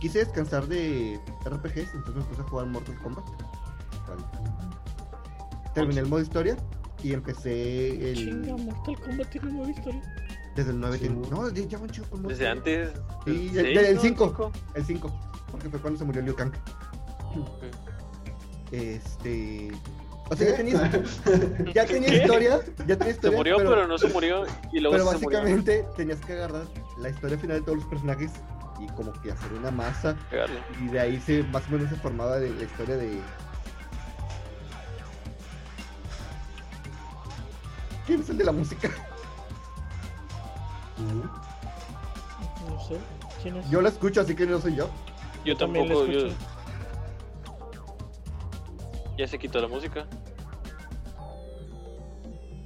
quise 0.00 0.20
descansar 0.20 0.66
de 0.68 1.18
RPGs, 1.44 1.94
entonces 1.94 2.14
me 2.16 2.22
puse 2.22 2.40
a 2.42 2.44
jugar 2.44 2.66
Mortal 2.66 2.96
Kombat. 3.02 3.24
Vale. 4.08 4.22
Terminé 5.74 6.00
el 6.00 6.06
modo 6.06 6.20
historia 6.20 6.56
y 7.02 7.12
empecé 7.12 8.10
el. 8.10 8.16
Chinga, 8.16 8.56
Mortal 8.56 9.00
Kombat 9.00 9.28
tiene 9.30 9.52
nueva 9.52 9.70
historia. 9.70 10.02
Desde 10.54 10.70
el 10.70 10.78
9. 10.78 10.98
Sí. 10.98 11.08
No, 11.08 11.50
ya 11.50 11.64
ya 11.66 11.78
va 11.78 11.84
un 11.84 11.90
chico 11.90 12.06
con 12.10 12.22
modo 12.22 12.28
Desde 12.28 12.44
historia. 12.54 12.84
antes. 12.92 13.02
Sí, 13.24 13.50
ya- 13.52 13.62
seis, 13.62 13.78
el 13.78 13.94
¿no? 13.96 14.00
5. 14.00 14.52
El 14.74 14.84
5. 14.84 15.20
Porque 15.50 15.68
fue 15.68 15.80
cuando 15.80 15.98
se 15.98 16.04
murió 16.04 16.22
Liu 16.22 16.34
Kang. 16.36 16.52
Este. 18.70 19.72
O 20.30 20.36
sea, 20.36 20.48
ya 20.50 20.56
tenía, 20.56 20.90
ya 21.74 21.84
tenía 21.86 22.08
¿Qué? 22.08 22.16
historia. 22.16 22.60
Ya 22.86 22.96
tenía 22.96 23.04
Se 23.04 23.10
historia. 23.10 23.36
murió, 23.36 23.56
pero, 23.58 23.86
no 23.86 23.98
se 23.98 24.08
murió. 24.08 24.44
Y 24.72 24.80
luego 24.80 24.96
pero 24.96 25.10
se 25.10 25.18
murió. 25.18 25.38
básicamente 25.40 25.86
tenías 25.96 26.20
que 26.20 26.32
agarrar 26.32 26.64
la 26.98 27.08
historia 27.10 27.38
final 27.38 27.58
de 27.58 27.62
todos 27.64 27.78
los 27.78 27.86
personajes 27.86 28.30
y 28.80 28.86
como 28.94 29.12
que 29.20 29.32
hacer 29.32 29.52
una 29.52 29.70
masa. 29.70 30.16
Y 30.82 30.88
de 30.88 31.00
ahí 31.00 31.20
se 31.20 31.42
más 31.44 31.62
o 31.68 31.72
menos 31.72 31.90
se 31.90 31.96
formaba 31.96 32.38
de 32.38 32.50
la 32.50 32.62
historia 32.64 32.96
de. 32.96 33.20
¿Quién 38.06 38.20
es 38.20 38.28
el 38.30 38.38
de 38.38 38.44
la 38.44 38.52
música? 38.52 38.88
Mm. 40.98 42.70
No 42.70 42.80
sé. 42.86 42.98
¿Quién 43.42 43.56
es? 43.56 43.70
Yo 43.70 43.80
la 43.80 43.88
escucho, 43.88 44.20
así 44.20 44.34
que 44.34 44.46
no 44.46 44.60
soy 44.60 44.76
yo. 44.76 44.90
Yo 45.44 45.56
también 45.56 45.88
la 45.88 45.94
tampoco, 45.94 46.12
yo... 46.12 46.28
Ya 49.16 49.26
se 49.28 49.38
quitó 49.38 49.60
la 49.60 49.68
música. 49.68 50.06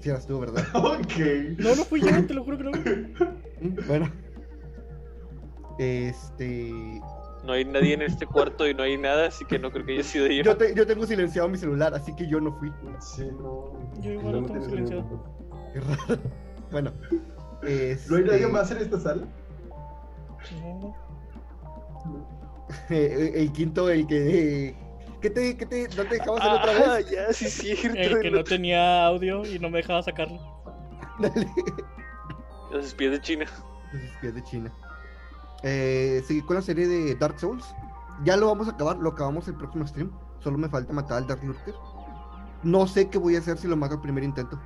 Sí, 0.00 0.10
eras 0.10 0.26
tú, 0.26 0.38
¿verdad? 0.40 0.64
Ok. 0.74 1.58
No, 1.58 1.74
no 1.74 1.84
fui 1.84 2.00
yo, 2.00 2.26
te 2.26 2.34
lo 2.34 2.44
juro 2.44 2.56
que 2.58 2.64
no. 2.64 2.70
Bueno. 3.86 4.10
Este. 5.78 6.72
No 7.44 7.52
hay 7.52 7.64
nadie 7.64 7.94
en 7.94 8.02
este 8.02 8.26
cuarto 8.26 8.66
y 8.68 8.74
no 8.74 8.82
hay 8.82 8.96
nada, 8.98 9.28
así 9.28 9.44
que 9.44 9.58
no 9.58 9.70
creo 9.70 9.86
que 9.86 9.92
haya 9.94 10.02
sido 10.02 10.26
yo. 10.26 10.42
Yo, 10.42 10.56
te- 10.56 10.74
yo 10.74 10.86
tengo 10.86 11.06
silenciado 11.06 11.48
mi 11.48 11.56
celular, 11.56 11.94
así 11.94 12.14
que 12.16 12.28
yo 12.28 12.40
no 12.40 12.52
fui. 12.58 12.70
Sí, 13.00 13.28
no. 13.40 13.72
Yo 14.00 14.12
igual 14.12 14.32
lo 14.34 14.40
no 14.42 14.46
tengo 14.48 14.64
silenciado. 14.64 15.24
Qué 15.72 15.80
raro. 15.80 16.20
Bueno. 16.70 16.92
¿No 17.62 18.16
hay 18.16 18.24
nadie 18.24 18.36
este, 18.40 18.48
más 18.52 18.70
en 18.70 18.78
esta 18.78 19.00
sala? 19.00 19.22
No. 20.60 20.94
eh, 22.90 23.32
el 23.36 23.52
quinto, 23.52 23.88
el 23.90 24.06
que. 24.06 24.76
¿Qué 25.20 25.30
te, 25.30 25.56
qué 25.56 25.66
te, 25.66 25.88
no 25.88 26.04
te 26.04 26.14
dejabas 26.14 26.40
hacer 26.40 26.52
otra 26.52 26.92
Ah, 26.92 26.96
vez? 26.96 27.10
ya, 27.10 27.32
sí, 27.32 27.48
cierto. 27.48 27.98
El 27.98 28.20
que 28.20 28.30
no 28.30 28.44
tenía 28.44 29.06
audio 29.06 29.44
y 29.44 29.58
no 29.58 29.68
me 29.70 29.78
dejaba 29.78 30.02
sacarlo. 30.02 30.38
Dale. 31.18 31.48
Los 32.70 32.86
espías 32.86 33.12
de 33.12 33.20
China. 33.20 33.46
Los 33.92 34.02
espías 34.02 34.34
de 34.34 34.44
China. 34.44 34.72
Eh, 35.64 36.22
seguí 36.26 36.40
con 36.42 36.56
la 36.56 36.62
serie 36.62 36.86
de 36.86 37.14
Dark 37.16 37.38
Souls. 37.40 37.64
Ya 38.24 38.36
lo 38.36 38.46
vamos 38.46 38.68
a 38.68 38.72
acabar, 38.72 38.96
lo 38.98 39.10
acabamos 39.10 39.48
el 39.48 39.54
próximo 39.56 39.86
stream. 39.86 40.10
Solo 40.38 40.58
me 40.58 40.68
falta 40.68 40.92
matar 40.92 41.18
al 41.18 41.26
Dark 41.26 41.42
Lurker. 41.42 41.74
No 42.62 42.86
sé 42.86 43.08
qué 43.08 43.18
voy 43.18 43.36
a 43.36 43.40
hacer 43.40 43.58
si 43.58 43.66
lo 43.66 43.76
mato 43.76 43.94
al 43.94 44.00
primer 44.00 44.22
intento. 44.22 44.60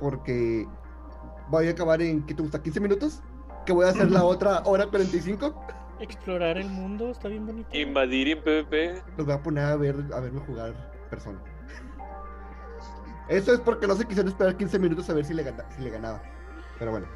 Porque 0.00 0.66
voy 1.48 1.66
a 1.68 1.70
acabar 1.70 2.00
en, 2.02 2.24
¿qué 2.24 2.34
te 2.34 2.42
gusta? 2.42 2.62
¿15 2.62 2.80
minutos? 2.80 3.20
Que 3.66 3.72
voy 3.72 3.86
a 3.86 3.90
hacer 3.90 4.10
la 4.10 4.22
otra 4.24 4.62
hora 4.64 4.86
45. 4.86 5.54
Explorar 6.00 6.58
el 6.58 6.68
mundo 6.68 7.10
está 7.10 7.28
bien 7.28 7.46
bonito. 7.46 7.76
Invadir 7.76 8.28
en 8.28 8.42
PvP. 8.42 9.02
Los 9.16 9.26
voy 9.26 9.34
a 9.34 9.42
poner 9.42 9.64
a 9.64 9.76
ver 9.76 9.96
a 10.14 10.20
verme 10.20 10.40
jugar 10.40 10.74
persona. 11.10 11.40
Eso 13.28 13.52
es 13.52 13.60
porque 13.60 13.86
no 13.86 13.94
se 13.94 14.04
quisieron 14.06 14.30
esperar 14.30 14.56
15 14.56 14.78
minutos 14.78 15.08
a 15.10 15.14
ver 15.14 15.24
si 15.24 15.34
le, 15.34 15.42
gana- 15.42 15.66
si 15.76 15.82
le 15.82 15.90
ganaba. 15.90 16.22
Pero 16.78 16.92
bueno. 16.92 17.06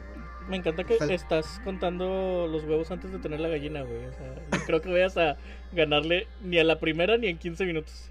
Me 0.48 0.56
encanta 0.56 0.84
que 0.84 0.98
Sal- 0.98 1.10
estás 1.12 1.60
contando 1.64 2.48
los 2.50 2.64
huevos 2.64 2.90
antes 2.90 3.12
de 3.12 3.18
tener 3.18 3.40
la 3.40 3.48
gallina, 3.48 3.82
güey. 3.82 4.04
O 4.06 4.12
sea, 4.12 4.34
no 4.50 4.58
creo 4.66 4.82
que 4.82 4.90
vayas 4.92 5.16
a 5.16 5.36
ganarle 5.72 6.26
ni 6.42 6.58
a 6.58 6.64
la 6.64 6.78
primera 6.80 7.16
ni 7.16 7.28
en 7.28 7.38
15 7.38 7.64
minutos. 7.64 8.10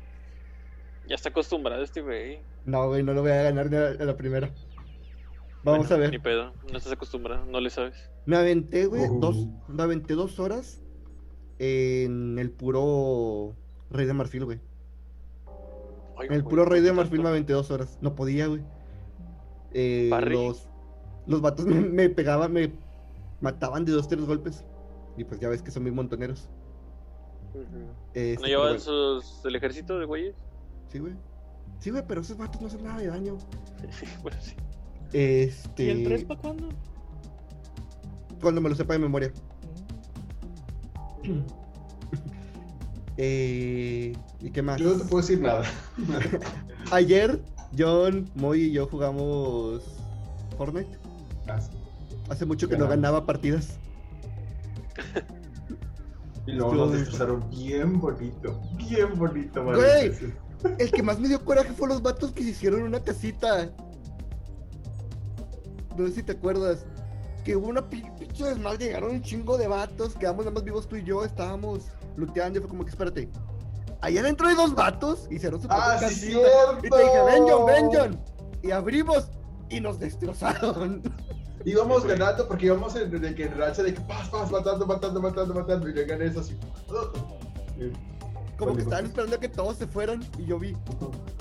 Ya 1.08 1.16
está 1.16 1.30
acostumbrado 1.30 1.84
este 1.84 2.02
güey. 2.02 2.40
No, 2.66 2.88
güey, 2.88 3.04
no 3.04 3.14
lo 3.14 3.22
voy 3.22 3.32
a 3.32 3.44
ganar 3.44 3.70
ni 3.70 3.76
a, 3.76 3.88
a 3.88 4.06
la 4.06 4.16
primera. 4.16 4.50
Vamos 5.64 5.90
Bueno, 5.90 6.06
a 6.06 6.08
Ni 6.08 6.18
ver. 6.18 6.22
pedo. 6.22 6.54
No 6.72 6.78
estás 6.78 6.94
acostumbrado, 6.94 7.46
no 7.46 7.60
le 7.60 7.70
sabes. 7.70 8.10
Me 8.26 8.36
aventé, 8.38 8.86
güey, 8.86 9.10
Uh. 9.10 9.20
dos, 9.20 9.48
me 9.68 9.84
aventé 9.84 10.14
dos 10.14 10.40
horas 10.40 10.82
en 11.60 12.38
el 12.40 12.52
puro 12.52 13.56
Rey 13.90 14.06
de 14.06 14.14
Marfil, 14.14 14.46
güey. 14.46 14.60
En 16.22 16.34
el 16.34 16.44
puro 16.44 16.66
Rey 16.66 16.82
de 16.82 16.90
¿por 16.90 16.98
qué 16.98 17.02
Marfil 17.04 17.22
me 17.24 17.30
aventé 17.30 17.54
dos 17.54 17.72
horas. 17.72 17.98
No 18.02 18.16
podía, 18.16 18.48
güey. 18.48 18.62
Eh, 19.74 20.10
los, 20.30 20.68
los 21.26 21.42
vatos 21.42 21.66
me, 21.68 21.80
me 21.82 22.10
pegaban, 22.10 22.54
me 22.54 22.72
mataban 23.42 23.86
de 23.86 23.92
dos, 23.92 24.08
tres 24.08 24.24
golpes. 24.26 24.64
Y 25.18 25.24
pues 25.24 25.40
ya 25.40 25.50
ves 25.50 25.62
que 25.62 25.72
son 25.72 25.84
muy 25.84 25.92
montoneros. 25.92 26.50
Ujú. 27.54 27.92
Este, 28.14 28.42
¿No 28.42 28.48
llevaban 28.48 28.80
sus... 28.80 29.44
el 29.44 29.56
ejército 29.56 30.00
de 30.00 30.06
güeyes? 30.06 30.36
Sí, 30.90 31.00
güey. 31.00 31.14
Sí, 31.80 31.90
güey, 31.90 32.04
pero 32.08 32.22
esos 32.22 32.38
vatos 32.38 32.62
no 32.62 32.68
hacen 32.68 32.84
nada 32.84 33.00
de 33.00 33.08
daño. 33.08 33.38
bueno, 34.22 34.38
sí. 34.42 34.54
Este. 35.12 35.86
¿Y 35.86 35.90
el 35.90 36.04
3 36.04 36.24
para 36.26 36.40
cuándo? 36.42 36.70
Cuando 38.42 38.62
me 38.62 38.70
lo 38.70 38.76
sepa 38.76 38.94
de 38.94 39.00
memoria. 39.00 39.32
Eh, 43.18 44.14
¿Y 44.40 44.50
qué 44.50 44.64
más? 44.64 44.80
Yo 44.80 44.94
no 44.94 44.98
te 44.98 45.04
puedo 45.04 45.22
decir 45.22 45.40
nada. 45.40 45.64
Ayer, 46.92 47.40
John, 47.78 48.28
Moy 48.34 48.64
y 48.64 48.72
yo 48.72 48.88
jugamos 48.88 49.84
Fortnite. 50.58 50.98
Ah. 51.48 51.60
Hace 52.30 52.46
mucho 52.48 52.68
que 52.68 52.78
no 52.78 52.88
ganaba 52.88 53.26
partidas. 53.26 53.78
Y 56.48 56.54
luego 56.54 56.74
nos 56.74 56.94
destrozaron 56.94 57.48
bien 57.52 58.00
bonito. 58.00 58.60
Bien 58.76 59.16
bonito. 59.18 59.64
Güey. 59.64 60.12
El 60.80 60.92
que 60.92 61.04
más 61.04 61.20
me 61.20 61.28
dio 61.28 61.44
coraje 61.46 61.72
fue 61.72 61.88
los 61.88 62.02
vatos 62.02 62.32
que 62.32 62.42
se 62.42 62.50
hicieron 62.50 62.82
una 62.82 63.00
casita. 63.04 63.70
No 65.96 66.08
sé 66.08 66.14
si 66.14 66.24
te 66.24 66.32
acuerdas. 66.32 66.86
Que 67.44 67.56
hubo 67.56 67.68
una 67.68 67.90
pi- 67.90 68.06
pinche 68.20 68.44
desmadre, 68.44 68.86
llegaron 68.86 69.12
un 69.12 69.22
chingo 69.22 69.58
de 69.58 69.68
vatos, 69.68 70.16
quedamos 70.16 70.46
nada 70.46 70.54
más 70.54 70.64
vivos 70.64 70.88
tú 70.88 70.96
y 70.96 71.04
yo, 71.04 71.24
estábamos 71.26 71.86
luteando 72.16 72.60
y 72.60 72.62
fue 72.62 72.70
como 72.70 72.84
que 72.84 72.92
espérate. 72.92 73.30
Allá 74.02 74.22
adentro 74.22 74.48
hay 74.48 74.56
dos 74.56 74.74
vatos, 74.76 75.28
hicieron 75.30 75.62
su 75.62 75.68
¡Ah, 75.70 75.98
sí! 76.10 76.32
Y 76.84 76.90
te 76.90 76.98
dije, 76.98 77.22
ven 77.26 77.44
John, 77.48 77.66
ven 77.66 77.90
John. 77.92 78.20
Y 78.64 78.72
abrimos 78.72 79.30
y 79.70 79.80
nos 79.80 80.00
destrozaron. 80.00 81.02
Íbamos 81.66 82.06
ganando 82.06 82.48
porque 82.48 82.66
íbamos 82.68 82.96
en, 82.96 83.12
que 83.36 83.44
en 83.44 83.58
racha 83.58 83.84
de 83.84 83.94
que 83.94 84.02
pas, 84.02 84.28
pas, 84.30 84.50
matando, 84.52 84.86
matando, 84.88 85.22
matando, 85.22 85.54
matando. 85.54 85.90
Y 85.90 85.94
le 85.94 86.06
gané 86.06 86.26
eso 86.26 86.40
así. 86.40 86.58
Como 88.58 88.76
que 88.76 88.82
estaban 88.82 89.06
pues. 89.06 89.10
esperando 89.10 89.36
a 89.36 89.40
que 89.40 89.50
todos 89.50 89.78
se 89.78 89.88
fueran 89.88 90.24
y 90.38 90.46
yo 90.46 90.60
vi, 90.60 90.76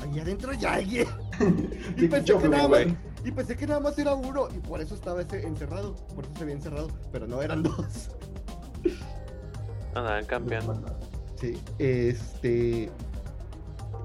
ahí 0.02 0.20
adentro 0.20 0.52
hay 0.52 0.64
alguien. 0.64 1.06
Y 1.96 2.08
pensé, 2.08 2.36
que 2.38 2.48
nada 2.48 2.68
más, 2.68 2.84
güey. 2.84 2.96
Y 3.24 3.30
pensé 3.32 3.56
que 3.56 3.66
nada 3.66 3.80
más 3.80 3.98
era 3.98 4.14
uno 4.14 4.48
y 4.54 4.58
por 4.58 4.80
eso 4.80 4.94
estaba 4.94 5.22
ese 5.22 5.46
encerrado, 5.46 5.94
por 6.14 6.24
eso 6.24 6.34
se 6.36 6.42
había 6.44 6.54
encerrado, 6.54 6.88
pero 7.12 7.26
no 7.26 7.42
eran 7.42 7.62
dos. 7.64 8.10
Andaban 9.94 10.24
campeando. 10.26 10.80
Sí, 11.36 11.60
este 11.78 12.90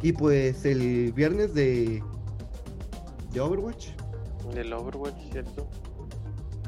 y 0.02 0.12
pues 0.14 0.66
el 0.66 1.14
viernes 1.14 1.54
de 1.54 2.04
de 3.32 3.42
Overwatch, 3.42 3.90
Del 4.54 4.74
Overwatch, 4.74 5.32
¿cierto? 5.32 5.70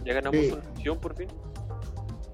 Ya 0.06 0.14
ganamos 0.14 0.46
una 0.52 0.64
misión 0.76 1.00
por 1.00 1.16
fin. 1.16 1.30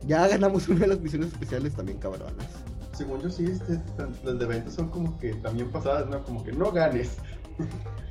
ya 0.02 0.28
ganamos 0.28 0.68
una 0.68 0.82
de 0.82 0.88
las 0.88 1.00
misiones 1.02 1.30
especiales 1.30 1.76
también 1.76 2.00
cabronas. 2.00 2.48
Según 2.94 3.22
yo, 3.22 3.30
sí, 3.30 3.46
este, 3.46 3.82
las 4.24 4.38
de 4.40 4.46
eventos 4.46 4.74
son 4.76 4.90
como 4.90 5.18
que 5.18 5.34
también 5.36 5.72
pasadas, 5.72 6.08
¿no? 6.10 6.24
Como 6.24 6.44
que 6.44 6.52
no 6.52 6.72
ganes. 6.72 7.18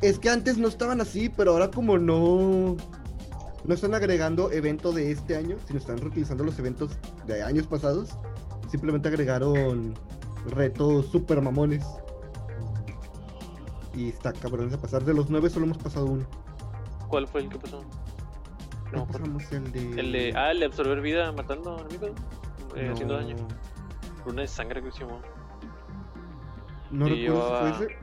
Es 0.00 0.18
que 0.18 0.30
antes 0.30 0.58
no 0.58 0.68
estaban 0.68 1.00
así, 1.00 1.28
pero 1.28 1.52
ahora 1.52 1.70
como 1.70 1.98
no 1.98 2.76
no 3.64 3.74
están 3.74 3.94
agregando 3.94 4.50
evento 4.50 4.92
de 4.92 5.12
este 5.12 5.36
año, 5.36 5.56
sino 5.66 5.78
están 5.78 5.98
reutilizando 5.98 6.42
los 6.42 6.58
eventos 6.58 6.90
de 7.26 7.42
años 7.42 7.66
pasados, 7.66 8.10
simplemente 8.68 9.08
agregaron 9.08 9.94
retos 10.46 11.06
super 11.06 11.40
mamones. 11.40 11.84
Y 13.94 14.08
está 14.08 14.32
cabrón 14.32 14.70
de 14.70 14.78
pasar. 14.78 15.04
De 15.04 15.12
los 15.14 15.28
nueve 15.28 15.50
solo 15.50 15.66
hemos 15.66 15.78
pasado 15.78 16.06
uno. 16.06 16.26
¿Cuál 17.08 17.28
fue 17.28 17.42
el 17.42 17.50
que 17.50 17.58
pasó? 17.58 17.84
No 18.90 19.06
pasamos 19.06 19.52
el 19.52 19.70
de. 19.70 20.00
El 20.00 20.12
de. 20.12 20.32
Ah, 20.34 20.50
el 20.50 20.60
de 20.60 20.66
absorber 20.66 21.00
vida 21.02 21.30
matando 21.32 21.78
enemigos. 21.78 22.10
Eh, 22.74 22.86
No, 22.86 22.92
Haciendo 22.94 23.14
daño. 23.14 23.36
Runa 24.24 24.42
de 24.42 24.48
sangre 24.48 24.82
que 24.82 24.90
llamó. 24.98 25.20
No 26.90 27.06
recuerdo 27.06 27.66
si 27.66 27.72
fue 27.74 27.86
ese. 27.86 27.96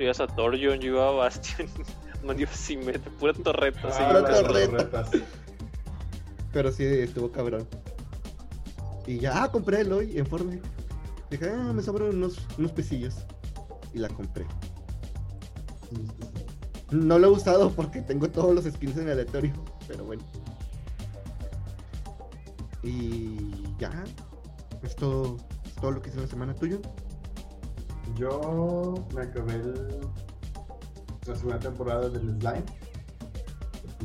Tú 0.00 0.04
ibas 0.04 0.18
a 0.18 0.26
Torjon, 0.26 0.80
yo 0.80 0.92
iba 0.94 1.08
a 1.08 1.10
Bastion. 1.10 1.68
Man, 2.24 2.40
iba 2.40 2.50
sin 2.52 2.86
meta, 2.86 3.10
pura 3.18 3.34
torreta. 3.34 3.82
Pura 3.82 4.24
torreta. 4.24 4.88
torretas. 4.88 5.10
Pero 6.54 6.72
sí 6.72 6.84
estuvo 6.84 7.30
cabrón. 7.30 7.68
Y 9.06 9.18
ya, 9.18 9.42
ah, 9.42 9.52
compré 9.52 9.82
el 9.82 9.92
hoy 9.92 10.16
en 10.16 10.24
Fortnite. 10.24 10.66
Dije, 11.30 11.50
ah, 11.54 11.74
me 11.74 11.82
sobran 11.82 12.16
unos, 12.16 12.38
unos 12.56 12.72
pesillos. 12.72 13.16
Y 13.92 13.98
la 13.98 14.08
compré. 14.08 14.46
No 16.90 17.18
lo 17.18 17.26
he 17.26 17.30
usado 17.30 17.70
porque 17.70 18.00
tengo 18.00 18.30
todos 18.30 18.54
los 18.54 18.64
skins 18.64 18.96
en 18.96 19.10
aleatorio. 19.10 19.52
Pero 19.86 20.04
bueno. 20.06 20.22
Y 22.82 23.66
ya. 23.78 23.92
Esto 24.82 25.36
es 25.66 25.74
todo 25.74 25.90
lo 25.90 26.00
que 26.00 26.08
hice 26.08 26.20
la 26.20 26.26
semana 26.26 26.54
tuyo. 26.54 26.80
Yo 28.16 28.94
me 29.14 29.22
acabé 29.22 29.54
el- 29.54 30.00
la 31.26 31.34
segunda 31.36 31.58
temporada 31.58 32.08
del 32.08 32.22
Slime. 32.40 32.64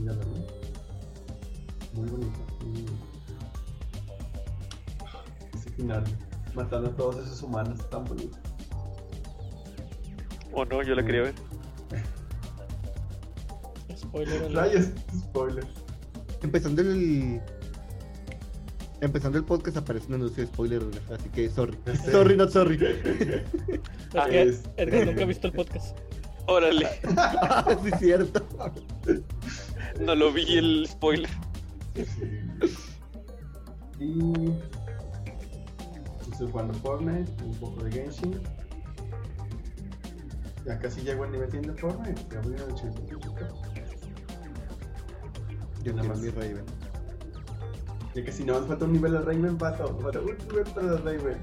Ya 0.03 0.11
la 0.13 0.25
vi. 0.25 0.45
Muy 1.93 2.09
bonito. 2.09 2.39
Ese 5.53 5.69
final, 5.71 6.03
matando 6.53 6.89
a 6.89 6.95
todos 6.95 7.17
esos 7.25 7.41
humanos, 7.41 7.79
tan 7.89 8.03
bonito. 8.05 8.37
O 10.53 10.65
no, 10.65 10.83
yo 10.83 10.95
la 10.95 11.05
quería 11.05 11.23
ver. 11.23 11.35
Spoiler. 13.97 14.53
Rayos, 14.53 14.89
spoiler. 15.17 15.65
Empezando 16.41 16.81
el. 16.81 17.41
Empezando 19.01 19.37
el 19.37 19.43
podcast 19.43 19.77
aparece 19.77 20.07
un 20.07 20.15
anuncio 20.15 20.43
de 20.43 20.47
spoiler, 20.47 20.81
así 21.13 21.29
que 21.29 21.49
sorry. 21.49 21.77
Sorry, 22.11 22.37
not 22.37 22.49
sorry. 22.51 22.77
Es 22.83 23.43
Ah, 24.15 24.27
que 24.29 24.41
es- 24.43 24.63
Edgar 24.77 25.05
nunca 25.07 25.23
ha 25.23 25.25
visto 25.25 25.47
el 25.47 25.53
podcast. 25.53 25.97
Órale, 26.47 26.87
sí, 27.83 27.89
es 27.91 27.99
cierto. 27.99 28.45
no 29.99 30.15
lo 30.15 30.31
vi 30.31 30.57
el 30.57 30.87
spoiler. 30.87 31.29
Sí. 31.95 32.39
Y. 33.99 34.51
Estoy 36.31 36.51
jugando 36.51 36.73
Fortnite, 36.75 37.31
un 37.43 37.53
poco 37.55 37.83
de 37.83 37.91
Genshin. 37.91 38.39
Ya 40.65 40.77
casi 40.79 41.01
llego 41.01 41.23
al 41.23 41.31
nivel 41.31 41.49
100 41.51 41.61
de 41.63 41.73
Fortnite. 41.73 42.21
Ya 42.31 42.41
voy 42.41 42.55
a 42.57 42.63
80. 42.73 43.01
Yo 45.83 45.93
Nada 45.93 46.07
más. 46.09 46.19
mi 46.19 46.29
Raven. 46.29 46.63
Ya 48.15 48.23
que 48.23 48.31
si 48.31 48.45
no 48.45 48.61
me 48.61 48.65
falta 48.65 48.85
un 48.85 48.93
nivel 48.93 49.17
al 49.17 49.25
Rayman, 49.25 49.57
pato. 49.57 49.93
Falta 49.99 50.21
un 50.21 50.27
nivel 50.27 50.63
para 50.73 50.87
el 50.87 51.03
Rayman. 51.03 51.37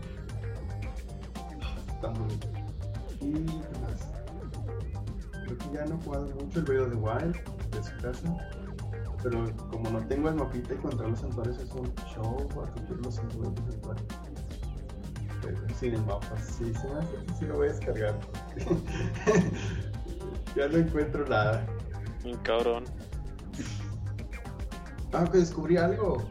Está 1.92 2.08
muy 2.12 2.28
bien. 3.20 3.20
Y 3.20 3.44
qué 3.44 3.78
más. 3.80 4.08
Creo 5.44 5.58
que 5.58 5.66
ya 5.74 5.84
no 5.84 5.96
he 5.96 5.98
jugado 6.02 6.24
mucho 6.34 6.60
el 6.60 6.64
Breath 6.64 6.88
the 6.88 6.96
Wild 6.96 7.36
de 7.72 7.82
su 7.82 7.94
casa. 8.00 8.34
Pero 9.22 9.54
como 9.70 9.90
no 9.90 9.98
tengo 10.06 10.30
el 10.30 10.34
mapita 10.34 10.72
y 10.72 10.76
encontrar 10.78 11.10
los 11.10 11.20
santuarios 11.20 11.58
es 11.58 11.70
un 11.72 11.92
show 12.14 12.48
para 12.48 12.70
conseguir 12.72 13.04
los 13.04 13.16
santuarios 13.16 13.54
del 13.54 13.72
santuario. 13.72 14.04
Pero 15.42 15.58
sin 15.78 15.92
el 15.94 16.02
mapa, 16.06 16.38
sí, 16.40 16.72
se 16.72 16.88
me 16.88 17.00
hace 17.00 17.16
que 17.26 17.34
sí 17.34 17.44
lo 17.44 17.56
voy 17.56 17.68
a 17.68 17.72
descargar. 17.72 18.18
ya 20.56 20.68
no 20.68 20.78
encuentro 20.78 21.28
nada. 21.28 21.66
Un 22.24 22.38
cabrón. 22.38 22.84
Ah, 25.12 25.26
que 25.30 25.36
descubrí 25.38 25.76
algo. 25.76 26.26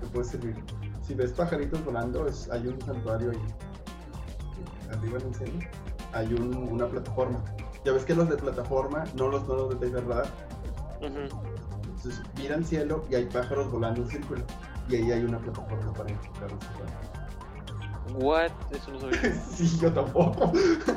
Te 0.00 0.06
puede 0.08 0.24
servir. 0.24 0.56
Si 1.02 1.14
ves 1.14 1.32
pajaritos 1.32 1.84
volando, 1.84 2.26
es, 2.26 2.48
hay 2.50 2.66
un 2.66 2.80
santuario 2.80 3.30
ahí. 3.30 3.44
Arriba 4.96 5.18
en 5.18 5.26
el 5.28 5.34
cielo. 5.34 5.52
Hay 6.12 6.32
un- 6.34 6.54
una 6.72 6.86
plataforma. 6.86 7.42
Ya 7.84 7.92
ves 7.92 8.04
que 8.04 8.14
los 8.14 8.28
de 8.28 8.36
plataforma 8.36 9.04
no 9.16 9.28
los, 9.28 9.46
no 9.48 9.54
los 9.54 9.70
detecta 9.70 9.98
el 10.00 10.06
radar. 10.06 10.26
Ujú. 11.00 11.40
Entonces 11.84 12.22
mira 12.36 12.54
al 12.56 12.64
cielo 12.64 13.04
y 13.10 13.14
hay 13.14 13.26
pájaros 13.26 13.70
volando 13.70 14.02
en 14.02 14.08
círculo. 14.08 14.42
Y 14.88 14.96
ahí 14.96 15.12
hay 15.12 15.24
una 15.24 15.38
plataforma 15.38 15.92
para 15.92 16.10
encontrar 16.10 16.50
los 16.52 16.64
santuarios. 16.64 16.96
What? 18.18 18.50
Eso 18.72 18.90
no 18.90 19.00
sabía. 19.00 19.40
sí, 19.54 19.78
yo 19.78 19.92
tampoco. 19.92 20.52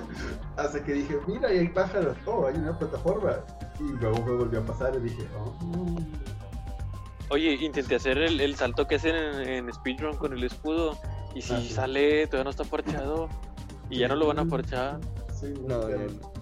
Hasta 0.57 0.83
que 0.83 0.93
dije, 0.93 1.19
mira, 1.27 1.49
ahí 1.49 1.59
hay 1.59 1.67
pájaros. 1.69 2.17
Oh, 2.25 2.47
hay 2.47 2.55
una 2.55 2.77
plataforma. 2.77 3.33
Y 3.79 3.83
luego 4.01 4.25
me 4.25 4.31
volvió 4.33 4.59
a 4.61 4.63
pasar 4.65 4.95
y 4.95 4.99
dije, 5.01 5.27
oh. 5.39 5.97
Oye, 7.29 7.53
intenté 7.53 7.95
hacer 7.95 8.17
el, 8.17 8.39
el 8.41 8.55
salto 8.55 8.85
que 8.87 8.95
hacen 8.95 9.15
en, 9.15 9.49
en 9.67 9.73
speedrun 9.73 10.17
con 10.17 10.33
el 10.33 10.43
escudo. 10.43 10.97
Y 11.33 11.41
si 11.41 11.53
Ah, 11.53 11.59
sí. 11.59 11.69
sale, 11.69 12.27
todavía 12.27 12.43
no 12.45 12.49
está 12.51 12.63
parchado. 12.63 13.29
Y 13.89 13.99
ya 13.99 14.07
no 14.07 14.15
lo 14.15 14.27
van 14.27 14.39
a 14.39 14.45
parchar. 14.45 14.99
Sí, 15.39 15.53
No, 15.67 15.87
no, 15.87 15.97
no. 15.97 16.33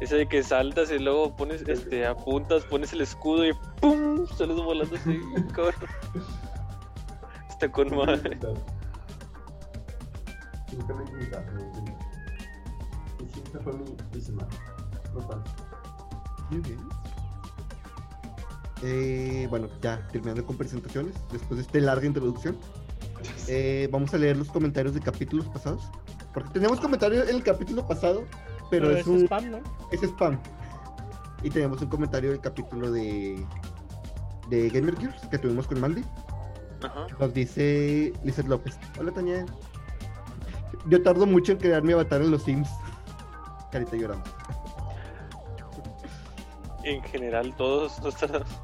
Ese 0.00 0.16
de 0.16 0.26
que 0.26 0.42
saltas 0.42 0.90
y 0.90 0.98
luego 0.98 1.36
pones, 1.36 1.62
este, 1.68 2.06
apuntas, 2.06 2.64
pones 2.64 2.92
el 2.94 3.02
escudo 3.02 3.46
y 3.46 3.52
¡pum! 3.82 4.26
Sales 4.34 4.56
volando 4.56 4.96
así, 4.96 5.20
cabrón. 5.54 5.74
Está 7.50 7.70
con 7.70 7.94
madre. 7.94 8.38
Nunca 10.72 10.94
intentado. 11.06 11.44
Y 13.20 13.38
esta 13.44 13.60
fue 13.60 13.72
mi. 13.74 13.84
No 15.14 15.20
tanto. 15.26 15.50
Eh, 18.82 19.46
bueno, 19.50 19.68
ya 19.82 20.06
terminando 20.08 20.44
con 20.44 20.56
presentaciones, 20.56 21.14
después 21.30 21.58
de 21.58 21.62
esta 21.62 21.78
larga 21.80 22.06
introducción, 22.06 22.56
eh, 23.48 23.88
vamos 23.92 24.14
a 24.14 24.18
leer 24.18 24.36
los 24.36 24.48
comentarios 24.48 24.94
de 24.94 25.00
capítulos 25.00 25.46
pasados. 25.48 25.82
Porque 26.32 26.50
tenemos 26.50 26.80
comentarios 26.80 27.28
en 27.28 27.36
el 27.36 27.42
capítulo 27.42 27.86
pasado, 27.86 28.24
pero, 28.70 28.90
es, 28.90 29.06
un 29.06 29.24
spam, 29.24 29.50
¿no? 29.50 29.58
es 29.90 30.02
spam. 30.02 30.38
Y 31.42 31.50
tenemos 31.50 31.82
un 31.82 31.88
comentario 31.88 32.30
del 32.30 32.40
capítulo 32.40 32.90
de, 32.92 33.44
de 34.48 34.70
Gamer 34.70 34.96
Gears 34.96 35.26
que 35.28 35.38
tuvimos 35.38 35.66
con 35.66 35.80
Mandy. 35.80 36.04
Ajá. 36.82 37.06
Nos 37.18 37.34
dice 37.34 38.12
Lizeth 38.22 38.46
López. 38.46 38.78
Hola, 38.98 39.10
Tania. 39.10 39.44
Yo 40.86 41.02
tardo 41.02 41.26
mucho 41.26 41.52
en 41.52 41.58
crear 41.58 41.82
mi 41.82 41.92
avatar 41.92 42.22
en 42.22 42.30
los 42.30 42.42
Sims. 42.44 42.68
Carita 43.70 43.96
llorando. 43.96 44.24
En 46.84 47.02
general, 47.02 47.54
todos 47.56 48.00
nos. 48.00 48.14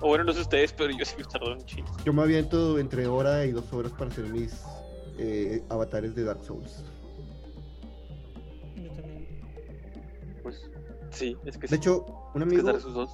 O 0.00 0.08
bueno, 0.08 0.24
no 0.24 0.32
sé 0.32 0.40
ustedes, 0.40 0.72
pero 0.72 0.90
yo 0.90 1.04
sí 1.04 1.14
me 1.18 1.24
tardó 1.24 1.52
un 1.52 1.64
chingo. 1.64 1.90
Yo 2.04 2.12
me 2.12 2.22
aviento 2.22 2.78
entre 2.78 3.06
hora 3.06 3.44
y 3.46 3.52
dos 3.52 3.72
horas 3.72 3.92
para 3.92 4.10
hacer 4.10 4.24
mis 4.26 4.62
eh, 5.18 5.62
avatares 5.70 6.14
de 6.14 6.24
Dark 6.24 6.44
Souls. 6.44 6.84
Yo 8.76 8.90
también. 8.92 9.26
Pues 10.42 10.70
sí, 11.10 11.36
es 11.44 11.56
que 11.56 11.66
sí. 11.66 11.72
De 11.72 11.76
hecho, 11.78 12.04
un 12.34 12.42
es 12.42 12.48
que 12.48 12.54
amigo, 12.54 12.62
dar 12.62 12.76
esos 12.76 12.92
dos. 12.92 13.10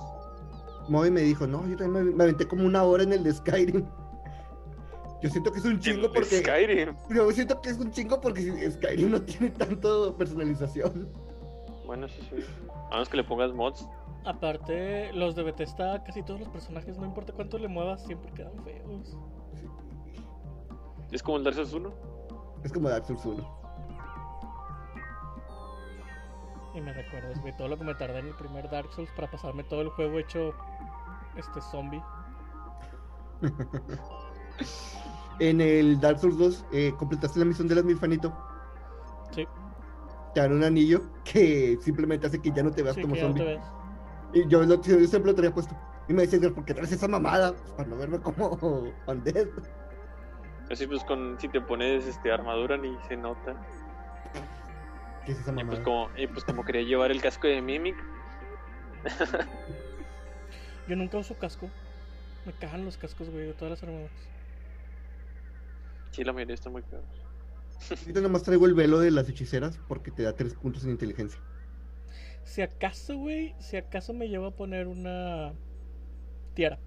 Moy, 0.88 1.11
me 1.11 1.21
dijo, 1.21 1.47
no, 1.47 1.66
yo 1.68 1.77
también 1.77 2.07
me, 2.07 2.12
me 2.12 2.25
aventé 2.25 2.47
como 2.47 2.64
una 2.64 2.83
hora 2.83 3.05
en 3.05 3.12
el 3.12 3.23
de 3.23 3.33
Skyrim. 3.33 3.87
Yo 5.23 5.31
siento 5.31 5.53
que 5.53 5.61
es 5.61 5.64
un 5.64 5.79
chingo 5.79 6.07
El 6.07 6.12
porque... 6.12 6.40
Skyrim. 6.40 6.97
Yo 7.11 7.31
siento 7.31 7.62
que 7.62 7.71
es 7.71 7.79
un 7.79 7.92
chingo 7.92 8.21
porque 8.21 8.73
Skyrim 8.73 9.12
no 9.12 9.23
tiene 9.23 9.51
tanto 9.51 10.16
personalización. 10.16 11.09
Bueno, 11.87 12.09
sí, 12.09 12.18
sí. 12.29 12.45
A 12.90 12.95
menos 12.95 13.09
que 13.09 13.18
le 13.18 13.25
pongas 13.25 13.53
mods. 13.53 13.87
Aparte, 14.24 15.12
los 15.12 15.35
de 15.35 15.42
Bethesda, 15.42 16.02
casi 16.04 16.22
todos 16.22 16.40
los 16.40 16.48
personajes, 16.48 16.96
no 16.96 17.06
importa 17.06 17.32
cuánto 17.32 17.58
le 17.58 17.68
muevas, 17.68 18.04
siempre 18.04 18.32
quedan 18.32 18.56
feos. 18.64 19.16
Es 21.11 21.22
como 21.22 21.38
el 21.38 21.44
Dark 21.44 21.56
Souls 21.56 21.72
1. 21.72 21.92
Es 22.64 22.72
como 22.72 22.88
Dark 22.88 23.04
Souls 23.06 23.24
1. 23.24 23.62
Y 26.74 26.80
me 26.80 26.92
recuerdas, 26.92 27.38
güey, 27.40 27.54
todo 27.56 27.68
lo 27.68 27.76
que 27.76 27.85
me 27.85 27.94
tardé 27.94 28.20
en 28.20 28.28
el 28.28 28.35
primer 28.37 28.70
Dark 28.70 28.90
Souls 28.92 29.11
para 29.12 29.30
pasarme 29.30 29.64
todo 29.64 29.82
el 29.82 29.90
juego 29.90 30.18
hecho 30.18 30.54
este 31.37 31.61
zombie. 31.61 32.02
En 35.38 35.61
el 35.61 35.98
Dark 36.00 36.18
Souls 36.20 36.38
2 36.38 36.66
eh, 36.72 36.94
completaste 36.98 37.38
la 37.40 37.46
misión 37.46 37.66
de 37.66 37.74
las 37.74 37.85
Milfanito. 37.85 38.32
Sí, 39.32 39.48
Te 40.35 40.40
dan 40.40 40.52
un 40.52 40.62
anillo 40.62 41.11
que 41.24 41.78
simplemente 41.80 42.26
hace 42.26 42.40
que 42.40 42.52
ya 42.52 42.62
no 42.62 42.70
te 42.72 42.82
veas 42.82 42.96
sí, 42.96 43.00
como 43.00 43.16
que 43.16 43.16
ya 43.16 43.26
no 43.26 43.35
te 43.35 43.42
zombie. 43.42 43.44
ves. 43.44 43.72
Y 44.33 44.49
yo, 44.49 44.62
lo, 44.62 44.81
yo 44.83 45.07
siempre 45.07 45.31
lo 45.33 45.35
tenía 45.35 45.53
puesto. 45.53 45.77
Y 46.09 46.12
me 46.14 46.23
decía, 46.23 46.38
Edgar, 46.38 46.55
¿por 46.55 46.64
qué 46.64 46.75
traes 46.75 46.92
esa 46.92 47.09
mamada? 47.09 47.55
Pues, 47.55 47.71
para 47.73 47.88
no 47.88 47.97
verme 47.97 48.21
como 48.21 48.51
undead. 49.07 49.49
Así 50.71 50.87
pues 50.87 51.05
con 51.05 51.38
si 51.38 51.49
te 51.49 51.61
pones 51.61 52.07
este 52.07 52.33
armadura 52.33 52.77
ni 52.79 52.97
se 53.09 53.16
nota. 53.16 53.55
¿Qué 55.25 55.33
es 55.33 55.40
esa 55.40 55.53
Y 55.57 55.64
mamada? 55.64 55.77
pues 55.77 55.81
como, 55.81 56.11
y 56.16 56.27
pues 56.27 56.45
como 56.45 56.64
quería 56.64 56.83
llevar 56.83 57.11
el 57.11 57.21
casco 57.21 57.47
de 57.47 57.61
Mimic, 57.61 57.97
Yo 60.88 60.97
nunca 60.97 61.18
uso 61.18 61.38
casco. 61.38 61.71
Me 62.45 62.53
cagan 62.55 62.85
los 62.85 62.97
cascos, 62.97 63.31
güey, 63.31 63.47
de 63.47 63.55
todas 63.55 63.71
las 63.71 63.83
armaduras. 63.83 64.31
sí 66.11 66.25
la 66.25 66.33
mayoría 66.33 66.55
están 66.55 66.73
muy 66.73 66.83
caros. 66.83 67.05
Ahorita 68.01 68.21
nomás 68.21 68.42
traigo 68.45 68.66
el 68.66 68.75
velo 68.75 69.01
de 69.01 69.11
las 69.11 69.29
hechiceras 69.29 69.79
porque 69.88 70.11
te 70.11 70.23
da 70.23 70.35
tres 70.35 70.55
puntos 70.55 70.85
en 70.85 70.90
inteligencia. 70.90 71.40
Si 72.44 72.62
acaso, 72.62 73.16
güey, 73.16 73.55
si 73.59 73.76
acaso 73.76 74.12
me 74.12 74.28
llevo 74.28 74.46
a 74.46 74.50
poner 74.50 74.87
una 74.87 75.52
tiara. 76.55 76.78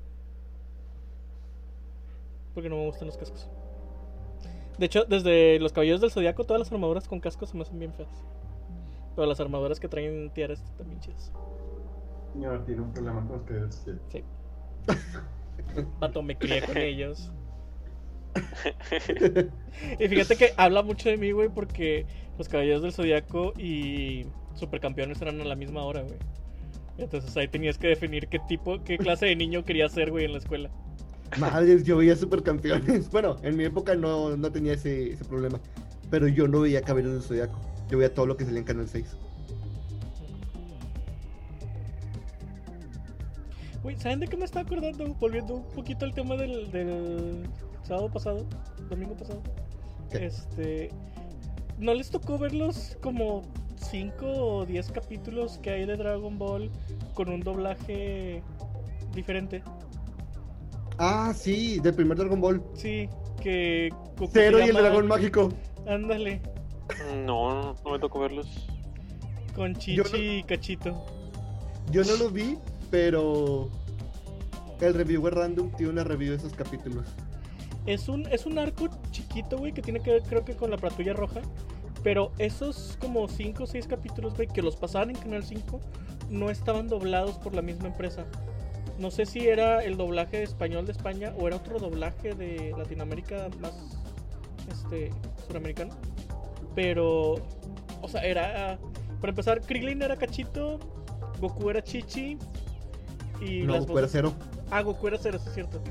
Porque 2.53 2.69
no 2.69 2.77
me 2.77 2.85
gustan 2.85 3.07
los 3.07 3.17
cascos. 3.17 3.49
De 4.77 4.85
hecho, 4.85 5.05
desde 5.05 5.59
los 5.59 5.71
caballeros 5.71 6.01
del 6.01 6.11
zodiaco, 6.11 6.43
todas 6.43 6.59
las 6.59 6.71
armaduras 6.71 7.07
con 7.07 7.19
cascos 7.19 7.49
se 7.49 7.57
me 7.57 7.63
hacen 7.63 7.79
bien 7.79 7.93
feas. 7.93 8.25
Pero 9.15 9.27
las 9.27 9.39
armaduras 9.39 9.79
que 9.79 9.87
traen 9.87 10.29
tiaras 10.31 10.61
están 10.61 10.87
bien 10.87 10.99
chidas. 10.99 11.31
Señor, 12.33 12.65
tiene 12.65 12.81
un 12.81 12.91
problema 12.91 13.25
con 13.25 13.37
los 13.37 13.75
que 13.77 14.01
Sí. 14.09 14.23
Pato, 15.99 16.21
me 16.21 16.37
crié 16.37 16.61
con 16.61 16.77
ellos. 16.77 17.31
y 19.99 20.07
fíjate 20.09 20.35
que 20.35 20.53
habla 20.57 20.83
mucho 20.83 21.07
de 21.07 21.15
mí, 21.15 21.31
güey, 21.31 21.47
porque 21.47 22.05
los 22.37 22.49
caballeros 22.49 22.81
del 22.81 22.91
zodiaco 22.91 23.53
y 23.57 24.25
supercampeones 24.55 25.21
eran 25.21 25.41
a 25.41 25.45
la 25.45 25.55
misma 25.55 25.83
hora, 25.83 26.01
güey. 26.01 26.17
Entonces 26.97 27.35
ahí 27.35 27.47
tenías 27.47 27.77
que 27.77 27.87
definir 27.87 28.27
qué 28.27 28.39
tipo, 28.39 28.81
qué 28.83 28.97
clase 28.99 29.27
de 29.27 29.35
niño 29.35 29.63
querías 29.63 29.91
ser, 29.91 30.11
güey, 30.11 30.25
en 30.25 30.33
la 30.33 30.37
escuela. 30.39 30.69
Madres, 31.37 31.83
yo 31.83 31.97
veía 31.97 32.15
supercampeones. 32.15 33.09
Bueno, 33.11 33.37
en 33.43 33.57
mi 33.57 33.65
época 33.65 33.95
no, 33.95 34.37
no 34.37 34.51
tenía 34.51 34.73
ese, 34.73 35.13
ese 35.13 35.25
problema. 35.25 35.59
Pero 36.09 36.27
yo 36.27 36.47
no 36.47 36.61
veía 36.61 36.81
Caballeros 36.81 37.15
del 37.15 37.23
Zodiaco. 37.23 37.59
Yo 37.89 37.97
veía 37.97 38.13
todo 38.13 38.25
lo 38.25 38.37
que 38.37 38.45
salía 38.45 38.59
en 38.59 38.65
Canal 38.65 38.87
6. 38.87 39.17
Güey, 43.83 43.97
¿saben 43.97 44.19
de 44.19 44.27
qué 44.27 44.37
me 44.37 44.45
estaba 44.45 44.65
acordando? 44.65 45.13
Volviendo 45.19 45.55
un 45.55 45.69
poquito 45.69 46.05
al 46.05 46.13
tema 46.13 46.35
del, 46.35 46.71
del 46.71 47.47
sábado 47.83 48.09
pasado, 48.11 48.45
domingo 48.89 49.15
pasado. 49.15 49.41
¿Qué? 50.11 50.25
Este. 50.25 50.89
¿No 51.77 51.93
les 51.93 52.09
tocó 52.09 52.37
ver 52.37 52.53
los 52.53 52.97
como 53.01 53.43
5 53.77 54.25
o 54.25 54.65
10 54.65 54.91
capítulos 54.91 55.57
que 55.59 55.69
hay 55.71 55.85
de 55.85 55.97
Dragon 55.97 56.37
Ball 56.37 56.69
con 57.13 57.29
un 57.29 57.41
doblaje 57.41 58.41
diferente? 59.13 59.63
Ah, 60.97 61.33
sí, 61.35 61.79
del 61.79 61.93
primer 61.93 62.17
Dragon 62.17 62.39
Ball. 62.39 62.63
Sí, 62.73 63.09
que. 63.41 63.89
Goku 64.17 64.29
Cero 64.33 64.59
y 64.59 64.69
el 64.69 64.75
dragón 64.75 65.07
mágico. 65.07 65.49
Ándale, 65.87 66.41
No, 67.25 67.73
no 67.83 67.91
me 67.91 67.99
tocó 67.99 68.19
verlos. 68.19 68.67
con 69.55 69.75
Chichi 69.75 69.97
no- 70.11 70.17
y 70.17 70.43
Cachito. 70.43 71.05
Yo 71.91 72.03
no 72.03 72.15
lo 72.17 72.29
vi, 72.29 72.57
pero 72.89 73.69
el 74.81 74.93
reviewer 74.93 75.33
random 75.35 75.69
tiene 75.75 75.91
una 75.93 76.03
review 76.03 76.31
de 76.31 76.37
esos 76.37 76.53
capítulos. 76.53 77.05
Es 77.85 78.07
un, 78.09 78.25
es 78.27 78.45
un 78.45 78.57
arco 78.57 78.87
chiquito 79.11 79.11
chiquito, 79.11 79.57
güey, 79.57 79.71
que 79.73 79.81
tiene 79.81 79.99
que 79.99 80.11
ver 80.11 80.23
creo 80.23 80.43
que 80.45 80.55
con 80.55 80.71
la 80.71 80.77
patrulla 80.77 81.13
roja. 81.13 81.41
Pero 82.05 82.31
esos 82.37 82.99
como 83.01 83.27
5 83.27 83.63
o 83.63 83.65
6 83.65 83.87
capítulos, 83.87 84.35
güey, 84.35 84.47
que 84.47 84.61
los 84.61 84.75
pasaban 84.75 85.09
en 85.09 85.15
Canal 85.15 85.43
5, 85.43 85.81
no 86.29 86.51
estaban 86.51 86.87
doblados 86.87 87.39
por 87.39 87.55
la 87.55 87.63
misma 87.63 87.87
empresa. 87.87 88.25
No 88.99 89.09
sé 89.09 89.25
si 89.25 89.47
era 89.47 89.83
el 89.83 89.97
doblaje 89.97 90.43
español 90.43 90.85
de 90.85 90.91
España 90.91 91.33
o 91.35 91.47
era 91.47 91.55
otro 91.55 91.79
doblaje 91.79 92.35
de 92.35 92.75
Latinoamérica 92.77 93.49
más 93.59 93.73
este 94.71 95.09
suramericano. 95.47 95.95
Pero, 96.75 97.37
o 98.03 98.07
sea, 98.07 98.23
era. 98.23 98.77
Para 99.19 99.31
empezar, 99.31 99.61
Krillin 99.61 100.03
era 100.03 100.15
Cachito, 100.15 100.79
Goku 101.41 101.71
era 101.71 101.83
Chichi. 101.83 102.37
Y 103.41 103.61
No, 103.61 103.73
las 103.73 103.87
Goku 103.87 103.97
era 103.97 104.07
cero. 104.07 104.31
Ah, 104.69 104.83
Goku 104.83 105.07
era 105.07 105.17
cero, 105.17 105.37
eso 105.37 105.49
es 105.49 105.55
cierto. 105.55 105.81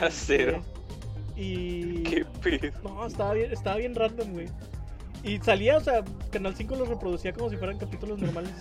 A 0.00 0.10
cero. 0.10 0.60
Y. 1.36 2.02
Qué 2.02 2.24
pedo. 2.42 2.72
No, 2.82 3.06
estaba 3.06 3.34
bien, 3.34 3.52
estaba 3.52 3.76
bien 3.76 3.94
random, 3.94 4.32
güey. 4.32 4.48
Y 5.22 5.38
salía, 5.38 5.76
o 5.76 5.80
sea, 5.80 6.02
Canal 6.30 6.54
5 6.56 6.74
los 6.76 6.88
reproducía 6.88 7.32
como 7.32 7.48
si 7.50 7.56
fueran 7.56 7.78
capítulos 7.78 8.18
normales. 8.20 8.52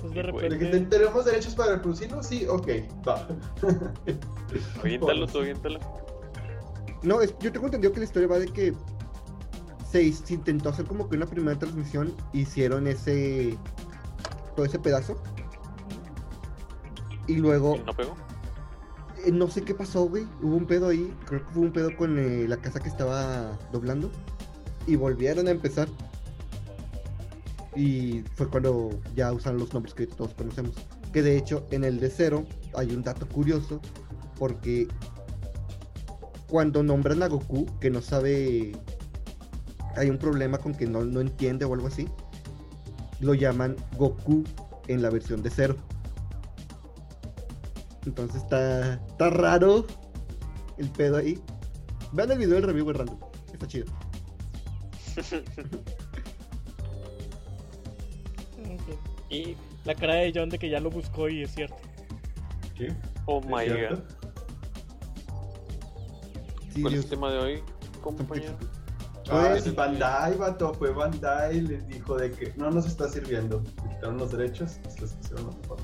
Pues 0.00 0.14
de 0.14 0.22
Qué 0.22 0.30
bueno. 0.32 0.48
¿De 0.50 0.58
que 0.58 0.64
repente. 0.66 0.96
te- 0.96 0.98
¿Tenemos 0.98 1.24
derechos 1.24 1.54
para 1.54 1.72
reproducirlo? 1.74 2.22
Sí, 2.22 2.46
ok, 2.48 2.68
va. 3.06 3.26
Aviéntalo 4.80 5.26
tú. 5.26 5.40
No, 7.02 7.20
es- 7.20 7.34
yo 7.40 7.52
tengo 7.52 7.66
entendido 7.66 7.92
que 7.92 7.98
la 8.00 8.04
historia 8.04 8.28
va 8.28 8.38
de 8.38 8.46
que 8.48 8.74
se, 9.90 10.12
se 10.12 10.34
intentó 10.34 10.68
hacer 10.70 10.84
como 10.86 11.08
que 11.08 11.16
una 11.16 11.26
primera 11.26 11.58
transmisión, 11.58 12.14
hicieron 12.32 12.86
ese 12.86 13.56
todo 14.56 14.66
ese 14.66 14.78
pedazo 14.78 15.16
y 17.28 17.36
luego 17.36 17.76
¿Y 17.76 17.80
¿No 17.80 17.92
pegó? 17.94 18.16
eh, 19.24 19.30
no 19.32 19.48
sé 19.48 19.62
qué 19.62 19.74
pasó, 19.74 20.08
güey, 20.08 20.26
hubo 20.42 20.56
un 20.56 20.66
pedo 20.66 20.88
ahí, 20.88 21.14
creo 21.26 21.46
que 21.46 21.52
hubo 21.58 21.64
un 21.66 21.72
pedo 21.72 21.96
con 21.96 22.18
eh, 22.18 22.46
la 22.48 22.56
casa 22.56 22.80
que 22.80 22.88
estaba 22.88 23.56
doblando 23.72 24.10
y 24.88 24.96
volvieron 24.96 25.46
a 25.46 25.50
empezar 25.50 25.88
y 27.76 28.24
fue 28.34 28.48
cuando 28.48 28.90
ya 29.14 29.32
usaron 29.32 29.60
los 29.60 29.72
nombres 29.72 29.94
que 29.94 30.06
todos 30.06 30.34
conocemos, 30.34 30.74
que 31.12 31.22
de 31.22 31.36
hecho 31.36 31.64
en 31.70 31.84
el 31.84 32.00
de 32.00 32.10
cero 32.10 32.44
hay 32.74 32.90
un 32.90 33.02
dato 33.02 33.28
curioso 33.28 33.80
porque 34.38 34.88
cuando 36.48 36.82
nombran 36.82 37.22
a 37.22 37.28
Goku, 37.28 37.66
que 37.78 37.90
no 37.90 38.00
sabe, 38.00 38.72
hay 39.94 40.08
un 40.08 40.18
problema 40.18 40.58
con 40.58 40.74
que 40.74 40.86
no, 40.86 41.04
no 41.04 41.20
entiende 41.20 41.66
o 41.66 41.74
algo 41.74 41.86
así, 41.86 42.08
lo 43.20 43.34
llaman 43.34 43.76
Goku 43.96 44.44
en 44.86 45.02
la 45.02 45.10
versión 45.10 45.42
de 45.42 45.50
cero. 45.50 45.76
Entonces 48.06 48.42
está, 48.42 48.94
está 48.94 49.28
raro 49.28 49.86
el 50.78 50.88
pedo 50.88 51.18
ahí. 51.18 51.38
Vean 52.12 52.30
el 52.30 52.38
video 52.38 52.54
del 52.54 52.64
review, 52.64 52.90
random. 52.90 53.18
Está 53.52 53.66
chido. 53.66 53.86
Y, 59.30 59.56
La 59.84 59.94
cara 59.94 60.14
de 60.14 60.32
John 60.34 60.48
de 60.48 60.58
que 60.58 60.68
ya 60.70 60.80
lo 60.80 60.90
buscó 60.90 61.28
y 61.28 61.42
es 61.42 61.54
cierto. 61.54 61.76
¿Qué? 62.76 62.94
oh 63.26 63.40
¿Es 63.40 63.46
my 63.46 63.64
cierto? 63.64 63.96
god. 63.96 64.04
Sí, 66.72 66.82
¿Cuál 66.82 66.94
es 66.94 67.00
Dios. 67.00 67.04
el 67.04 67.10
tema 67.10 67.30
de 67.32 67.38
hoy, 67.38 67.62
compañero? 68.02 68.56
Ah, 69.30 69.48
Pues- 69.50 69.64
sí, 69.64 69.70
Bandai, 69.70 70.36
vato, 70.36 70.72
fue 70.74 70.90
Bandai, 70.92 71.60
les 71.60 71.86
dijo 71.86 72.16
de 72.16 72.30
que 72.30 72.52
no 72.56 72.70
nos 72.70 72.86
está 72.86 73.08
sirviendo. 73.08 73.60
Le 73.60 73.88
quitaron 73.94 74.16
los 74.18 74.32
derechos, 74.32 74.78
se 74.88 75.00
los 75.00 75.12
pusieron 75.12 75.46
era. 75.48 75.76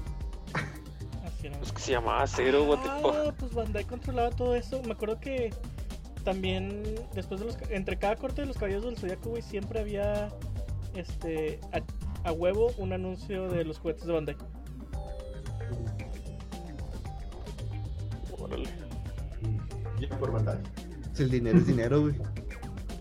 Pues 1.58 1.72
que 1.72 1.80
se 1.82 1.92
llamaba 1.92 2.26
Cero, 2.26 2.64
what 2.64 2.78
the 2.82 2.88
fuck. 3.02 3.14
Ah, 3.14 3.34
pues 3.38 3.52
Bandai 3.52 3.84
controlaba 3.84 4.30
todo 4.30 4.54
eso. 4.54 4.80
Me 4.84 4.92
acuerdo 4.92 5.20
que 5.20 5.52
también 6.24 6.82
después 7.14 7.40
de 7.40 7.46
los 7.46 7.58
entre 7.70 7.96
cada 7.98 8.16
corte 8.16 8.42
de 8.42 8.46
los 8.46 8.56
caballeros 8.56 8.84
del 8.84 8.96
zodiaco, 8.96 9.30
güey, 9.30 9.42
siempre 9.42 9.80
había 9.80 10.30
este 10.94 11.60
a, 11.72 12.28
a 12.28 12.32
huevo 12.32 12.72
un 12.78 12.92
anuncio 12.92 13.48
de 13.48 13.64
los 13.64 13.78
juguetes 13.78 14.06
de 14.06 14.12
Bandai. 14.12 14.36
Órale. 18.38 18.68
Bien 19.98 20.10
por 20.18 20.32
Bandai. 20.32 20.58
Si 21.12 21.22
el 21.22 21.30
dinero 21.30 21.58
es 21.58 21.66
dinero, 21.66 22.00
güey. 22.00 22.14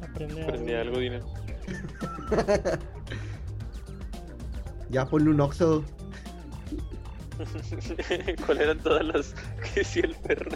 Aprende 0.02 0.44
Aprendí 0.44 0.74
algo, 0.74 1.00
dinero. 1.00 1.26
Ya 4.90 5.06
ponle 5.08 5.32
un 5.32 5.42
oxo. 5.42 5.84
¿Cuáles 8.46 8.64
eran 8.64 8.80
todas 8.80 9.06
las 9.06 9.34
que 9.62 9.80
decía 9.80 10.04
el 10.04 10.16
perro? 10.16 10.52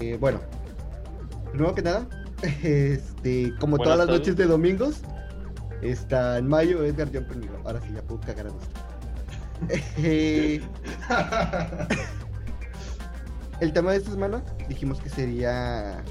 Eh, 0.00 0.16
bueno, 0.18 0.40
primero 1.56 1.74
que 1.74 1.82
nada, 1.82 2.06
este, 2.62 3.54
como 3.58 3.76
Buenas 3.76 3.84
todas 3.84 3.98
las 3.98 4.06
tardes. 4.06 4.20
noches 4.20 4.36
de 4.36 4.46
domingos, 4.46 5.00
está 5.82 6.38
en 6.38 6.48
mayo 6.48 6.84
Edgar 6.84 7.08
John 7.12 7.24
conmigo. 7.24 7.58
Ahora 7.64 7.80
sí, 7.80 7.88
ya 7.94 8.02
puedo 8.02 8.20
cagar 8.20 8.46
a 8.46 8.50
gusto. 8.50 8.68
Eh, 9.96 10.60
el 13.62 13.72
tema 13.72 13.92
de 13.92 13.96
esta 13.96 14.10
semana 14.10 14.42
dijimos 14.68 15.00
que 15.00 15.08
sería 15.08 16.04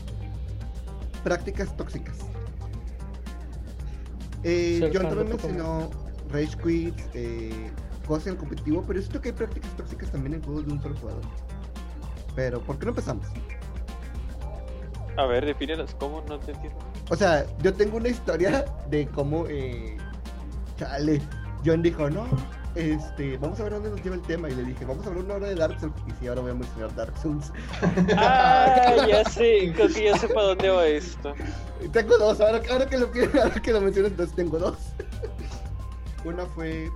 prácticas 1.23 1.77
tóxicas. 1.77 2.17
Eh, 4.43 4.89
John 4.91 5.09
también 5.09 5.29
mencionó 5.29 5.91
Rage 6.31 6.57
Quits, 6.57 7.03
eh, 7.13 7.69
cosas 8.07 8.27
en 8.27 8.33
el 8.33 8.39
competitivo, 8.39 8.83
pero 8.87 8.99
siento 8.99 9.21
que 9.21 9.29
hay 9.29 9.35
prácticas 9.35 9.69
tóxicas 9.77 10.11
también 10.11 10.33
en 10.33 10.43
juegos 10.43 10.65
de 10.65 10.73
un 10.73 10.81
solo 10.81 10.95
jugador. 10.95 11.21
Pero, 12.35 12.61
¿por 12.61 12.79
qué 12.79 12.85
no 12.85 12.89
empezamos? 12.89 13.27
A 15.17 15.25
ver, 15.25 15.45
defínelas. 15.45 15.95
¿Cómo? 15.99 16.23
No 16.27 16.39
te 16.39 16.51
entiendo. 16.51 16.79
O 17.09 17.15
sea, 17.15 17.45
yo 17.61 17.73
tengo 17.73 17.97
una 17.97 18.09
historia 18.09 18.65
de 18.89 19.07
cómo, 19.07 19.45
eh, 19.47 19.97
chale, 20.77 21.21
John 21.65 21.81
dijo, 21.81 22.09
no, 22.09 22.25
este, 22.75 23.37
vamos 23.37 23.59
a 23.59 23.63
ver 23.63 23.73
dónde 23.73 23.89
nos 23.91 24.03
lleva 24.03 24.15
el 24.15 24.21
tema. 24.21 24.49
Y 24.49 24.55
le 24.55 24.63
dije, 24.63 24.85
vamos 24.85 25.05
a 25.05 25.09
ver 25.09 25.19
una 25.19 25.35
hora 25.35 25.47
de 25.47 25.55
Dark 25.55 25.79
Souls. 25.79 25.95
Y 26.07 26.11
sí, 26.19 26.27
ahora 26.27 26.41
voy 26.41 26.51
a 26.51 26.55
mencionar 26.55 26.95
Dark 26.95 27.17
Souls. 27.17 27.51
Ah, 28.17 29.05
ya 29.07 29.23
sé. 29.29 29.71
Creo 29.73 29.87
que 29.87 30.03
ya 30.03 30.17
sé 30.17 30.27
para 30.27 30.47
dónde 30.47 30.69
va 30.69 30.85
esto. 30.85 31.33
Tengo 31.91 32.17
dos, 32.17 32.41
ahora, 32.41 32.61
ahora 32.71 32.87
que 32.87 32.97
lo 32.97 33.09
ahora 33.41 33.61
que 33.61 33.71
lo 33.71 33.81
mencionas, 33.81 34.11
entonces 34.11 34.35
tengo 34.35 34.59
dos. 34.59 34.77
una 36.25 36.45
fue 36.47 36.89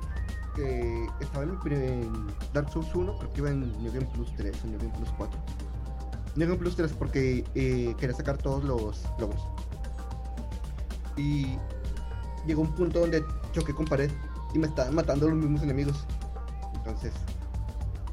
que 0.56 1.08
estaba 1.22 1.46
en, 1.46 1.58
en 1.72 2.28
Dark 2.54 2.70
Souls 2.72 2.94
1, 2.94 3.18
creo 3.18 3.34
que 3.34 3.40
iba 3.40 3.50
en 3.50 3.72
New 3.82 3.94
Game 3.94 4.08
Plus 4.14 4.34
3 4.36 4.56
o 4.64 4.68
New 4.68 4.80
Game 4.80 4.94
Plus 4.98 5.10
4. 5.18 5.40
Game 6.36 6.56
Plus 6.56 6.76
3 6.76 6.92
porque 6.94 7.44
eh, 7.56 7.96
quería 7.98 8.16
sacar 8.16 8.38
todos 8.38 8.64
los 8.64 9.04
logros. 9.20 9.42
Y 11.18 11.58
llegó 12.46 12.62
un 12.62 12.74
punto 12.74 13.00
donde 13.00 13.24
choqué 13.52 13.74
con 13.74 13.86
pared 13.86 14.10
y 14.54 14.60
me 14.60 14.68
estaban 14.68 14.96
matando 14.96 15.28
los 15.28 15.38
mismos 15.38 15.62
enemigos. 15.64 16.06
Entonces, 16.76 17.14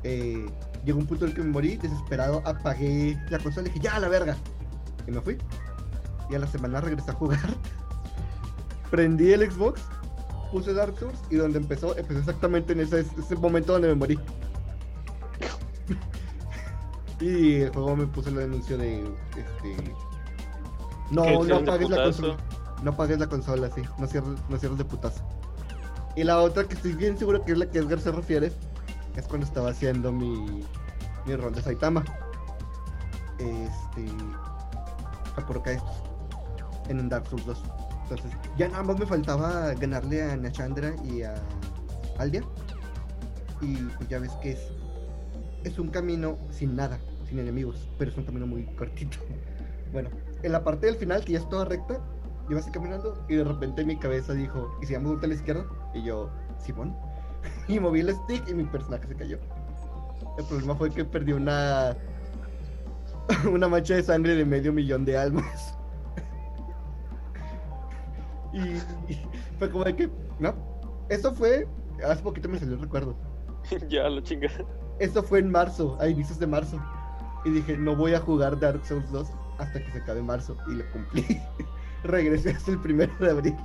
eh, 0.02 0.46
llegó 0.84 0.98
un 0.98 1.06
punto 1.06 1.24
en 1.24 1.30
el 1.30 1.36
que 1.36 1.42
me 1.42 1.50
morí, 1.50 1.76
desesperado, 1.76 2.42
apagué 2.44 3.18
la 3.30 3.38
consola 3.38 3.68
y 3.68 3.70
dije, 3.70 3.84
ya 3.84 3.96
a 3.96 4.00
la 4.00 4.08
verga. 4.08 4.36
Y 5.06 5.10
me 5.10 5.20
fui. 5.20 5.38
Y 6.30 6.34
a 6.34 6.38
la 6.38 6.46
semana 6.46 6.80
regresé 6.80 7.10
a 7.10 7.14
jugar. 7.14 7.38
Prendí 8.90 9.32
el 9.32 9.50
Xbox, 9.50 9.82
puse 10.50 10.72
Dark 10.72 10.98
Souls 10.98 11.18
y 11.30 11.36
donde 11.36 11.58
empezó, 11.58 11.96
empezó 11.96 12.20
exactamente 12.20 12.72
en 12.72 12.80
ese 12.80 13.04
momento 13.36 13.72
donde 13.72 13.88
me 13.88 13.94
morí. 13.94 14.18
Y 17.20 17.54
el 17.62 17.70
juego 17.70 17.96
me 17.96 18.06
puso 18.06 18.28
el 18.28 18.40
anuncio 18.40 18.76
de 18.76 19.00
este. 19.36 19.94
No, 21.10 21.44
no 21.44 21.56
apagues 21.56 21.88
la 21.88 22.04
consola. 22.04 22.36
No 22.82 22.90
apagues 22.90 23.18
la 23.18 23.26
consola, 23.26 23.70
sí. 23.74 23.82
No 23.98 24.06
cierres, 24.06 24.38
no 24.48 24.58
cierres 24.58 24.78
de 24.78 24.84
putazo. 24.84 25.22
Y 26.14 26.24
la 26.24 26.40
otra 26.40 26.64
que 26.64 26.74
estoy 26.74 26.92
bien 26.92 27.16
seguro 27.16 27.44
que 27.44 27.52
es 27.52 27.58
la 27.58 27.66
que 27.70 27.78
Edgar 27.78 28.00
se 28.00 28.10
refiere, 28.10 28.52
es 29.16 29.26
cuando 29.28 29.46
estaba 29.46 29.70
haciendo 29.70 30.12
mi, 30.12 30.64
mi 31.26 31.36
rol 31.36 31.54
de 31.54 31.62
Saitama. 31.62 32.04
Este. 33.38 34.02
Me 34.02 35.42
acuerdo 35.42 35.62
que 35.62 35.70
a 35.70 35.72
estos. 35.74 36.02
En 36.88 37.08
Dark 37.08 37.26
Souls 37.28 37.46
2. 37.46 37.62
Entonces, 38.02 38.30
ya 38.56 38.68
nada 38.68 38.84
más 38.84 38.98
me 38.98 39.06
faltaba 39.06 39.74
ganarle 39.74 40.22
a 40.22 40.36
Nachandra 40.36 40.94
y 41.04 41.22
a 41.22 41.34
Aldia. 42.18 42.42
Y 43.60 43.76
pues 43.76 44.08
ya 44.08 44.18
ves 44.18 44.32
que 44.42 44.52
es. 44.52 44.60
Es 45.66 45.80
un 45.80 45.88
camino 45.88 46.38
sin 46.50 46.76
nada, 46.76 47.00
sin 47.28 47.40
enemigos, 47.40 47.88
pero 47.98 48.12
es 48.12 48.16
un 48.16 48.24
camino 48.24 48.46
muy 48.46 48.64
cortito. 48.76 49.18
Bueno, 49.92 50.10
en 50.42 50.52
la 50.52 50.64
parte 50.64 50.86
del 50.86 50.96
final, 50.96 51.24
que 51.24 51.32
ya 51.32 51.38
es 51.38 51.48
toda 51.48 51.64
recta, 51.64 52.00
yo 52.50 52.58
así 52.58 52.70
caminando 52.70 53.24
y 53.28 53.36
de 53.36 53.44
repente 53.44 53.84
mi 53.84 53.96
cabeza 53.96 54.34
dijo, 54.34 54.76
¿y 54.82 54.86
si 54.86 54.92
damos 54.92 55.10
vuelta 55.10 55.26
a 55.26 55.28
la 55.28 55.34
izquierda? 55.36 55.64
Y 55.94 56.02
yo, 56.02 56.30
Simón. 56.58 56.94
Y 57.68 57.80
moví 57.80 58.00
el 58.00 58.12
stick 58.12 58.48
y 58.48 58.54
mi 58.54 58.64
personaje 58.64 59.06
se 59.06 59.14
cayó. 59.14 59.38
El 60.38 60.44
problema 60.44 60.74
fue 60.74 60.90
que 60.90 61.04
perdí 61.04 61.32
una. 61.32 61.96
Una 63.50 63.68
mancha 63.68 63.94
de 63.94 64.02
sangre 64.02 64.34
de 64.36 64.44
medio 64.44 64.72
millón 64.72 65.04
de 65.04 65.16
almas. 65.16 65.74
Y, 68.52 68.58
y 69.12 69.20
fue 69.58 69.70
como 69.70 69.84
de 69.84 69.96
que. 69.96 70.10
No. 70.38 70.54
Eso 71.08 71.32
fue. 71.32 71.66
Hace 72.04 72.22
poquito 72.22 72.48
me 72.48 72.58
salió 72.58 72.74
el 72.74 72.82
recuerdo. 72.82 73.16
ya, 73.88 74.08
lo 74.08 74.20
chingada. 74.20 74.64
Eso 74.98 75.22
fue 75.22 75.40
en 75.40 75.50
marzo, 75.50 75.96
a 76.00 76.08
inicios 76.08 76.38
de 76.38 76.46
marzo. 76.46 76.80
Y 77.44 77.50
dije, 77.50 77.76
no 77.76 77.94
voy 77.94 78.14
a 78.14 78.20
jugar 78.20 78.58
Dark 78.58 78.84
Souls 78.84 79.10
2 79.12 79.28
hasta 79.58 79.82
que 79.82 79.90
se 79.92 79.98
acabe 79.98 80.22
marzo 80.22 80.56
y 80.68 80.74
lo 80.74 80.90
cumplí. 80.90 81.24
Regresé 82.04 82.50
hasta 82.50 82.70
el 82.70 82.80
primero 82.80 83.12
de 83.18 83.30
abril. 83.30 83.56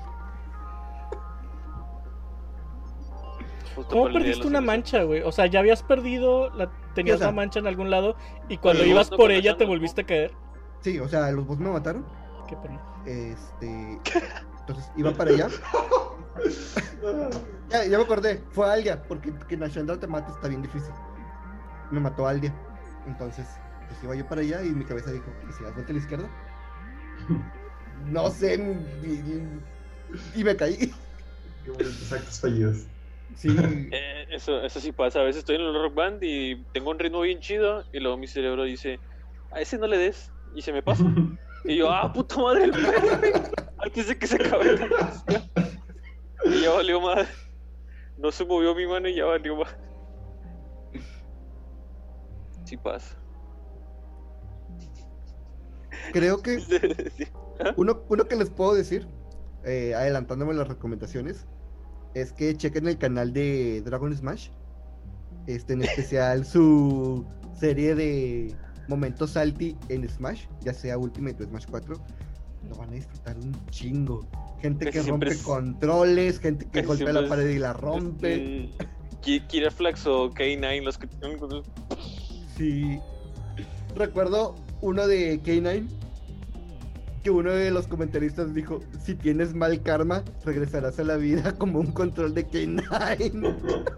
¿Cómo 3.89 4.11
perdiste 4.11 4.47
una 4.47 4.61
mancha, 4.61 5.03
güey? 5.03 5.21
O 5.21 5.31
sea, 5.31 5.47
ya 5.47 5.59
habías 5.59 5.81
perdido, 5.83 6.49
la, 6.51 6.71
tenías 6.93 7.19
la 7.19 7.31
mancha 7.31 7.59
en 7.59 7.67
algún 7.67 7.89
lado 7.89 8.15
y 8.47 8.57
cuando 8.57 8.85
ibas 8.85 9.09
por 9.09 9.31
ella 9.31 9.57
te 9.57 9.65
volviste 9.65 10.01
a 10.01 10.05
caer. 10.05 10.31
Sí, 10.81 10.99
o 10.99 11.07
sea, 11.07 11.31
los 11.31 11.45
boss 11.45 11.59
me 11.59 11.69
mataron. 11.69 12.05
Qué 12.47 12.55
pena. 12.57 12.81
Este. 13.05 13.99
Entonces 14.59 14.91
iba 14.97 15.11
para 15.11 15.31
allá. 15.31 15.47
Ya, 17.69 17.85
ya 17.85 17.97
me 17.97 18.03
acordé, 18.03 18.43
fue 18.51 18.69
Aldia, 18.69 19.01
porque 19.03 19.33
que 19.47 19.55
Nashandra 19.57 19.97
te 19.97 20.05
mate 20.05 20.31
está 20.31 20.47
bien 20.47 20.61
difícil. 20.61 20.93
Me 21.91 21.99
mató 21.99 22.27
Aldia. 22.27 22.53
Entonces, 23.05 23.47
pues 23.87 24.03
iba 24.03 24.15
yo 24.15 24.27
para 24.27 24.41
allá 24.41 24.63
y 24.63 24.69
mi 24.69 24.85
cabeza 24.85 25.11
dijo, 25.11 25.31
¿y 25.49 25.51
si 25.53 25.63
das 25.63 25.73
vuelta 25.73 25.91
a 25.91 25.93
la 25.93 25.99
izquierda? 25.99 26.29
No 28.05 28.31
sé, 28.31 28.55
y, 29.03 30.39
y 30.39 30.43
me 30.43 30.55
caí. 30.55 30.91
Qué 31.63 31.69
bonitos 31.69 32.11
actos 32.11 32.39
fallidos. 32.41 32.87
Sí, 33.35 33.49
Eh, 33.91 34.25
eso, 34.31 34.61
eso 34.63 34.79
sí 34.79 34.91
pasa. 34.91 35.19
A 35.19 35.23
veces 35.23 35.39
estoy 35.39 35.57
en 35.57 35.61
el 35.61 35.73
rock 35.73 35.93
band 35.93 36.23
y 36.23 36.63
tengo 36.73 36.89
un 36.89 36.99
ritmo 36.99 37.21
bien 37.21 37.39
chido 37.39 37.85
y 37.91 37.99
luego 37.99 38.17
mi 38.17 38.27
cerebro 38.27 38.63
dice, 38.63 38.99
a 39.51 39.61
ese 39.61 39.77
no 39.77 39.85
le 39.87 39.97
des 39.97 40.31
y 40.55 40.61
se 40.61 40.73
me 40.73 40.81
pasa. 40.81 41.03
Y 41.63 41.75
yo, 41.75 41.91
ah, 41.91 42.11
puta 42.11 42.37
madre, 42.39 42.63
el 42.63 42.71
perro", 42.71 43.51
antes 43.77 44.07
de 44.07 44.17
que 44.17 44.25
se 44.25 44.35
acabe 44.35 44.79
la 44.79 44.89
canción. 44.89 45.43
Y 46.45 46.61
ya 46.61 46.71
valió 46.71 46.99
madre. 46.99 47.27
No 48.17 48.31
se 48.31 48.43
movió 48.45 48.73
mi 48.73 48.87
mano 48.87 49.07
y 49.07 49.15
ya 49.17 49.25
valió 49.25 49.55
madre. 49.57 49.77
Sí 52.71 52.77
pasa. 52.77 53.17
creo 56.13 56.41
que 56.41 56.59
Sí. 57.17 57.25
uno, 57.75 58.01
uno 58.07 58.23
que 58.25 58.37
les 58.37 58.49
puedo 58.49 58.73
decir, 58.73 59.07
eh, 59.65 59.93
adelantándome 59.93 60.53
las 60.53 60.69
recomendaciones, 60.69 61.45
es 62.13 62.31
que 62.31 62.55
chequen 62.55 62.87
el 62.87 62.97
canal 62.97 63.33
de 63.33 63.81
Dragon 63.81 64.15
Smash. 64.15 64.49
Este, 65.47 65.73
en 65.73 65.81
especial 65.81 66.45
su 66.53 67.25
serie 67.59 67.93
de 67.95 68.55
momentos 68.87 69.31
salty 69.31 69.75
en 69.89 70.07
Smash, 70.07 70.45
ya 70.61 70.73
sea 70.73 70.97
Ultimate 70.97 71.43
o 71.43 71.47
Smash 71.47 71.65
4. 71.69 71.95
Lo 72.69 72.75
van 72.77 72.89
a 72.91 72.93
disfrutar 72.93 73.37
un 73.37 73.53
chingo. 73.69 74.25
Gente 74.61 74.89
que 74.91 75.01
rompe 75.01 75.27
es- 75.29 75.41
controles, 75.41 76.39
gente 76.39 76.65
que 76.69 76.83
golpea 76.83 77.11
la 77.11 77.21
es- 77.23 77.29
pared 77.29 77.49
y 77.49 77.59
la 77.59 77.73
rompe. 77.73 78.69
Ki- 79.21 79.41
Kira 79.47 79.69
Flax 79.71 80.07
o 80.07 80.29
K9, 80.31 80.81
los 80.83 80.97
que 80.97 81.07
tienen. 81.07 81.37
Sí. 82.61 82.99
Recuerdo 83.95 84.55
uno 84.81 85.07
de 85.07 85.41
K9 85.41 85.87
que 87.23 87.31
uno 87.31 87.51
de 87.51 87.71
los 87.71 87.87
comentaristas 87.87 88.53
dijo, 88.53 88.79
si 89.03 89.15
tienes 89.15 89.53
mal 89.55 89.81
karma, 89.81 90.23
regresarás 90.45 90.99
a 90.99 91.03
la 91.03 91.17
vida 91.17 91.53
como 91.57 91.79
un 91.79 91.91
control 91.91 92.35
de 92.35 92.47
K9. 92.47 93.85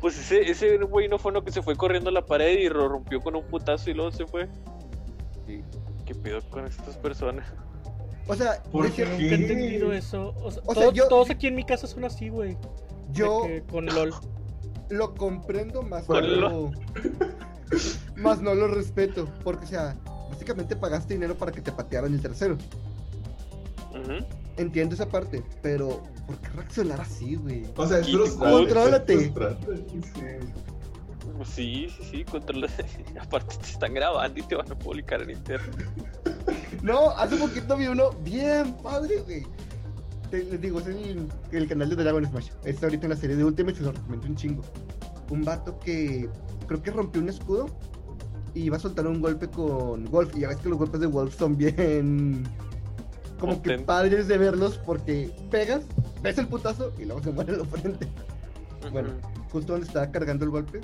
Pues 0.00 0.18
ese, 0.18 0.50
ese 0.50 0.76
güey 0.76 1.08
no 1.08 1.18
fue 1.18 1.32
uno 1.32 1.42
que 1.42 1.50
se 1.50 1.62
fue 1.62 1.74
corriendo 1.74 2.10
a 2.10 2.12
la 2.12 2.24
pared 2.26 2.58
y 2.60 2.68
lo 2.68 2.86
rompió 2.88 3.20
con 3.20 3.34
un 3.34 3.42
putazo 3.44 3.90
y 3.90 3.94
luego 3.94 4.12
se 4.12 4.26
fue. 4.26 4.46
Sí. 5.46 5.62
¿Qué 6.04 6.14
pedo 6.14 6.40
con 6.50 6.66
estas 6.66 6.96
personas? 6.98 7.46
O 8.28 8.34
sea, 8.34 8.62
¿Por 8.70 8.90
qué? 8.92 9.04
Nunca 9.06 9.16
he 9.24 9.34
entendido 9.34 9.92
eso. 9.92 10.34
O 10.44 10.50
sea, 10.50 10.62
O 10.66 10.74
sea, 10.74 10.82
todos, 10.82 10.94
yo- 10.94 11.08
todos 11.08 11.30
aquí 11.30 11.46
en 11.46 11.54
mi 11.56 11.64
casa 11.64 11.86
son 11.86 12.04
así, 12.04 12.28
güey. 12.28 12.56
yo 13.10 13.44
que 13.46 13.62
Con 13.62 13.86
LOL. 13.86 14.12
Lo 14.90 15.14
comprendo 15.14 15.82
más, 15.82 16.04
Con 16.04 16.20
pero... 16.20 16.70
más 18.16 18.40
no 18.40 18.54
lo 18.54 18.68
respeto, 18.68 19.28
porque 19.44 19.64
o 19.64 19.68
sea, 19.68 19.96
básicamente 20.30 20.76
pagaste 20.76 21.14
dinero 21.14 21.34
para 21.34 21.52
que 21.52 21.60
te 21.60 21.72
patearan 21.72 22.12
el 22.12 22.20
tercero. 22.20 22.56
Entiendo 24.56 24.94
esa 24.94 25.08
parte, 25.08 25.42
pero 25.62 26.02
¿por 26.26 26.36
qué 26.38 26.48
reaccionar 26.48 27.00
así, 27.00 27.36
güey? 27.36 27.64
O 27.76 27.86
sea, 27.86 27.98
es 27.98 28.10
frustrante. 28.10 28.56
contrólate. 28.56 29.20
sí. 29.20 29.30
Pues 29.30 29.80
Sí, 31.44 31.88
sí, 31.90 32.08
sí, 32.10 32.24
controla. 32.24 32.68
Aparte 33.20 33.56
te 33.56 33.70
están 33.70 33.94
grabando 33.94 34.40
y 34.40 34.42
te 34.42 34.54
van 34.54 34.70
a 34.70 34.78
publicar 34.78 35.22
en 35.22 35.30
internet. 35.30 35.88
No, 36.82 37.10
hace 37.10 37.36
poquito 37.36 37.76
vi 37.76 37.88
uno 37.88 38.10
bien 38.22 38.74
padre, 38.74 39.16
güey. 39.22 39.44
Les 40.44 40.60
digo, 40.60 40.80
es 40.80 40.86
el, 40.86 41.28
el 41.52 41.68
canal 41.68 41.88
de 41.88 41.96
Dragon 41.96 42.24
Smash. 42.26 42.50
Está 42.64 42.86
ahorita 42.86 43.06
en 43.06 43.10
la 43.10 43.16
serie 43.16 43.36
de 43.36 43.44
Ultimate 43.44 43.76
se 43.76 43.84
lo 43.84 43.92
recomiendo 43.92 44.26
un 44.26 44.36
chingo. 44.36 44.62
Un 45.30 45.44
vato 45.44 45.78
que 45.78 46.28
creo 46.66 46.82
que 46.82 46.90
rompió 46.90 47.22
un 47.22 47.28
escudo 47.28 47.66
y 48.54 48.62
iba 48.64 48.76
a 48.76 48.80
soltar 48.80 49.06
un 49.06 49.20
golpe 49.20 49.48
con 49.48 50.04
Wolf. 50.06 50.36
Y 50.36 50.40
ya 50.40 50.48
ves 50.48 50.58
que 50.58 50.68
los 50.68 50.78
golpes 50.78 51.00
de 51.00 51.06
Wolf 51.06 51.36
son 51.36 51.56
bien. 51.56 52.44
Como 53.38 53.60
que 53.62 53.78
padres 53.78 54.28
de 54.28 54.38
verlos 54.38 54.78
porque 54.78 55.30
pegas, 55.50 55.82
ves 56.22 56.38
el 56.38 56.48
putazo 56.48 56.92
y 56.98 57.04
luego 57.04 57.22
se 57.22 57.32
muere 57.32 57.52
el 57.52 57.60
oponente. 57.60 58.08
Bueno, 58.90 59.10
justo 59.50 59.72
donde 59.72 59.86
estaba 59.86 60.10
cargando 60.10 60.44
el 60.44 60.50
golpe, 60.50 60.80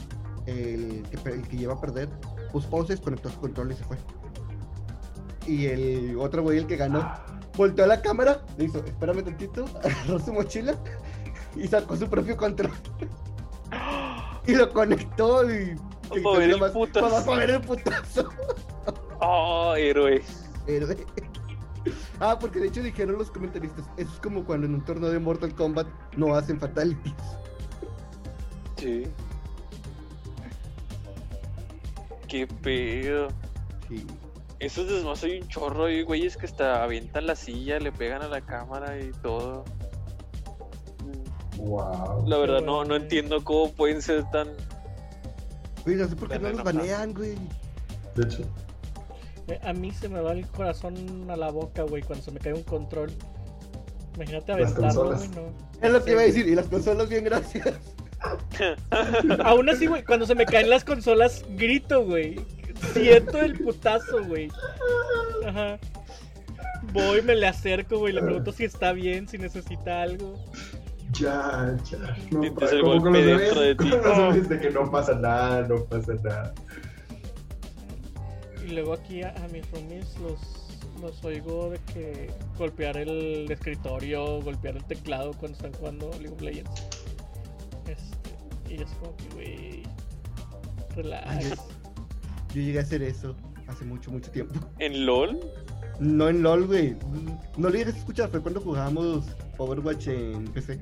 el 0.46 1.02
que, 1.02 1.30
el 1.30 1.48
que 1.48 1.56
lleva 1.56 1.74
a 1.74 1.80
perder, 1.80 2.08
puso 2.52 2.68
pausa, 2.68 2.92
desconectó 2.92 3.30
su 3.30 3.40
control 3.40 3.72
y 3.72 3.74
se 3.76 3.84
fue. 3.84 3.96
Y 5.46 5.66
el 5.66 6.18
otro 6.18 6.42
güey, 6.42 6.58
el 6.58 6.66
que 6.66 6.76
ganó, 6.76 7.08
volteó 7.56 7.84
a 7.84 7.88
la 7.88 8.00
cámara, 8.02 8.42
le 8.56 8.64
hizo, 8.64 8.78
espérame 8.84 9.22
tantito, 9.24 9.64
agarró 9.84 10.18
su 10.18 10.32
mochila 10.32 10.74
y 11.56 11.66
sacó 11.68 11.96
su 11.96 12.08
propio 12.08 12.36
control. 12.36 12.72
y 14.46 14.54
lo 14.54 14.70
conectó 14.72 15.50
y... 15.50 15.74
Pa' 16.22 16.38
ver 16.38 16.50
el 16.50 16.58
putazo. 16.72 17.08
pa- 17.08 17.24
pa' 17.24 17.36
ver 17.38 17.50
el 17.50 17.60
putazo. 17.62 18.28
Oh, 19.20 19.74
héroe. 19.76 20.22
Héroe. 20.66 20.96
Ah, 22.20 22.38
porque 22.38 22.60
de 22.60 22.68
hecho 22.68 22.80
dijeron 22.84 23.18
los 23.18 23.32
comentaristas, 23.32 23.84
eso 23.96 24.12
es 24.12 24.20
como 24.20 24.44
cuando 24.44 24.66
en 24.68 24.74
un 24.74 24.84
torneo 24.84 25.10
de 25.10 25.18
Mortal 25.18 25.52
Kombat 25.56 25.88
no 26.16 26.32
hacen 26.36 26.60
fatalities. 26.60 27.12
Sí. 28.76 29.02
Qué 32.28 32.46
pedo. 32.46 33.26
Sí. 33.88 34.06
Esos 34.62 34.88
desmas 34.88 35.24
hay 35.24 35.40
un 35.40 35.48
chorro 35.48 35.90
y 35.90 36.02
güeyes 36.02 36.36
que 36.36 36.46
hasta 36.46 36.84
avientan 36.84 37.26
la 37.26 37.34
silla, 37.34 37.80
le 37.80 37.90
pegan 37.90 38.22
a 38.22 38.28
la 38.28 38.40
cámara 38.40 38.96
y 39.00 39.10
todo. 39.20 39.64
Wow. 41.56 42.28
La 42.28 42.38
verdad 42.38 42.60
no, 42.62 42.84
no 42.84 42.94
entiendo 42.94 43.42
cómo 43.42 43.72
pueden 43.72 44.00
ser 44.00 44.22
tan... 44.30 44.48
Güey, 45.84 45.96
no 45.96 46.06
sé 46.08 46.14
por 46.14 46.28
qué 46.28 46.38
no 46.38 46.50
los 46.50 46.62
banean, 46.62 47.12
güey. 47.12 47.34
De 48.14 48.22
hecho, 48.24 48.42
Eh, 49.48 49.58
A 49.64 49.72
mí 49.72 49.90
se 49.90 50.08
me 50.08 50.20
va 50.20 50.30
el 50.30 50.46
corazón 50.46 50.94
a 51.28 51.36
la 51.36 51.50
boca, 51.50 51.82
güey, 51.82 52.02
cuando 52.04 52.24
se 52.24 52.30
me 52.30 52.38
cae 52.38 52.54
un 52.54 52.62
control. 52.62 53.12
Imagínate 54.14 54.52
aventarlo, 54.52 55.16
güey, 55.16 55.28
no. 55.30 55.52
Es 55.80 55.90
lo 55.90 56.04
que 56.04 56.12
iba 56.12 56.20
a 56.20 56.24
decir, 56.24 56.46
y 56.46 56.54
las 56.54 56.68
consolas 56.68 57.08
bien 57.08 57.24
gracias. 57.24 57.74
Aún 59.44 59.68
así, 59.68 59.86
güey, 59.88 60.04
cuando 60.04 60.24
se 60.26 60.36
me 60.36 60.46
caen 60.46 60.70
las 60.70 60.84
consolas, 60.84 61.44
grito, 61.56 62.04
güey. 62.04 62.36
Siento 62.92 63.40
el 63.40 63.58
putazo, 63.58 64.24
güey. 64.24 64.48
Ajá. 65.46 65.78
Voy, 66.92 67.22
me 67.22 67.36
le 67.36 67.46
acerco, 67.46 67.98
güey, 67.98 68.12
le 68.12 68.22
pregunto 68.22 68.52
si 68.52 68.64
está 68.64 68.92
bien, 68.92 69.28
si 69.28 69.38
necesita 69.38 70.02
algo. 70.02 70.34
ya, 71.12 71.76
ya. 71.90 71.98
No, 72.30 72.40
Sientes 72.42 72.72
el 72.72 72.80
como 72.80 72.92
con 72.94 73.12
golpe 73.12 73.22
los 73.22 73.40
dentro 73.40 73.60
de 73.60 73.74
ti. 73.76 73.90
de 74.48 74.60
que 74.60 74.70
no 74.70 74.90
pasa 74.90 75.14
nada, 75.14 75.66
no 75.68 75.84
pasa 75.84 76.14
nada. 76.22 76.54
Y 78.64 78.72
luego 78.72 78.94
aquí 78.94 79.22
a, 79.22 79.30
a 79.30 79.48
mis 79.48 79.68
roomies 79.70 80.18
los, 80.18 80.38
los 81.00 81.24
oigo 81.24 81.70
de 81.70 81.78
que 81.92 82.30
golpear 82.58 82.96
el 82.96 83.50
escritorio, 83.50 84.40
golpear 84.42 84.76
el 84.76 84.84
teclado 84.84 85.32
cuando 85.34 85.56
están 85.56 85.72
jugando 85.74 86.10
League 86.20 86.34
of 86.34 86.40
Legends. 86.42 86.70
Este, 87.86 88.72
y 88.72 88.78
yo 88.78 88.84
es 88.84 88.92
como 88.94 89.16
que, 89.16 89.28
güey, 89.34 89.82
relax. 90.96 91.58
Yo 92.54 92.60
llegué 92.60 92.78
a 92.78 92.82
hacer 92.82 93.02
eso 93.02 93.34
hace 93.66 93.84
mucho, 93.84 94.10
mucho 94.10 94.30
tiempo. 94.30 94.54
¿En 94.78 95.06
LOL? 95.06 95.38
No 96.00 96.28
en 96.28 96.42
LOL, 96.42 96.66
güey. 96.66 96.96
No 97.56 97.68
lo 97.68 97.74
llegué 97.74 97.90
a 97.92 97.94
escuchar, 97.94 98.28
fue 98.30 98.40
cuando 98.42 98.60
jugábamos 98.60 99.24
Overwatch 99.58 100.08
en 100.08 100.44
PC. 100.44 100.80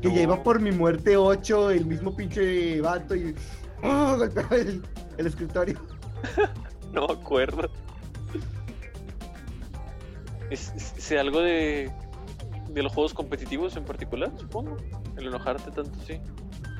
Que 0.00 0.12
ya 0.12 0.22
iba 0.22 0.42
por 0.42 0.60
mi 0.60 0.72
muerte 0.72 1.16
8, 1.16 1.70
el 1.70 1.86
mismo 1.86 2.14
pinche 2.16 2.80
vato 2.80 3.14
y. 3.14 3.34
¡Oh! 3.84 4.16
Golpeaba 4.18 4.56
el, 4.56 4.82
el 5.18 5.26
escritorio. 5.26 5.78
No 6.92 7.06
me 7.08 7.14
acuerdo. 7.14 7.70
¿Es, 10.50 10.72
es- 10.76 10.94
es 10.98 11.12
algo 11.18 11.40
de, 11.40 11.90
de 12.70 12.82
los 12.82 12.92
juegos 12.92 13.14
competitivos 13.14 13.76
en 13.76 13.84
particular, 13.84 14.30
supongo? 14.38 14.76
El 15.16 15.28
enojarte 15.28 15.70
tanto, 15.70 15.98
sí. 16.06 16.20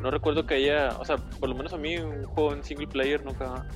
No 0.02 0.10
recuerdo 0.10 0.46
que 0.46 0.54
haya, 0.54 0.96
o 0.98 1.04
sea, 1.04 1.16
por 1.16 1.48
lo 1.48 1.54
menos 1.54 1.72
a 1.72 1.78
mí 1.78 1.96
un 1.96 2.24
juego 2.24 2.52
en 2.52 2.64
single 2.64 2.88
player 2.88 3.24
nunca 3.24 3.66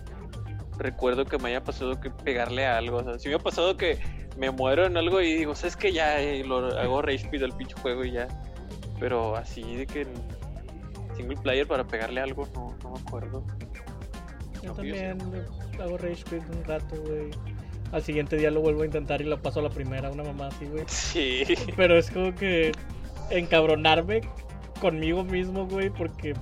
recuerdo 0.77 1.25
que 1.25 1.39
me 1.39 1.51
haya 1.51 1.63
pasado 1.63 2.01
que 2.01 2.11
pegarle 2.11 2.67
a 2.67 2.79
algo. 2.79 2.99
O 2.99 3.05
sea, 3.05 3.19
si 3.19 3.29
me 3.29 3.37
ha 3.37 3.39
pasado 3.39 3.77
que 3.77 3.99
me 4.37 4.51
muero 4.51 4.85
en 4.85 4.97
algo 4.97 5.21
y 5.21 5.35
digo, 5.35 5.55
¿sabes 5.55 5.77
que 5.77 5.93
Ya 5.93 6.21
eh, 6.21 6.45
lo 6.45 6.67
hago 6.79 7.01
rage 7.01 7.25
speed 7.25 7.45
al 7.45 7.57
pinche 7.57 7.77
juego 7.81 8.05
y 8.05 8.13
ya. 8.13 8.27
Pero 8.99 9.37
así 9.37 9.63
de 9.77 9.87
que 9.87 10.03
en 10.03 10.09
single 11.17 11.37
player 11.37 11.67
para 11.67 11.87
pegarle 11.87 12.21
a 12.21 12.25
algo, 12.25 12.49
no, 12.55 12.77
no 12.83 12.91
me 12.91 13.01
acuerdo. 13.01 13.45
Yo 14.63 14.73
también 14.73 15.19
hago 15.81 15.97
Rage 15.97 16.25
Quit 16.25 16.43
un 16.51 16.65
rato, 16.65 16.97
güey. 17.07 17.31
Al 17.93 18.03
siguiente 18.03 18.37
día 18.37 18.51
lo 18.51 18.61
vuelvo 18.61 18.83
a 18.83 18.87
intentar 18.87 19.21
y 19.21 19.25
lo 19.25 19.41
paso 19.41 19.61
a 19.61 19.63
la 19.63 19.71
primera, 19.71 20.11
una 20.11 20.25
mamá 20.25 20.49
así, 20.49 20.65
güey. 20.67 20.85
Sí. 20.89 21.45
Pero 21.77 21.97
es 21.97 22.11
como 22.11 22.35
que 22.35 22.73
encabronarme 23.31 24.23
conmigo 24.81 25.25
mismo, 25.25 25.67
güey, 25.67 25.91
porque 25.91 26.35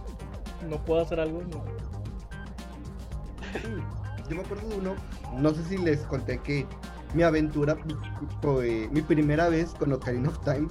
no 0.69 0.83
puedo 0.85 1.03
hacer 1.03 1.21
algo. 1.21 1.43
No. 1.43 1.65
Yo 4.29 4.37
me 4.37 4.43
acuerdo 4.43 4.69
de 4.69 4.77
uno, 4.77 4.95
no 5.37 5.55
sé 5.55 5.63
si 5.65 5.77
les 5.79 6.01
conté 6.01 6.39
que 6.39 6.67
mi 7.15 7.23
aventura, 7.23 7.77
fue, 8.43 8.89
mi 8.91 9.03
primera 9.03 9.49
vez 9.49 9.73
con 9.75 9.93
Ocarina 9.93 10.29
of 10.31 10.39
Time 10.45 10.69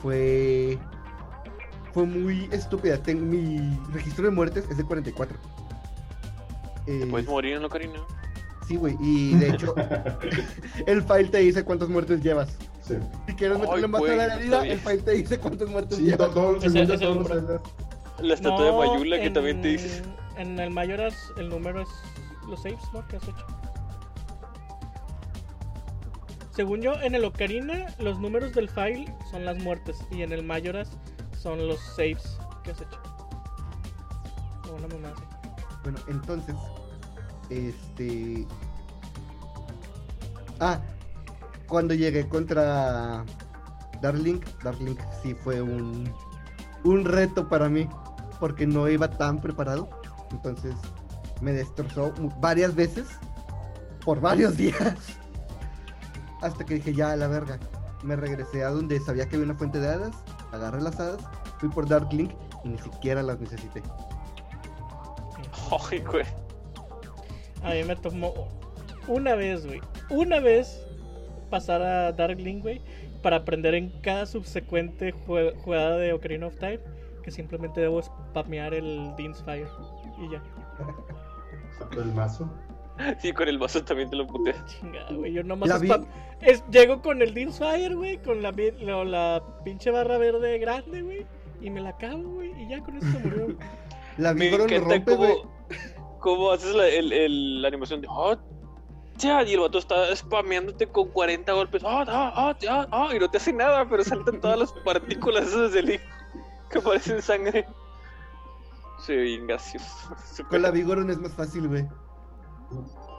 fue 0.00 0.78
fue 1.92 2.06
muy 2.06 2.48
estúpida. 2.52 2.96
Ten- 2.96 3.28
mi 3.28 3.78
registro 3.92 4.24
de 4.24 4.30
muertes 4.30 4.64
es 4.70 4.78
de 4.78 4.84
44. 4.84 5.36
Te 6.86 7.02
Eh, 7.02 7.06
puedes 7.10 7.28
morir 7.28 7.54
en 7.56 7.64
Ocarina. 7.64 7.98
sí, 8.66 8.76
güey, 8.76 8.96
y 9.00 9.34
de 9.34 9.50
hecho 9.50 9.74
el 10.86 11.02
file 11.02 11.28
te 11.28 11.38
dice 11.38 11.64
cuántas 11.64 11.88
muertes 11.90 12.22
llevas. 12.22 12.56
Sí, 12.82 12.94
Si 13.28 13.34
quieres 13.34 13.58
meterle 13.58 13.86
más 13.86 14.02
a 14.02 14.06
la 14.06 14.34
herida, 14.34 14.66
el 14.66 14.78
file 14.78 15.02
te 15.02 15.10
dice 15.12 15.38
cuántas 15.38 15.68
muertes 15.68 15.98
sí 15.98 16.10
los. 16.10 16.62
Zeldas. 16.62 17.60
La 18.20 18.34
estatua 18.34 18.64
de 18.64 18.72
Mayula 18.72 19.20
que 19.20 19.30
también 19.30 19.62
te 19.62 19.68
dices. 19.68 20.02
En 20.36 20.58
el 20.58 20.70
Mayoras, 20.70 21.14
el 21.36 21.48
número 21.48 21.82
es 21.82 21.88
los 22.48 22.62
saves, 22.62 22.80
¿no? 22.92 23.06
Que 23.06 23.16
has 23.16 23.22
hecho. 23.24 23.46
Según 26.54 26.82
yo, 26.82 26.92
en 27.00 27.14
el 27.14 27.24
Ocarina, 27.24 27.86
los 27.98 28.18
números 28.18 28.52
del 28.52 28.68
file 28.68 29.12
son 29.30 29.44
las 29.44 29.58
muertes. 29.58 29.98
Y 30.10 30.22
en 30.22 30.32
el 30.32 30.42
Mayoras 30.42 30.90
son 31.38 31.66
los 31.66 31.80
saves 31.80 32.38
que 32.62 32.72
has 32.72 32.80
hecho. 32.80 33.00
O 34.68 34.74
una 34.74 34.88
mamá 34.88 35.12
así. 35.14 35.22
Bueno, 35.82 35.98
entonces, 36.08 36.54
este. 37.50 38.46
Ah, 40.60 40.80
cuando 41.72 41.94
llegué 41.94 42.28
contra 42.28 43.24
Darlink, 44.02 44.44
Darlink 44.62 45.00
sí 45.22 45.34
fue 45.34 45.62
un, 45.62 46.04
un 46.84 47.04
reto 47.06 47.48
para 47.48 47.70
mí, 47.70 47.88
porque 48.38 48.66
no 48.66 48.90
iba 48.90 49.08
tan 49.08 49.40
preparado. 49.40 49.88
Entonces, 50.32 50.74
me 51.40 51.54
destrozó 51.54 52.12
varias 52.40 52.74
veces, 52.74 53.06
por 54.04 54.20
varios 54.20 54.54
días. 54.58 55.16
Hasta 56.42 56.62
que 56.62 56.74
dije, 56.74 56.92
ya, 56.92 57.12
a 57.12 57.16
la 57.16 57.26
verga. 57.26 57.58
Me 58.02 58.16
regresé 58.16 58.64
a 58.64 58.68
donde 58.68 59.00
sabía 59.00 59.26
que 59.26 59.36
había 59.36 59.46
una 59.46 59.56
fuente 59.56 59.80
de 59.80 59.88
hadas, 59.88 60.14
agarré 60.52 60.82
las 60.82 61.00
hadas, 61.00 61.22
fui 61.56 61.70
por 61.70 61.88
Darklink 61.88 62.32
y 62.64 62.68
ni 62.68 62.78
siquiera 62.80 63.22
las 63.22 63.40
necesité. 63.40 63.82
Ay, 65.90 66.00
güey. 66.00 66.26
A 67.62 67.70
mí 67.70 67.82
me 67.84 67.96
tomó 67.96 68.34
una 69.08 69.34
vez, 69.34 69.64
güey. 69.64 69.80
Una 70.10 70.38
vez 70.38 70.81
pasar 71.52 71.82
a 71.82 72.10
Darkling, 72.12 72.60
güey. 72.60 72.80
Para 73.22 73.36
aprender 73.36 73.74
en 73.74 73.90
cada 74.00 74.26
subsecuente 74.26 75.14
jue- 75.14 75.54
jugada 75.62 75.96
de 75.98 76.12
Ocarina 76.12 76.48
of 76.48 76.56
Time. 76.58 76.80
Que 77.22 77.30
simplemente 77.30 77.80
debo 77.80 78.02
spamear 78.02 78.74
el 78.74 79.14
Dean's 79.16 79.40
Fire. 79.44 79.68
Y 80.18 80.32
ya. 80.32 80.42
Sacó 81.78 82.00
el 82.00 82.12
mazo. 82.12 82.50
Sí, 83.20 83.32
con 83.32 83.48
el 83.48 83.58
vaso 83.58 83.82
también 83.84 84.10
te 84.10 84.16
lo 84.16 84.26
puteas. 84.26 84.64
Chingada, 84.66 85.12
güey. 85.12 85.32
Yo 85.32 85.42
nomás 85.44 85.68
La 85.68 85.78
spam- 85.78 86.06
es, 86.40 86.64
llego 86.70 87.00
con 87.00 87.22
el 87.22 87.32
Dean's 87.34 87.58
Fire, 87.58 87.94
güey. 87.94 88.18
Con 88.18 88.42
la, 88.42 88.50
lo- 88.80 89.04
la 89.04 89.42
pinche 89.64 89.90
barra 89.92 90.18
verde 90.18 90.58
grande, 90.58 91.02
güey. 91.02 91.26
Y 91.60 91.70
me 91.70 91.80
la 91.80 91.90
acabo, 91.90 92.22
güey. 92.24 92.50
Y 92.60 92.68
ya 92.68 92.80
con 92.82 92.96
eso 92.96 93.06
se 93.12 93.18
murió. 93.20 93.56
La 94.18 94.34
Me 94.34 94.50
lo 94.50 94.64
encanta 94.64 94.88
rompe, 94.94 95.14
güey. 95.14 95.32
cómo, 96.20 96.50
haces 96.50 96.74
la, 96.74 96.86
el, 96.88 97.12
el- 97.12 97.62
la 97.62 97.68
animación 97.68 98.00
de. 98.02 98.08
"Ah, 98.10 98.36
ya", 99.16 99.42
y 99.42 99.54
el 99.54 99.60
vato 99.60 99.78
está 99.78 100.14
spameándote 100.16 100.86
con 100.88 101.08
40 101.10 101.52
golpes. 101.52 101.82
"Ah, 101.84 102.04
ah, 102.08 102.32
ah, 102.34 102.56
ya, 102.60 102.86
ah", 102.90 103.08
y 103.14 103.18
no 103.18 103.30
te 103.30 103.36
hace 103.38 103.52
nada, 103.52 103.88
pero 103.88 104.04
saltan 104.04 104.40
todas 104.40 104.58
las 104.58 104.72
partículas 104.84 105.46
esas 105.48 105.72
del 105.72 106.00
que 106.70 106.80
parecen 106.80 107.20
sangre. 107.22 107.66
Ve 109.08 109.16
bien 109.16 109.46
gracioso. 109.48 110.14
Súper- 110.24 110.46
Con 110.48 110.62
la 110.62 110.70
Vigoron 110.70 111.10
es 111.10 111.18
más 111.18 111.32
fácil, 111.32 111.66
güey. 111.68 111.86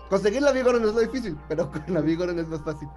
Conseguir 0.10 0.42
la 0.42 0.52
Vigoron 0.52 0.84
es 0.84 0.94
lo 0.94 1.00
difícil, 1.02 1.38
pero 1.48 1.70
con 1.72 1.84
la 1.88 2.02
Vigoron 2.02 2.40
es 2.40 2.48
más 2.48 2.62
fácil. 2.62 2.88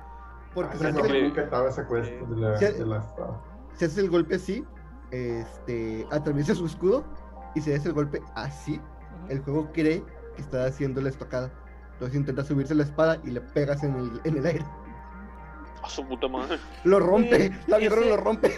Porque 0.54 0.76
Ah, 0.76 0.92
si, 0.92 1.02
sí, 1.02 1.08
sí. 1.08 1.22
nunca 1.22 1.42
estaba 1.42 1.68
esa 1.68 1.86
quest 1.88 2.10
de 2.12 2.36
la, 2.36 2.56
Sí. 2.58 2.64
de 2.66 2.86
la 2.86 2.98
espada. 2.98 3.42
si 3.74 3.84
haces 3.84 3.98
el 3.98 4.08
golpe 4.08 4.36
así, 4.36 4.64
este, 5.10 6.06
atraviesa 6.10 6.54
su 6.54 6.64
escudo, 6.64 7.04
y 7.54 7.60
si 7.60 7.72
haces 7.72 7.86
el 7.86 7.92
golpe 7.92 8.22
así, 8.34 8.80
el 9.28 9.40
juego 9.42 9.70
cree 9.72 10.02
que 10.34 10.40
está 10.42 10.64
haciendo 10.64 11.00
la 11.02 11.10
estocada. 11.10 11.50
Entonces 11.96 12.16
intenta 12.16 12.44
subirse 12.44 12.74
la 12.74 12.82
espada 12.84 13.18
y 13.24 13.30
le 13.30 13.40
pegas 13.40 13.82
en 13.82 13.94
el, 13.96 14.20
en 14.24 14.36
el 14.38 14.46
aire. 14.46 14.64
A 15.82 15.88
su 15.88 16.06
puta 16.06 16.28
madre. 16.28 16.58
Lo 16.84 17.00
rompe, 17.00 17.36
Güey, 17.48 17.52
la 17.68 17.78
ese- 17.78 18.08
lo 18.08 18.16
rompe. 18.16 18.52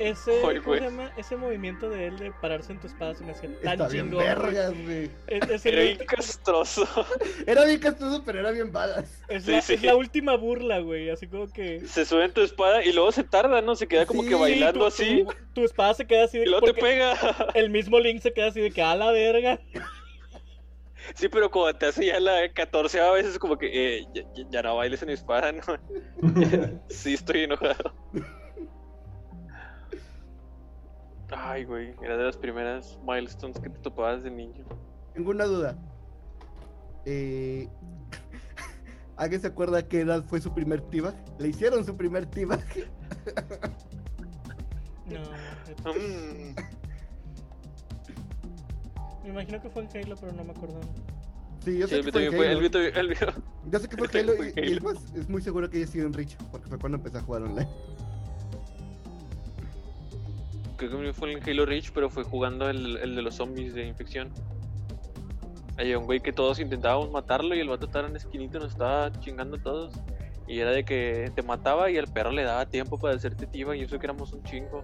Ese, 0.00 0.32
Ay, 0.32 0.40
¿cómo 0.40 0.52
se 0.54 0.60
güey. 0.60 0.80
llama? 0.80 1.10
Ese 1.18 1.36
movimiento 1.36 1.90
de 1.90 2.06
él 2.06 2.18
de 2.18 2.30
pararse 2.32 2.72
en 2.72 2.80
tu 2.80 2.86
espada 2.86 3.14
se 3.14 3.22
me 3.22 3.32
hacía 3.32 3.50
tan 3.62 3.72
Está 3.72 3.86
bien 3.88 4.06
chingón. 4.06 4.14
güey. 4.24 4.26
vergas, 4.26 4.72
güey. 4.72 5.10
Es, 5.26 5.50
es 5.50 5.66
el 5.66 5.74
Era 5.74 5.82
bien 5.84 5.98
castroso. 6.06 6.88
Era 7.46 7.64
bien 7.66 7.80
castroso, 7.80 8.22
pero 8.24 8.40
era 8.40 8.50
bien 8.50 8.72
balas. 8.72 9.20
es 9.28 9.44
Sí, 9.44 9.52
la, 9.52 9.60
sí. 9.60 9.74
es 9.74 9.82
la 9.82 9.96
última 9.96 10.36
burla, 10.38 10.78
güey. 10.78 11.10
Así 11.10 11.26
como 11.26 11.48
que. 11.52 11.86
Se 11.86 12.06
sube 12.06 12.24
en 12.24 12.32
tu 12.32 12.40
espada 12.40 12.82
y 12.82 12.94
luego 12.94 13.12
se 13.12 13.24
tarda, 13.24 13.60
¿no? 13.60 13.76
Se 13.76 13.86
queda 13.88 14.06
como 14.06 14.22
Sí, 14.22 14.30
que 14.30 14.34
bailando 14.36 14.80
tu, 14.80 14.86
así. 14.86 15.24
Tu, 15.26 15.34
tu 15.60 15.64
espada 15.66 15.92
se 15.92 16.06
queda 16.06 16.24
así 16.24 16.38
de 16.38 16.44
Y 16.44 16.48
luego 16.48 16.64
te 16.64 16.72
pega. 16.72 17.12
El 17.52 17.68
mismo 17.68 18.00
Link 18.00 18.22
se 18.22 18.32
queda 18.32 18.46
así 18.46 18.60
de 18.62 18.70
que 18.70 18.80
a 18.82 18.96
la 18.96 19.12
verga. 19.12 19.60
Sí, 21.14 21.28
pero 21.28 21.50
como 21.50 21.72
te 21.74 21.86
hace 21.86 22.06
ya 22.06 22.20
la 22.20 22.52
14 22.52 23.00
a 23.00 23.10
veces 23.12 23.38
como 23.38 23.56
que 23.58 23.98
eh, 23.98 24.06
ya, 24.14 24.22
ya- 24.34 24.44
ya 24.50 24.62
no 24.62 24.76
bailes 24.76 25.02
en 25.02 25.08
mi 25.08 25.14
espada, 25.14 25.52
¿no? 25.52 25.62
Sí, 26.88 27.14
estoy 27.14 27.44
enojado. 27.44 27.94
Ay, 31.32 31.64
güey, 31.64 31.94
era 32.02 32.16
de 32.16 32.24
las 32.24 32.36
primeras 32.36 32.98
milestones 33.06 33.58
que 33.60 33.70
te 33.70 33.78
topabas 33.80 34.22
de 34.24 34.30
niño. 34.30 34.64
Tengo 35.14 35.30
una 35.30 35.44
duda. 35.44 35.76
Eh... 37.04 37.68
¿Alguien 39.16 39.40
se 39.40 39.48
acuerda 39.48 39.86
qué 39.86 40.00
edad 40.00 40.24
fue 40.24 40.40
su 40.40 40.52
primer 40.54 40.80
T-Bag? 40.80 41.14
Le 41.38 41.48
hicieron 41.48 41.84
su 41.84 41.94
primer 41.96 42.24
T-Bag. 42.26 42.64
No. 45.06 45.20
Me 49.30 49.42
imagino 49.42 49.62
que 49.62 49.70
fue 49.70 49.84
en 49.84 49.88
Halo, 50.04 50.16
pero 50.20 50.32
no 50.32 50.42
me 50.44 50.50
acuerdo. 50.50 50.80
Sí, 51.64 51.78
yo 51.78 51.86
sí, 51.86 51.90
sé 51.90 51.98
el 52.00 52.04
que 52.06 52.10
fue 52.12 52.30
fue, 52.32 52.46
el 52.46 52.50
Halo. 52.52 52.60
mío 52.60 52.70
también- 52.70 52.96
el 52.96 53.08
mío- 53.08 53.16
Yo 53.70 53.78
sé 53.78 53.88
que 53.88 53.96
fue 53.96 54.08
Fue 54.08 54.20
Halo 54.20 54.32
Halo. 54.32 54.44
y, 54.44 54.52
y 54.56 54.72
el 54.72 54.82
más 54.82 54.96
es 55.14 55.28
muy 55.28 55.40
seguro 55.40 55.70
que 55.70 55.76
haya 55.78 55.86
sido 55.86 56.06
en 56.06 56.12
Reach, 56.12 56.36
porque 56.50 56.68
fue 56.68 56.78
cuando 56.78 56.98
empecé 56.98 57.18
a 57.18 57.22
jugar 57.22 57.42
online. 57.42 57.68
creo 60.76 60.90
que 60.98 61.06
el 61.08 61.14
fue 61.14 61.30
en 61.32 61.42
Halo 61.48 61.66
Reach, 61.66 61.92
pero 61.92 62.08
fue 62.10 62.24
jugando 62.24 62.68
el, 62.70 62.96
el 62.96 63.14
de 63.14 63.22
los 63.22 63.34
zombies 63.36 63.72
de 63.74 63.86
infección. 63.86 64.30
Había 65.78 65.98
un 65.98 66.06
güey 66.06 66.20
que 66.20 66.32
todos 66.32 66.58
intentábamos 66.58 67.10
matarlo 67.12 67.54
y 67.54 67.60
el 67.60 67.68
vato 67.68 67.86
estaba 67.86 68.06
en 68.06 68.14
la 68.14 68.18
esquinita 68.18 68.56
y 68.58 68.60
nos 68.62 68.72
estaba 68.72 69.12
chingando 69.20 69.58
a 69.58 69.62
todos. 69.62 69.92
Y 70.48 70.58
era 70.58 70.70
de 70.72 70.84
que 70.84 71.30
te 71.36 71.42
mataba 71.42 71.90
y 71.90 71.98
al 71.98 72.08
perro 72.08 72.32
le 72.32 72.42
daba 72.42 72.66
tiempo 72.66 72.98
para 72.98 73.14
hacerte 73.14 73.46
tiba 73.46 73.76
y 73.76 73.82
eso 73.82 73.98
que 73.98 74.06
éramos 74.06 74.32
un 74.32 74.42
chingo. 74.42 74.82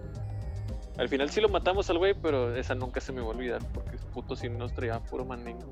Al 0.97 1.09
final 1.09 1.29
sí 1.29 1.41
lo 1.41 1.49
matamos 1.49 1.89
al 1.89 1.99
güey, 1.99 2.15
pero 2.15 2.55
esa 2.55 2.73
nunca 2.73 2.99
se 2.99 3.11
me 3.11 3.21
va 3.21 3.27
a 3.27 3.29
olvidar 3.29 3.61
porque 3.73 3.97
puto 4.13 4.35
sí 4.35 4.49
nos 4.49 4.73
traía 4.73 4.99
puro 4.99 5.25
manengo. 5.25 5.69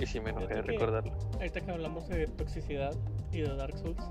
Y 0.00 0.06
sí 0.06 0.18
me 0.18 0.30
enojé 0.30 0.54
de 0.54 0.62
recordarlo. 0.62 1.12
Ahorita 1.34 1.60
que 1.60 1.70
hablamos 1.70 2.08
de 2.08 2.26
toxicidad 2.26 2.94
y 3.30 3.42
de 3.42 3.54
Dark 3.54 3.76
Souls, 3.78 4.02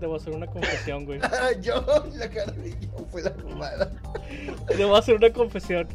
debo 0.00 0.16
hacer 0.16 0.34
una 0.34 0.46
confesión, 0.46 1.04
güey. 1.04 1.20
yo, 1.60 1.84
la 2.16 2.30
cara 2.30 2.52
de 2.52 2.70
yo 2.80 3.04
fue 3.10 3.22
la 3.22 3.30
fumada. 3.30 3.92
Debo 4.76 4.96
hacer 4.96 5.16
una 5.16 5.30
confesión. 5.30 5.86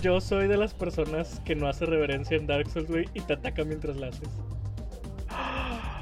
Yo 0.00 0.20
soy 0.20 0.48
de 0.48 0.56
las 0.56 0.74
personas 0.74 1.40
que 1.44 1.54
no 1.54 1.68
hace 1.68 1.86
reverencia 1.86 2.36
en 2.36 2.46
Dark 2.46 2.68
Souls, 2.68 2.88
güey, 2.88 3.08
y 3.14 3.20
te 3.20 3.34
ataca 3.34 3.64
mientras 3.64 3.96
la 3.96 4.08
haces. 4.08 4.28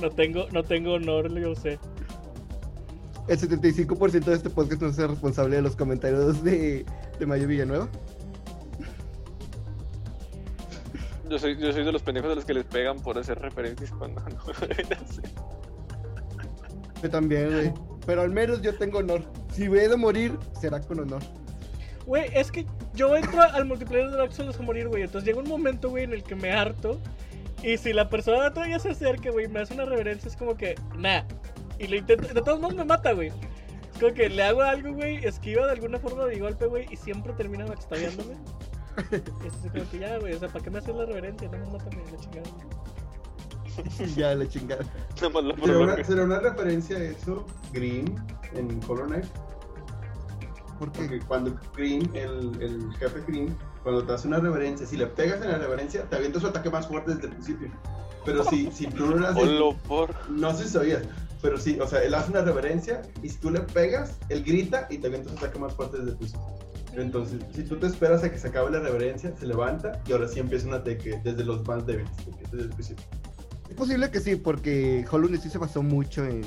No 0.00 0.10
tengo, 0.10 0.48
no 0.50 0.64
tengo 0.64 0.94
honor, 0.94 1.32
yo 1.38 1.54
sé. 1.54 1.78
El 3.26 3.38
75% 3.38 4.24
de 4.24 4.34
este 4.34 4.50
podcast 4.50 4.82
no 4.82 4.88
es 4.88 4.96
responsable 4.96 5.56
de 5.56 5.62
los 5.62 5.76
comentarios 5.76 6.44
de, 6.44 6.84
de 7.18 7.26
Mayo 7.26 7.48
Villanueva. 7.48 7.88
Yo 11.30 11.38
soy, 11.38 11.56
yo 11.58 11.72
soy 11.72 11.84
de 11.84 11.92
los 11.92 12.02
pendejos 12.02 12.28
de 12.28 12.36
los 12.36 12.44
que 12.44 12.52
les 12.52 12.64
pegan 12.64 13.00
por 13.00 13.18
hacer 13.18 13.38
referencias 13.38 13.90
cuando 13.92 14.20
no 14.28 14.52
hacer. 14.52 15.30
Yo 17.02 17.10
también, 17.10 17.50
güey. 17.50 17.72
Pero 18.06 18.22
al 18.22 18.30
menos 18.30 18.60
yo 18.60 18.74
tengo 18.76 18.98
honor. 18.98 19.22
Si 19.52 19.68
voy 19.68 19.80
a 19.80 19.96
morir, 19.96 20.38
será 20.60 20.80
con 20.80 21.00
honor. 21.00 21.22
Güey, 22.06 22.30
es 22.34 22.52
que 22.52 22.66
yo 22.94 23.16
entro 23.16 23.42
al 23.42 23.64
multiplayer 23.64 24.10
de 24.10 24.18
Dark 24.18 24.32
Souls 24.32 24.58
a 24.58 24.62
morir, 24.62 24.88
güey. 24.88 25.02
Entonces 25.04 25.26
llega 25.26 25.40
un 25.40 25.48
momento, 25.48 25.88
güey, 25.88 26.04
en 26.04 26.12
el 26.12 26.22
que 26.22 26.34
me 26.34 26.52
harto. 26.52 27.00
Y 27.62 27.78
si 27.78 27.94
la 27.94 28.10
persona 28.10 28.52
todavía 28.52 28.78
se 28.78 28.90
acerca, 28.90 29.30
güey, 29.30 29.48
me 29.48 29.60
hace 29.60 29.72
una 29.72 29.86
reverencia, 29.86 30.28
es 30.28 30.36
como 30.36 30.54
que, 30.56 30.74
nah. 30.98 31.22
Y 31.78 31.86
le 31.86 31.98
intento, 31.98 32.32
de 32.32 32.42
todos 32.42 32.60
modos 32.60 32.74
me 32.74 32.84
mata, 32.84 33.12
güey. 33.12 33.28
Es 33.28 34.00
como 34.00 34.14
que 34.14 34.28
le 34.28 34.42
hago 34.42 34.62
algo, 34.62 34.92
güey, 34.92 35.24
esquiva 35.24 35.66
de 35.66 35.72
alguna 35.72 35.98
forma 35.98 36.24
de 36.26 36.34
mi 36.34 36.40
golpe, 36.40 36.66
güey, 36.66 36.86
y 36.90 36.96
siempre 36.96 37.32
termina. 37.34 37.64
Y 37.66 37.70
es 37.70 38.16
como 39.72 39.90
que 39.90 39.98
ya, 39.98 40.18
güey, 40.18 40.34
o 40.34 40.38
sea, 40.38 40.48
¿para 40.48 40.64
qué 40.64 40.70
me 40.70 40.78
haces 40.78 40.94
la 40.94 41.06
reverencia? 41.06 41.48
No 41.48 41.58
me 41.58 41.72
matan 41.72 41.90
la 42.12 42.18
chingada. 42.18 42.48
ya 44.16 44.34
la 44.34 44.48
chingada. 44.48 44.84
Lo 45.20 45.56
¿Será 45.56 45.78
una, 45.78 46.04
será 46.04 46.24
una 46.24 46.38
referencia 46.40 46.96
a 46.96 47.02
eso, 47.02 47.44
Green, 47.72 48.14
en 48.54 48.80
Hollow 48.86 49.06
Knight? 49.06 49.24
Porque 50.78 51.00
Porque 51.00 51.20
cuando 51.20 51.58
Green, 51.76 52.10
el, 52.14 52.60
el 52.60 52.92
jefe 52.98 53.22
Green, 53.26 53.56
cuando 53.82 54.04
te 54.04 54.12
hace 54.12 54.28
una 54.28 54.38
reverencia, 54.38 54.86
si 54.86 54.96
le 54.96 55.06
pegas 55.06 55.42
en 55.42 55.50
la 55.52 55.58
reverencia, 55.58 56.04
te 56.04 56.16
avienta 56.16 56.40
su 56.40 56.46
ataque 56.46 56.70
más 56.70 56.86
fuerte 56.86 57.14
desde 57.14 57.28
el 57.28 57.32
principio. 57.32 57.70
Pero 58.24 58.42
si, 58.44 58.70
si 58.72 58.86
tú 58.86 59.06
no 59.06 59.16
le 59.16 59.26
haces... 59.26 59.50
No 60.30 60.54
sé 60.54 60.64
si 60.64 60.70
sabías, 60.70 61.02
pero 61.44 61.58
sí, 61.58 61.78
o 61.78 61.86
sea, 61.86 62.02
él 62.02 62.14
hace 62.14 62.30
una 62.30 62.40
reverencia 62.40 63.02
y 63.22 63.28
si 63.28 63.36
tú 63.36 63.50
le 63.50 63.60
pegas, 63.60 64.18
él 64.30 64.42
grita 64.42 64.86
y 64.88 64.96
te 64.96 65.08
avienta 65.08 65.30
ataque 65.32 65.58
más 65.58 65.74
fuerte 65.74 65.98
desde 65.98 66.12
el 66.12 66.16
piso. 66.16 66.38
Entonces, 66.94 67.42
si 67.54 67.64
tú 67.64 67.76
te 67.76 67.86
esperas 67.86 68.24
a 68.24 68.30
que 68.30 68.38
se 68.38 68.48
acabe 68.48 68.70
la 68.70 68.80
reverencia, 68.80 69.36
se 69.36 69.46
levanta 69.46 70.00
y 70.06 70.12
ahora 70.12 70.26
sí 70.26 70.40
empieza 70.40 70.66
un 70.68 70.72
ataque 70.74 71.20
desde 71.22 71.44
los 71.44 71.62
más 71.68 71.84
débiles, 71.84 72.10
desde 72.50 72.64
el 72.64 72.70
principio. 72.70 73.04
es 73.68 73.74
posible 73.76 74.10
que 74.10 74.20
sí, 74.20 74.36
porque 74.36 75.04
Hollow 75.10 75.28
Knight 75.28 75.42
sí 75.42 75.50
se 75.50 75.58
basó 75.58 75.82
mucho 75.82 76.24
en, 76.24 76.42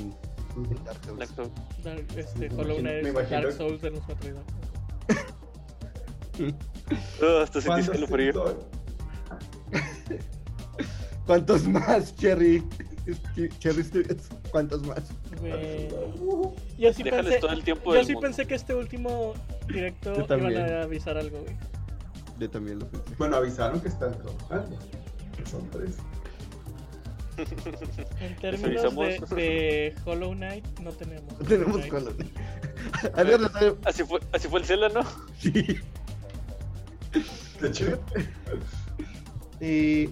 en 0.56 0.84
Dark 0.84 0.98
Souls. 1.04 1.18
Dark 1.20 1.30
Souls. 1.36 1.50
Dark, 1.84 2.04
este, 2.16 2.48
Me 2.50 2.54
Hollow 2.56 2.78
imagino- 2.80 3.00
Knight 3.12 3.18
es 3.18 3.30
Dark 3.30 3.52
Souls 3.52 3.80
de 3.82 3.90
los 3.90 4.00
cuatro 4.04 4.28
idiomas. 4.28 4.44
Ah, 7.20 7.40
hasta 7.42 7.60
sentí 7.60 7.66
Cuando 7.66 7.92
escalofrío. 7.92 8.68
se- 10.08 10.18
¿Cuántos 11.26 11.66
más, 11.68 12.14
Cherry? 12.16 12.62
Cherry 13.58 13.84
Studios, 13.84 14.28
¿cuántos 14.50 14.82
más? 14.86 15.02
Güey. 15.40 15.88
Yo 16.78 16.92
sí 16.92 17.02
Déjales 17.02 17.24
pensé, 17.26 17.40
todo 17.40 17.52
el 17.52 17.62
tiempo 17.64 17.90
yo 17.92 17.96
del 17.98 18.06
sí 18.06 18.12
mundo. 18.12 18.26
pensé 18.28 18.46
que 18.46 18.54
este 18.54 18.74
último 18.74 19.34
directo 19.66 20.10
Yo 20.14 20.24
iban 20.24 20.26
también. 20.28 20.60
a 20.60 20.82
avisar 20.82 21.16
algo, 21.16 21.40
güey. 21.40 21.56
Yo 22.38 22.50
también 22.50 22.78
lo 22.80 22.88
pensé. 22.88 23.14
Bueno, 23.18 23.36
avisaron 23.36 23.80
que 23.80 23.88
están 23.88 24.12
trabajando. 24.18 24.76
que 25.36 25.46
Son 25.50 25.68
tres. 25.70 25.96
En 28.20 28.34
términos 28.36 28.72
de, 28.96 29.04
avisamos. 29.04 29.30
de 29.30 29.94
Hollow 30.04 30.32
Knight, 30.34 30.66
no 30.80 30.90
tenemos. 30.92 31.32
No 31.40 31.46
tenemos 31.46 31.76
Knight. 31.86 32.36
Sabe. 33.14 33.76
Así 33.84 34.02
fue, 34.04 34.20
así 34.32 34.48
fue 34.48 34.60
el 34.60 34.66
Zelda, 34.66 34.88
¿no? 34.88 35.02
Sí. 35.38 35.78
De 37.60 37.68
hecho, 37.68 38.00
Eh, 39.60 40.10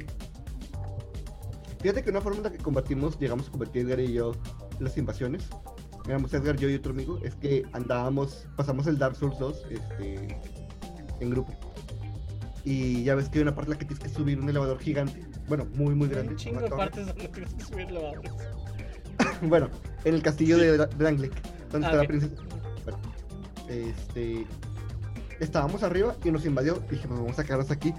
fíjate 1.80 2.02
que 2.02 2.10
una 2.10 2.20
forma 2.20 2.38
en 2.38 2.42
la 2.44 2.50
que 2.50 2.58
combatimos, 2.58 3.18
llegamos 3.18 3.48
a 3.48 3.50
combatir 3.50 3.86
Edgar 3.86 4.00
y 4.00 4.12
yo 4.12 4.32
las 4.80 4.96
invasiones. 4.98 5.44
Éramos 6.06 6.32
Edgar, 6.34 6.56
yo 6.56 6.68
y 6.68 6.74
otro 6.74 6.92
amigo. 6.92 7.18
Es 7.24 7.34
que 7.34 7.64
andábamos, 7.72 8.46
pasamos 8.56 8.86
el 8.86 8.98
Dark 8.98 9.16
Souls 9.16 9.38
2 9.38 9.62
este, 9.70 10.38
en 11.20 11.30
grupo. 11.30 11.52
Y 12.64 13.04
ya 13.04 13.14
ves 13.14 13.28
que 13.28 13.38
hay 13.38 13.42
una 13.42 13.54
parte 13.54 13.70
en 13.70 13.74
la 13.74 13.78
que 13.78 13.84
tienes 13.86 14.02
que 14.04 14.08
subir 14.10 14.40
un 14.40 14.48
elevador 14.48 14.78
gigante. 14.80 15.24
Bueno, 15.48 15.66
muy, 15.74 15.94
muy 15.94 16.08
grande. 16.08 16.30
un 16.32 16.36
chingo 16.36 16.60
de 16.60 16.68
partes 16.68 17.06
donde 17.06 17.28
tienes 17.28 17.54
que 17.54 17.64
subir 17.64 17.86
elevadores. 17.88 18.32
Bueno, 19.42 19.68
en 20.04 20.14
el 20.14 20.22
castillo 20.22 20.58
de 20.58 20.78
Dra- 20.78 20.88
Drangleic, 20.96 21.32
donde 21.70 21.86
Ah, 21.86 21.90
está 21.90 22.02
la 22.02 22.08
princesa. 22.08 22.34
Bueno, 22.84 22.98
este. 23.68 24.46
Estábamos 25.40 25.82
arriba 25.82 26.14
y 26.24 26.30
nos 26.30 26.44
invadió. 26.46 26.74
Dijimos, 26.90 27.18
vamos 27.20 27.38
a 27.38 27.44
quedarnos 27.44 27.70
aquí. 27.70 27.92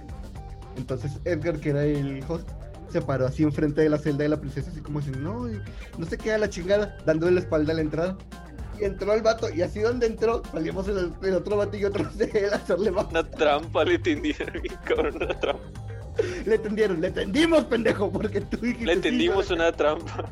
Entonces 0.78 1.20
Edgar, 1.26 1.60
que 1.60 1.70
era 1.72 1.84
el 1.84 2.24
host, 2.28 2.50
se 2.90 3.02
paró 3.02 3.26
así 3.28 3.44
enfrente 3.44 3.82
de 3.82 3.90
la 3.90 3.98
celda 3.98 4.24
de 4.24 4.30
la 4.30 4.40
princesa, 4.40 4.70
así 4.72 4.82
como 4.82 5.00
diciendo, 5.00 5.32
no, 5.48 5.62
no 5.98 6.06
se 6.06 6.18
queda 6.18 6.38
la 6.38 6.50
chingada, 6.50 6.98
dándole 7.06 7.34
la 7.34 7.40
espalda 7.42 7.74
a 7.74 7.76
la 7.76 7.82
entrada. 7.82 8.18
Y 8.80 8.84
entró 8.86 9.12
el 9.14 9.22
vato, 9.24 9.50
y 9.54 9.62
así 9.64 9.80
donde 9.80 10.06
entró, 10.06 10.44
salimos 10.52 10.88
el, 10.88 11.12
el 11.24 11.34
otro 11.34 11.58
vato 11.58 11.76
y 11.78 11.86
otro 11.86 12.04
de 12.16 12.26
él 12.26 12.54
a 12.54 12.58
hacerle 12.58 12.92
más. 12.92 13.08
Una 13.10 13.24
trampa 13.30 13.84
le 13.84 13.98
tendieron, 14.00 14.62
cabrón, 14.86 15.16
una 15.16 15.40
trampa. 15.40 15.64
Le 16.46 16.58
tendieron, 16.58 17.00
le 17.02 17.12
tendimos, 17.12 17.66
pendejo, 17.66 18.12
porque 18.12 18.42
tú 18.42 18.58
dijiste. 18.58 18.86
Le 18.86 18.96
"Sí, 18.96 19.02
tendimos 19.02 19.48
güey". 19.48 19.60
una 19.60 19.72
trampa. 19.72 20.30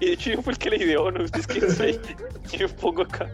Y 0.00 0.06
de 0.06 0.12
hecho 0.12 0.30
yo 0.30 0.42
fui 0.42 0.52
el 0.52 0.58
que 0.58 0.70
le 0.70 0.76
ideó, 0.84 1.10
¿no? 1.10 1.24
Ustedes 1.24 1.46
quién 1.46 1.70
sabe. 1.70 2.00
Yo 2.56 2.68
pongo 2.76 3.02
acá. 3.02 3.28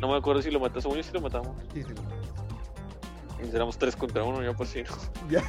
No 0.00 0.08
me 0.08 0.16
acuerdo 0.16 0.42
si 0.42 0.50
lo 0.50 0.60
matamos, 0.60 0.82
según 0.82 0.96
yo 0.98 1.02
sí 1.02 1.10
lo 1.12 1.20
matamos. 1.22 1.56
Sí, 1.72 1.82
sí. 1.82 1.88
Y 3.42 3.54
éramos 3.56 3.78
tres 3.78 3.96
contra 3.96 4.22
uno, 4.24 4.42
yo 4.42 4.54
pues 4.54 4.70
sí, 4.70 4.82
¿no? 4.82 5.30
Ya. 5.30 5.42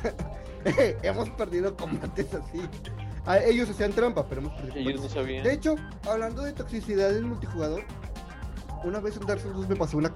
hemos 1.04 1.30
perdido 1.32 1.76
combates 1.76 2.34
así. 2.34 2.62
Ah, 3.26 3.40
ellos 3.40 3.70
hacían 3.70 3.92
trampa, 3.92 4.26
pero 4.28 4.42
hemos 4.42 4.54
perdido 4.54 4.76
Ellos 4.78 4.86
no 4.88 5.02
combates. 5.02 5.14
sabían. 5.14 5.44
De 5.44 5.54
hecho, 5.54 5.76
hablando 6.10 6.44
de 6.44 6.54
toxicidad 6.54 7.16
en 7.16 7.30
multijugador, 7.30 7.84
una 8.84 9.00
vez 9.00 9.18
en 9.18 9.26
Dark 9.26 9.42
Souls 9.42 9.56
2 9.56 9.70
me 9.70 9.76
pasó 9.76 9.98
una 9.98 10.12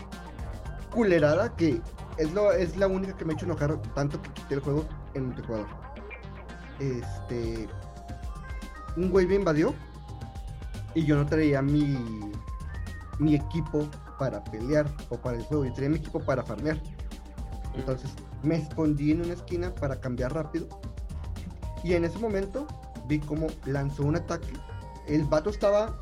culerada 0.93 1.55
que 1.55 1.81
es, 2.17 2.31
lo, 2.33 2.51
es 2.51 2.77
la 2.77 2.87
única 2.87 3.15
que 3.15 3.25
me 3.25 3.33
ha 3.33 3.35
hecho 3.35 3.45
enojar 3.45 3.81
tanto 3.93 4.21
que 4.21 4.29
quité 4.31 4.55
el 4.55 4.59
juego 4.61 4.85
en 5.13 5.27
multijugador. 5.27 5.67
Este. 6.79 7.67
Un 8.95 9.11
güey 9.11 9.25
me 9.27 9.35
invadió 9.35 9.73
y 10.95 11.05
yo 11.05 11.15
no 11.15 11.25
traía 11.25 11.61
mi, 11.61 11.97
mi 13.19 13.35
equipo 13.35 13.87
para 14.17 14.43
pelear 14.43 14.87
o 15.09 15.17
para 15.17 15.37
el 15.37 15.43
juego, 15.43 15.65
yo 15.65 15.73
traía 15.73 15.89
mi 15.89 15.97
equipo 15.97 16.19
para 16.19 16.43
farmear. 16.43 16.79
Entonces 17.75 18.11
me 18.43 18.55
escondí 18.55 19.11
en 19.11 19.21
una 19.21 19.33
esquina 19.33 19.73
para 19.75 19.99
cambiar 19.99 20.33
rápido. 20.33 20.67
Y 21.83 21.93
en 21.93 22.05
ese 22.05 22.17
momento 22.19 22.67
vi 23.07 23.19
cómo 23.19 23.47
lanzó 23.65 24.03
un 24.03 24.15
ataque. 24.15 24.53
El 25.07 25.23
vato 25.23 25.49
estaba 25.49 25.97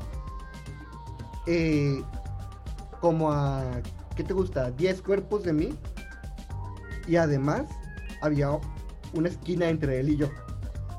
eh, 1.46 2.02
como 3.00 3.32
a, 3.32 3.64
¿qué 4.16 4.24
te 4.24 4.34
gusta? 4.34 4.70
10 4.70 5.02
cuerpos 5.02 5.44
de 5.44 5.52
mí. 5.52 5.78
Y 7.06 7.16
además 7.16 7.62
había 8.20 8.50
una 9.14 9.28
esquina 9.28 9.68
entre 9.68 10.00
él 10.00 10.10
y 10.10 10.16
yo. 10.16 10.28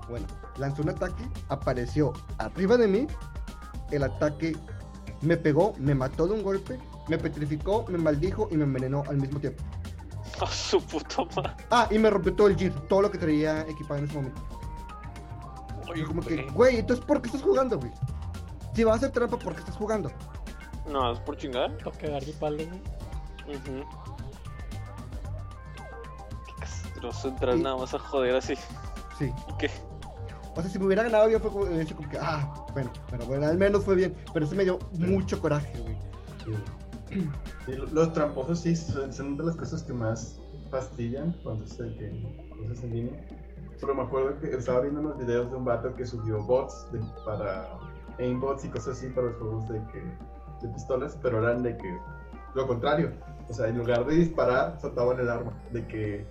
Bueno, 0.09 0.25
lanzó 0.57 0.81
un 0.81 0.89
ataque, 0.89 1.23
apareció 1.49 2.13
arriba 2.39 2.77
de 2.77 2.87
mí. 2.87 3.07
El 3.91 4.03
ataque 4.03 4.55
me 5.21 5.37
pegó, 5.37 5.73
me 5.77 5.93
mató 5.93 6.27
de 6.27 6.33
un 6.33 6.43
golpe, 6.43 6.79
me 7.07 7.17
petrificó, 7.17 7.85
me 7.89 7.97
maldijo 7.97 8.47
y 8.51 8.57
me 8.57 8.63
envenenó 8.63 9.03
al 9.07 9.17
mismo 9.17 9.39
tiempo. 9.39 9.63
A 10.41 10.47
su 10.47 10.81
puta 10.81 11.23
madre. 11.35 11.53
Ah, 11.69 11.87
y 11.91 11.97
me 11.99 12.09
rompió 12.09 12.33
todo 12.33 12.47
el 12.47 12.55
gear, 12.57 12.71
todo 12.87 13.01
lo 13.01 13.11
que 13.11 13.17
traía 13.17 13.61
equipado 13.67 13.97
en 13.99 14.05
ese 14.05 14.13
momento. 14.15 14.41
Y 15.95 16.03
como 16.03 16.21
que, 16.21 16.43
güey. 16.53 16.77
entonces 16.77 17.03
¿por 17.03 17.21
qué 17.21 17.27
estás 17.27 17.41
jugando, 17.41 17.77
güey? 17.79 17.91
Si 18.73 18.83
vas 18.83 18.93
a 18.93 18.97
hacer 18.97 19.11
trampa, 19.11 19.37
¿por 19.37 19.53
qué 19.53 19.59
estás 19.59 19.75
jugando? 19.75 20.11
No, 20.87 21.11
es 21.11 21.19
por 21.19 21.35
chingar. 21.37 21.75
Para 21.77 21.97
cagar 21.97 22.23
de 22.23 22.33
palo, 22.33 22.57
güey. 22.57 23.57
Ujú. 23.57 23.83
Qué 26.45 26.53
castroso 26.59 27.27
entrar 27.29 27.57
Y- 27.57 27.61
nada 27.63 27.77
más 27.77 27.93
a 27.93 27.99
joder 27.99 28.35
así. 28.35 28.55
Sí. 29.17 29.31
¿Y 29.49 29.57
qué? 29.57 29.69
O 30.55 30.61
sea, 30.61 30.69
si 30.69 30.79
me 30.79 30.85
hubiera 30.85 31.03
ganado, 31.03 31.29
yo 31.29 31.39
fue 31.39 31.51
como, 31.51 31.65
como 31.65 32.09
que, 32.09 32.17
ah, 32.19 32.65
bueno, 32.73 32.91
pero 33.09 33.25
bueno, 33.25 33.47
al 33.47 33.57
menos 33.57 33.83
fue 33.83 33.95
bien. 33.95 34.15
Pero 34.33 34.45
eso 34.45 34.55
me 34.55 34.63
dio 34.63 34.79
mucho 34.93 35.39
coraje, 35.39 35.71
güey. 35.81 35.97
Sí. 36.45 36.51
Los 37.91 38.13
tramposos 38.13 38.59
sí 38.61 38.75
son, 38.75 39.37
de 39.37 39.43
las 39.43 39.55
cosas 39.55 39.83
que 39.83 39.93
más 39.93 40.39
fastidian 40.71 41.35
cuando 41.43 41.65
se 41.67 41.83
que 41.95 42.11
cosas 42.61 42.83
en 42.83 42.93
línea. 42.93 43.27
Pero 43.79 43.95
me 43.95 44.01
acuerdo 44.03 44.39
que 44.39 44.51
estaba 44.51 44.81
viendo 44.81 44.99
unos 44.99 45.17
videos 45.17 45.49
de 45.49 45.55
un 45.57 45.65
vato 45.65 45.95
que 45.95 46.05
subió 46.05 46.43
bots 46.43 46.85
de- 46.91 46.99
para 47.25 47.69
aimbots 48.19 48.65
y 48.65 48.69
cosas 48.69 48.97
así 48.97 49.07
para 49.07 49.27
los 49.27 49.37
juegos 49.37 49.69
de 49.69 49.79
que 49.91 50.03
de 50.67 50.73
pistolas, 50.73 51.17
pero 51.21 51.39
eran 51.41 51.63
de 51.63 51.77
que 51.77 51.97
lo 52.53 52.67
contrario. 52.67 53.11
O 53.49 53.53
sea, 53.53 53.67
en 53.69 53.77
lugar 53.77 54.05
de 54.05 54.15
disparar, 54.15 54.77
soltaban 54.81 55.19
el 55.19 55.29
arma. 55.29 55.53
De 55.71 55.87
que. 55.87 56.25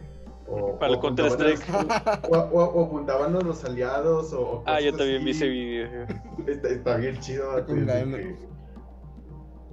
O, 0.47 0.79
Para 0.79 0.93
el 0.93 0.99
o 0.99 1.03
los- 1.03 1.03
Counter-Strike. 1.03 2.29
O, 2.31 2.37
o- 2.37 2.64
o 2.64 2.85
apuntaban 2.87 3.35
a 3.37 3.41
los 3.41 3.64
aliados 3.64 4.33
o, 4.35 4.41
o 4.41 4.62
Ah, 4.66 4.81
yo 4.81 4.95
también 4.95 5.24
vi 5.24 5.31
así. 5.31 5.39
ese 5.45 5.49
video. 5.49 6.07
Está, 6.47 6.68
está 6.68 6.97
bien 6.97 7.18
chido. 7.20 7.49
vato, 7.49 7.74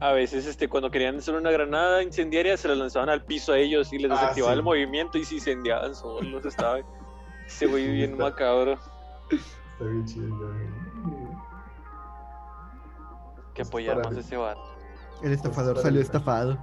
A 0.02 0.12
veces, 0.12 0.46
este, 0.46 0.68
cuando 0.68 0.92
querían 0.92 1.18
hacer 1.18 1.36
una 1.36 1.52
granada 1.52 2.04
incendiaria, 2.04 2.58
se 2.58 2.68
la 2.68 2.76
lanzaban 2.76 3.10
al 3.10 3.24
piso 3.24 3.54
a 3.54 3.58
ellos 3.58 3.94
y 3.94 3.98
les 4.00 4.12
Ah, 4.12 4.16
desactivaba 4.16 4.54
sí. 4.54 4.58
el 4.60 4.64
movimiento 4.64 5.18
y 5.18 5.24
se 5.26 5.36
incendiaban 5.36 5.96
solos. 5.96 6.46
Estaba 6.46 6.80
ese 7.48 7.66
güey 7.68 7.92
bien 7.94 8.12
está. 8.12 8.24
macabro. 8.24 8.74
Está 9.32 9.86
bien 9.86 10.06
chido. 10.06 10.36
Que 13.54 13.62
apoyar 13.62 13.98
más 14.04 14.18
a 14.18 14.20
ese 14.20 14.36
vato. 14.38 14.62
El 15.24 15.32
estafador 15.32 15.78
salió 15.80 16.02
estafado. 16.02 16.58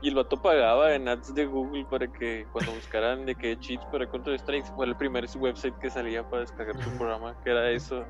Y 0.00 0.08
el 0.10 0.14
vato 0.14 0.40
pagaba 0.40 0.94
en 0.94 1.08
ads 1.08 1.34
de 1.34 1.44
Google 1.44 1.84
para 1.90 2.06
que 2.06 2.46
cuando 2.52 2.70
buscaran 2.72 3.26
de 3.26 3.34
que 3.34 3.58
cheats 3.58 3.84
para 3.86 4.08
Counter-Strike 4.08 4.64
fue 4.76 4.86
el 4.86 4.96
primer 4.96 5.26
website 5.36 5.76
que 5.80 5.90
salía 5.90 6.22
para 6.28 6.42
descargar 6.42 6.76
tu 6.78 6.88
programa, 6.96 7.34
que 7.42 7.50
era 7.50 7.68
eso. 7.70 8.04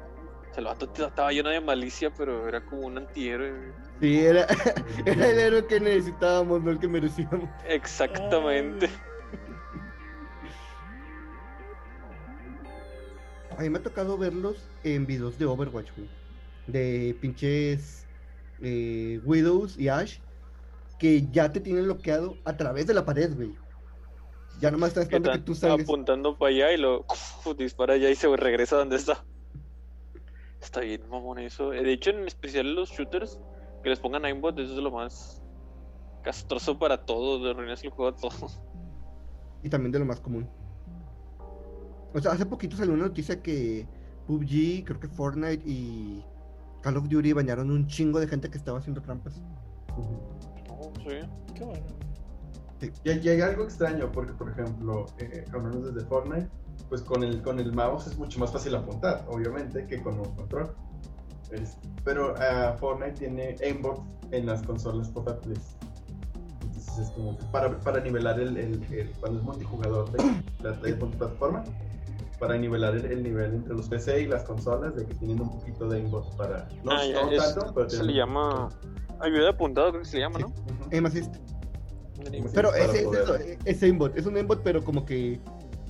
O 0.50 0.54
sea, 0.54 0.60
el 0.60 0.64
vato 0.66 0.90
estaba 0.94 1.30
lleno 1.32 1.50
de 1.50 1.60
malicia, 1.60 2.10
pero 2.14 2.48
era 2.48 2.64
como 2.64 2.86
un 2.86 2.98
antihéroe. 2.98 3.72
Sí, 4.00 4.18
era, 4.20 4.46
era 5.06 5.26
el 5.30 5.38
héroe 5.38 5.66
que 5.66 5.80
necesitábamos, 5.80 6.62
no 6.62 6.70
el 6.70 6.78
que 6.78 6.88
merecíamos. 6.88 7.48
Exactamente. 7.66 8.88
A 13.56 13.62
mí 13.62 13.70
me 13.70 13.78
ha 13.78 13.82
tocado 13.82 14.16
verlos 14.16 14.56
en 14.84 15.06
videos 15.06 15.38
de 15.38 15.46
Overwatch, 15.46 15.90
güey. 15.96 16.08
De 16.66 17.16
pinches 17.20 18.06
eh, 18.62 19.20
Widows 19.24 19.76
y 19.78 19.88
Ash. 19.88 20.18
que 20.98 21.26
ya 21.32 21.50
te 21.52 21.60
tienen 21.60 21.84
bloqueado 21.84 22.36
a 22.44 22.56
través 22.56 22.86
de 22.86 22.94
la 22.94 23.04
pared, 23.04 23.34
güey. 23.34 23.54
Ya 24.60 24.70
nomás 24.70 24.88
están 24.90 25.08
Que 25.08 25.16
esperando 25.16 25.40
que 25.40 25.46
tú 25.46 25.54
salgas. 25.54 25.80
apuntando 25.82 26.36
para 26.36 26.50
allá 26.50 26.72
y 26.72 26.76
lo 26.76 27.04
dispara 27.58 27.94
allá 27.94 28.10
y 28.10 28.14
se 28.14 28.28
regresa 28.36 28.76
donde 28.76 28.96
está. 28.96 29.24
Está 30.60 30.80
bien, 30.80 31.08
mamón, 31.08 31.38
eso. 31.38 31.72
Eh, 31.72 31.82
De 31.82 31.92
hecho, 31.92 32.10
en 32.10 32.26
especial 32.26 32.74
los 32.74 32.90
shooters, 32.90 33.38
que 33.82 33.90
les 33.90 34.00
pongan 34.00 34.24
aimbot, 34.24 34.58
eso 34.58 34.74
es 34.74 34.78
lo 34.78 34.90
más 34.90 35.42
castroso 36.22 36.78
para 36.78 37.04
todos, 37.04 37.42
de 37.42 37.50
arruinas 37.50 37.82
el 37.84 37.90
juego 37.90 38.16
a 38.16 38.16
todos. 38.16 38.60
Y 39.60 39.68
también 39.68 39.90
de 39.90 39.98
lo 39.98 40.04
más 40.04 40.20
común. 40.20 40.48
O 42.14 42.20
sea, 42.20 42.30
hace 42.30 42.46
poquito 42.46 42.76
salió 42.76 42.94
una 42.94 43.06
noticia 43.06 43.42
que 43.42 43.88
PUBG, 44.28 44.84
creo 44.84 45.00
que 45.00 45.08
Fortnite 45.08 45.64
y 45.66 46.24
Call 46.80 46.96
of 46.96 47.08
Duty 47.08 47.32
bañaron 47.32 47.70
un 47.72 47.88
chingo 47.88 48.20
de 48.20 48.28
gente 48.28 48.48
que 48.48 48.56
estaba 48.56 48.78
haciendo 48.78 49.02
trampas. 49.02 49.42
No, 50.68 50.92
sí. 51.02 51.28
Qué 51.56 51.64
bueno. 51.64 51.82
Y, 53.02 53.10
y 53.10 53.28
hay 53.28 53.40
algo 53.40 53.64
extraño, 53.64 54.12
porque 54.12 54.32
por 54.32 54.48
ejemplo, 54.48 55.06
eh, 55.18 55.44
desde 55.50 56.06
Fortnite, 56.06 56.48
pues 56.88 57.02
con 57.02 57.22
el, 57.22 57.42
con 57.42 57.58
el 57.58 57.72
mouse 57.72 58.06
es 58.06 58.18
mucho 58.18 58.38
más 58.40 58.52
fácil 58.52 58.74
apuntar, 58.74 59.24
obviamente, 59.28 59.86
que 59.86 60.00
con 60.02 60.18
un 60.18 60.34
control. 60.34 60.74
Es- 61.50 61.76
pero 62.04 62.34
ah, 62.38 62.74
Fortnite 62.78 63.12
tiene 63.12 63.56
aimbot 63.64 64.00
en 64.30 64.46
las 64.46 64.62
consolas 64.62 65.08
portátiles. 65.08 65.76
Entonces 66.62 66.98
es 66.98 67.10
como 67.10 67.36
para, 67.52 67.78
para 67.80 68.00
nivelar 68.00 68.38
el, 68.40 68.56
el- 68.56 68.82
el- 68.92 69.10
cuando 69.20 69.38
es 69.40 69.44
multijugador 69.44 70.10
de, 70.12 70.42
la- 70.62 70.72
de 70.72 70.94
multiplataforma, 70.94 71.64
para 72.38 72.56
nivelar 72.56 72.94
el, 72.94 73.04
el 73.06 73.22
nivel 73.22 73.54
entre 73.54 73.74
los 73.74 73.88
PC 73.88 74.22
y 74.22 74.26
las 74.26 74.44
consolas, 74.44 74.94
de 74.94 75.04
que 75.06 75.14
tienen 75.14 75.40
un 75.40 75.50
poquito 75.50 75.88
de 75.88 75.96
aimbot 75.98 76.36
para... 76.36 76.68
No, 76.84 76.92
Ah, 76.92 77.04
ya, 77.04 77.24
no 77.24 77.30
es- 77.32 77.54
tanto, 77.54 77.74
pero 77.74 77.90
se 77.90 77.96
tienen 77.96 78.14
le 78.14 78.20
llama 78.20 78.68
ayuda 79.20 79.40
de 79.42 79.48
apuntado, 79.48 79.90
creo 79.90 80.02
que 80.02 80.08
se 80.08 80.16
le 80.18 80.22
llama, 80.22 80.38
Sí. 80.38 80.42
¿no? 80.44 80.48
Ujú. 80.50 80.88
Aim 80.92 81.06
Assist. 81.06 81.34
Pero 82.54 82.74
ese 82.74 83.02
es 83.02 83.12
eso, 83.12 83.36
es 83.64 83.82
aimbot. 83.82 84.16
Es 84.16 84.26
un 84.26 84.36
aimbot, 84.36 84.60
pero 84.62 84.82
como 84.84 85.04
que 85.04 85.40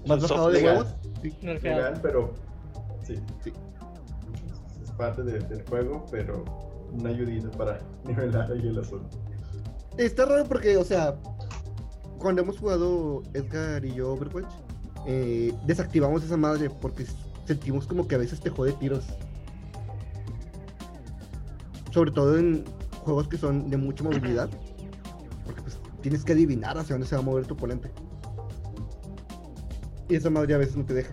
más 0.07 0.21
bajado 0.23 0.49
de 0.49 0.61
legal. 0.61 0.77
huevos. 0.79 0.95
Sí. 1.23 1.35
Legal, 1.43 1.99
pero 2.03 2.35
sí, 3.03 3.17
Sí. 3.43 3.53
Es 4.83 4.91
parte 4.93 5.23
de- 5.23 5.41
del 5.41 5.63
juego, 5.69 6.05
pero 6.11 6.45
una 6.93 7.11
ayudita 7.11 7.51
para 7.57 7.79
nivelar 8.05 8.51
ahí 8.53 8.67
el 8.69 8.79
asunto. 8.79 9.19
Está 9.97 10.25
raro 10.27 10.45
porque, 10.45 10.77
o 10.77 10.85
sea, 10.85 11.17
cuando 12.19 12.43
hemos 12.43 12.59
jugado 12.59 13.23
Edgar 13.35 13.85
y 13.85 13.95
yo 13.95 14.13
Overwatch, 14.13 14.53
eh, 15.07 15.53
desactivamos 15.67 16.23
esa 16.25 16.37
madre 16.37 16.71
porque 16.71 17.05
sentimos 17.47 17.87
como 17.87 18.07
que 18.07 18.15
a 18.15 18.19
veces 18.19 18.41
te 18.41 18.51
jode 18.51 18.73
tiros. 18.75 19.05
Sobre 21.93 22.11
todo 22.13 22.39
en 22.39 22.65
juegos 23.05 23.29
que 23.29 23.39
son 23.39 23.71
de 23.71 23.77
mucha 23.77 24.05
movilidad. 24.05 24.49
Porque 25.45 25.63
pues 25.63 25.79
tienes 26.03 26.25
que 26.25 26.33
adivinar 26.33 26.77
hacia 26.79 26.95
dónde 26.95 27.07
se 27.07 27.15
va 27.17 27.23
a 27.23 27.25
mover 27.25 27.47
tu 27.47 27.55
oponente. 27.55 27.91
Y 30.09 30.17
esa 30.17 30.31
madre 30.31 30.55
a 30.55 30.59
veces 30.59 30.77
no 30.77 30.85
te 30.85 30.95
deja. 30.95 31.13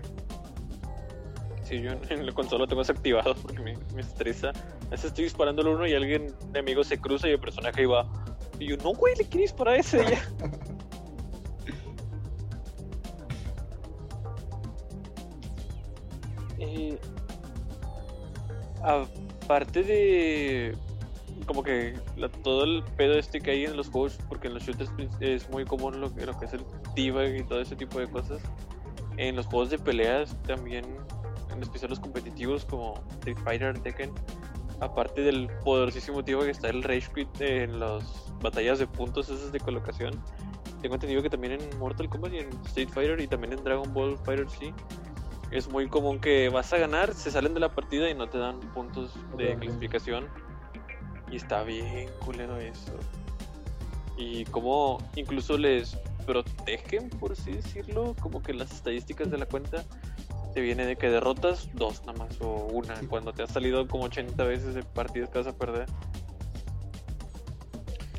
Sí, 1.64 1.80
yo 1.80 1.92
en- 2.08 2.24
la 2.26 2.32
consola 2.32 2.60
lo 2.60 2.66
tengo 2.68 2.82
desactivado 2.82 3.34
porque 3.42 3.58
me, 3.60 3.76
me 3.94 4.00
estresa. 4.00 4.50
A 4.86 4.90
veces 4.90 5.06
estoy 5.06 5.24
disparando 5.24 5.62
al 5.62 5.68
uno 5.68 5.86
y 5.86 5.94
alguien 5.94 6.32
de 6.52 6.58
amigo 6.60 6.84
se 6.84 6.98
cruza 6.98 7.28
y 7.28 7.32
el 7.32 7.40
personaje 7.40 7.86
va. 7.86 8.06
Y 8.58 8.68
yo, 8.68 8.76
no, 8.78 8.94
güey, 8.94 9.14
le 9.16 9.24
quiero 9.24 9.42
disparar 9.42 9.74
a 9.74 9.78
ese 9.78 9.98
ya. 9.98 10.22
Eh, 16.58 16.98
aparte 18.82 19.82
de 19.82 20.76
como 21.46 21.62
que 21.62 21.94
la- 22.16 22.28
todo 22.30 22.64
el 22.64 22.82
pedo 22.96 23.14
este 23.18 23.40
que 23.40 23.50
hay 23.52 23.64
en 23.64 23.76
los 23.76 23.88
juegos, 23.90 24.18
porque 24.28 24.48
en 24.48 24.54
los 24.54 24.62
shooters 24.64 24.90
es 25.20 25.48
muy 25.50 25.64
común 25.64 26.00
lo, 26.00 26.12
que- 26.14 26.24
lo 26.26 26.36
que 26.38 26.46
es 26.46 26.52
el 26.54 26.64
T-Bag 26.94 27.36
y 27.36 27.42
todo 27.44 27.60
ese 27.60 27.76
tipo 27.76 27.98
de 28.00 28.08
cosas. 28.08 28.40
En 29.16 29.36
los 29.36 29.46
juegos 29.46 29.70
de 29.70 29.78
peleas 29.78 30.36
también, 30.42 30.84
en 31.50 31.62
especial 31.62 31.90
los 31.90 32.00
competitivos 32.00 32.64
como 32.64 33.02
Street 33.20 33.38
Fighter, 33.44 33.78
Tekken, 33.78 34.12
aparte 34.80 35.22
del 35.22 35.48
poderosísimo 35.64 36.22
T-Bag 36.22 36.44
que 36.44 36.50
está 36.50 36.68
el 36.68 36.82
Rage 36.82 37.08
Quit 37.14 37.40
en 37.40 37.80
las 37.80 38.32
batallas 38.42 38.78
de 38.78 38.86
puntos 38.86 39.28
esas 39.28 39.52
de 39.52 39.60
colocación. 39.60 40.20
Tengo 40.82 40.94
entendido 40.94 41.22
que 41.22 41.30
también 41.30 41.54
en 41.54 41.78
Mortal 41.78 42.08
Kombat 42.08 42.34
y 42.34 42.38
en 42.38 42.48
Street 42.66 42.88
Fighter 42.90 43.20
y 43.20 43.26
también 43.26 43.54
en 43.54 43.64
Dragon 43.64 43.92
Ball 43.92 44.18
Fighter 44.18 44.48
sí. 44.50 44.72
Es 45.50 45.68
muy 45.68 45.88
común 45.88 46.18
que 46.18 46.48
vas 46.48 46.72
a 46.72 46.78
ganar, 46.78 47.14
se 47.14 47.30
salen 47.30 47.54
de 47.54 47.60
la 47.60 47.70
partida 47.70 48.10
y 48.10 48.14
no 48.14 48.28
te 48.28 48.38
dan 48.38 48.60
puntos 48.74 49.14
de 49.38 49.56
clasificación. 49.56 50.28
Y 51.30 51.36
está 51.36 51.62
bien 51.62 52.10
culero 52.24 52.56
eso. 52.58 52.92
Y 54.16 54.44
como 54.46 54.98
incluso 55.14 55.56
les 55.56 55.96
protegen, 56.26 57.08
por 57.10 57.32
así 57.32 57.52
decirlo, 57.52 58.14
como 58.20 58.42
que 58.42 58.52
las 58.52 58.72
estadísticas 58.72 59.30
de 59.30 59.38
la 59.38 59.46
cuenta 59.46 59.84
te 60.54 60.60
viene 60.60 60.86
de 60.86 60.96
que 60.96 61.08
derrotas 61.10 61.68
dos 61.74 62.00
nada 62.06 62.18
más 62.18 62.40
o 62.40 62.66
una, 62.72 62.96
Sí. 62.96 63.06
cuando 63.06 63.32
te 63.32 63.42
has 63.42 63.50
salido 63.50 63.86
como 63.86 64.04
80 64.04 64.42
veces 64.44 64.74
de 64.74 64.82
partidas 64.82 65.28
que 65.30 65.38
vas 65.38 65.46
a 65.46 65.52
perder. 65.56 65.86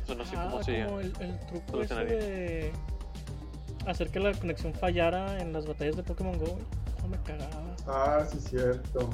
Eso 0.04 0.14
no 0.14 0.24
sé 0.24 0.36
Ah, 0.36 0.48
cómo 0.50 0.62
se 0.62 0.84
como 0.84 1.00
llama. 1.00 1.16
el, 1.20 1.30
el 1.30 1.40
truco 1.46 1.82
ese 1.82 1.94
de 1.96 2.72
hacer 3.86 4.10
que 4.10 4.20
la 4.20 4.32
conexión 4.32 4.72
fallara 4.74 5.40
en 5.40 5.52
las 5.52 5.66
batallas 5.66 5.96
de 5.96 6.02
Pokémon 6.02 6.38
Go. 6.38 6.58
Cómo 6.96 7.08
me 7.08 7.22
cagaba. 7.22 7.74
Ah, 7.86 8.24
sí, 8.30 8.38
cierto. 8.40 9.08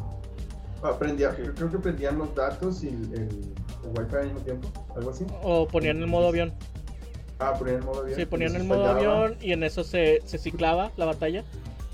Aprendía, 0.83 1.31
creo, 1.35 1.55
creo 1.55 1.71
que 1.71 1.79
prendían 1.79 2.19
los 2.19 2.35
datos 2.35 2.85
y 2.85 2.89
el, 2.89 3.13
el, 3.15 3.55
el 3.85 3.99
wifi 3.99 4.17
al 4.17 4.25
mismo 4.27 4.41
tiempo, 4.41 4.71
algo 4.95 5.11
así. 5.11 5.25
O 5.43 5.67
ponían 5.67 5.97
el 5.99 6.07
modo 6.07 6.29
avión. 6.29 6.53
Ah, 7.45 7.55
ponían 7.59 7.77
el 7.77 7.83
modo 7.83 8.01
avión. 8.01 8.17
Sí, 8.19 8.27
ponían 8.27 8.57
el 8.57 8.65
modo 8.65 8.87
avión 8.87 9.37
y 9.41 9.53
en 9.53 9.63
eso 9.63 9.85
se, 9.85 10.23
se 10.25 10.39
ciclaba 10.39 10.93
la 10.97 11.05
batalla. 11.05 11.45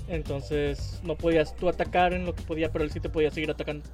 Entonces 0.07 0.99
no 1.03 1.15
podías 1.15 1.55
tú 1.55 1.69
atacar 1.69 2.13
en 2.13 2.25
lo 2.25 2.35
que 2.35 2.43
podía, 2.43 2.71
pero 2.71 2.83
él 2.83 2.91
sí 2.91 2.99
te 2.99 3.09
podía 3.09 3.31
seguir 3.31 3.49
atacando. 3.51 3.85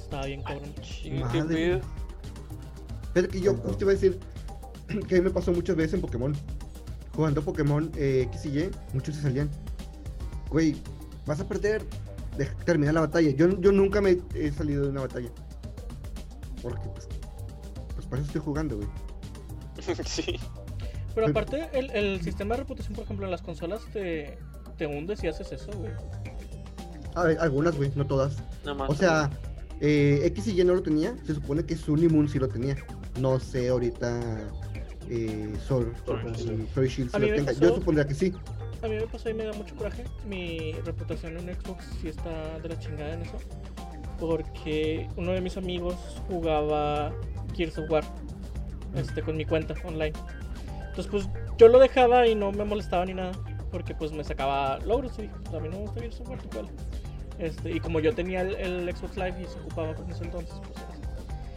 Estaba 0.00 0.26
bien 0.26 0.42
cabrón. 0.42 0.72
Madre. 1.20 1.80
Pero 3.12 3.28
que 3.28 3.40
yo 3.40 3.54
justo 3.54 3.84
iba 3.84 3.90
a 3.90 3.94
decir 3.94 4.18
que 5.08 5.16
a 5.16 5.18
mí 5.18 5.24
me 5.24 5.30
pasó 5.30 5.52
muchas 5.52 5.76
veces 5.76 5.94
en 5.94 6.00
Pokémon. 6.00 6.34
Jugando 7.14 7.42
Pokémon 7.42 7.90
eh, 7.96 8.28
X 8.32 8.46
y 8.46 8.58
Y, 8.60 8.70
muchos 8.94 9.16
se 9.16 9.22
salían. 9.22 9.50
Güey, 10.50 10.76
vas 11.26 11.40
a 11.40 11.48
perder. 11.48 11.82
Deja 12.36 12.54
que 12.54 12.64
termine 12.64 12.92
la 12.92 13.00
batalla. 13.00 13.30
Yo, 13.30 13.60
yo 13.60 13.72
nunca 13.72 14.00
me 14.00 14.18
he 14.34 14.52
salido 14.52 14.84
de 14.84 14.90
una 14.90 15.00
batalla. 15.00 15.28
Porque, 16.62 16.88
pues, 16.94 17.08
pues 17.94 18.06
para 18.06 18.22
eso 18.22 18.28
estoy 18.28 18.42
jugando, 18.42 18.76
güey. 18.76 18.88
sí. 20.04 20.38
Pero 21.14 21.28
aparte, 21.28 21.68
el, 21.72 21.90
el 21.90 22.20
sistema 22.22 22.54
de 22.54 22.60
reputación, 22.62 22.94
por 22.94 23.04
ejemplo, 23.04 23.24
en 23.26 23.30
las 23.32 23.42
consolas 23.42 23.80
te, 23.92 24.38
te 24.76 24.86
hundes 24.86 25.22
y 25.24 25.28
haces 25.28 25.50
eso, 25.52 25.70
güey. 25.72 25.90
A 27.14 27.24
ver, 27.24 27.38
algunas, 27.40 27.76
güey, 27.76 27.90
no 27.96 28.06
todas. 28.06 28.36
Nada 28.64 28.74
más. 28.74 28.90
O 28.90 28.94
sea, 28.94 29.30
eh, 29.80 30.20
X 30.24 30.48
y 30.48 30.60
Y 30.60 30.64
no 30.64 30.74
lo 30.74 30.82
tenía. 30.82 31.16
Se 31.26 31.34
supone 31.34 31.64
que 31.64 31.74
Sun 31.76 32.02
y 32.04 32.08
Moon 32.08 32.28
sí 32.28 32.38
lo 32.38 32.48
tenía. 32.48 32.76
No 33.20 33.40
sé 33.40 33.68
ahorita. 33.68 34.20
Eh, 35.10 35.52
Sol, 35.66 35.92
y 36.06 36.86
Shield. 36.86 37.10
Si 37.10 37.18
lo 37.18 37.26
tenga. 37.34 37.44
pasó- 37.52 37.60
Yo 37.60 37.74
supondría 37.76 38.06
que 38.06 38.14
sí. 38.14 38.32
A 38.82 38.86
mí 38.86 38.94
me 38.94 39.06
pasó 39.08 39.30
y 39.30 39.34
me 39.34 39.44
da 39.44 39.52
mucho 39.54 39.74
coraje. 39.74 40.04
Mi 40.28 40.72
reputación 40.84 41.36
en 41.38 41.52
Xbox 41.56 41.84
sí 42.00 42.08
está 42.08 42.58
de 42.60 42.68
la 42.68 42.78
chingada 42.78 43.14
en 43.14 43.22
eso. 43.22 43.38
Porque 44.20 45.08
uno 45.16 45.32
de 45.32 45.40
mis 45.40 45.56
amigos 45.56 45.94
jugaba 46.28 47.12
Gears 47.56 47.78
of 47.78 47.90
War 47.90 48.04
este, 48.94 49.22
con 49.22 49.36
mi 49.36 49.44
cuenta 49.44 49.74
online. 49.84 50.12
Entonces, 50.88 51.06
pues 51.10 51.28
yo 51.58 51.68
lo 51.68 51.78
dejaba 51.78 52.26
y 52.26 52.34
no 52.34 52.52
me 52.52 52.64
molestaba 52.64 53.04
ni 53.04 53.14
nada. 53.14 53.32
Porque 53.70 53.94
pues 53.94 54.12
me 54.12 54.24
sacaba 54.24 54.78
logros 54.78 55.18
y 55.18 55.22
dije, 55.22 55.34
pues 55.44 55.54
a 55.54 55.60
mí 55.60 55.68
no 55.68 55.76
me 55.76 55.82
gusta 55.82 56.00
Gears 56.00 56.20
of 56.20 56.28
War, 56.30 56.38
igual. 56.50 56.68
Este, 57.38 57.70
y 57.70 57.80
como 57.80 58.00
yo 58.00 58.14
tenía 58.14 58.40
el, 58.40 58.54
el 58.54 58.96
Xbox 58.96 59.16
Live 59.16 59.42
y 59.42 59.46
se 59.46 59.58
ocupaba 59.60 59.94
con 59.94 60.10
eso 60.10 60.24
entonces, 60.24 60.54
pues. 60.60 60.84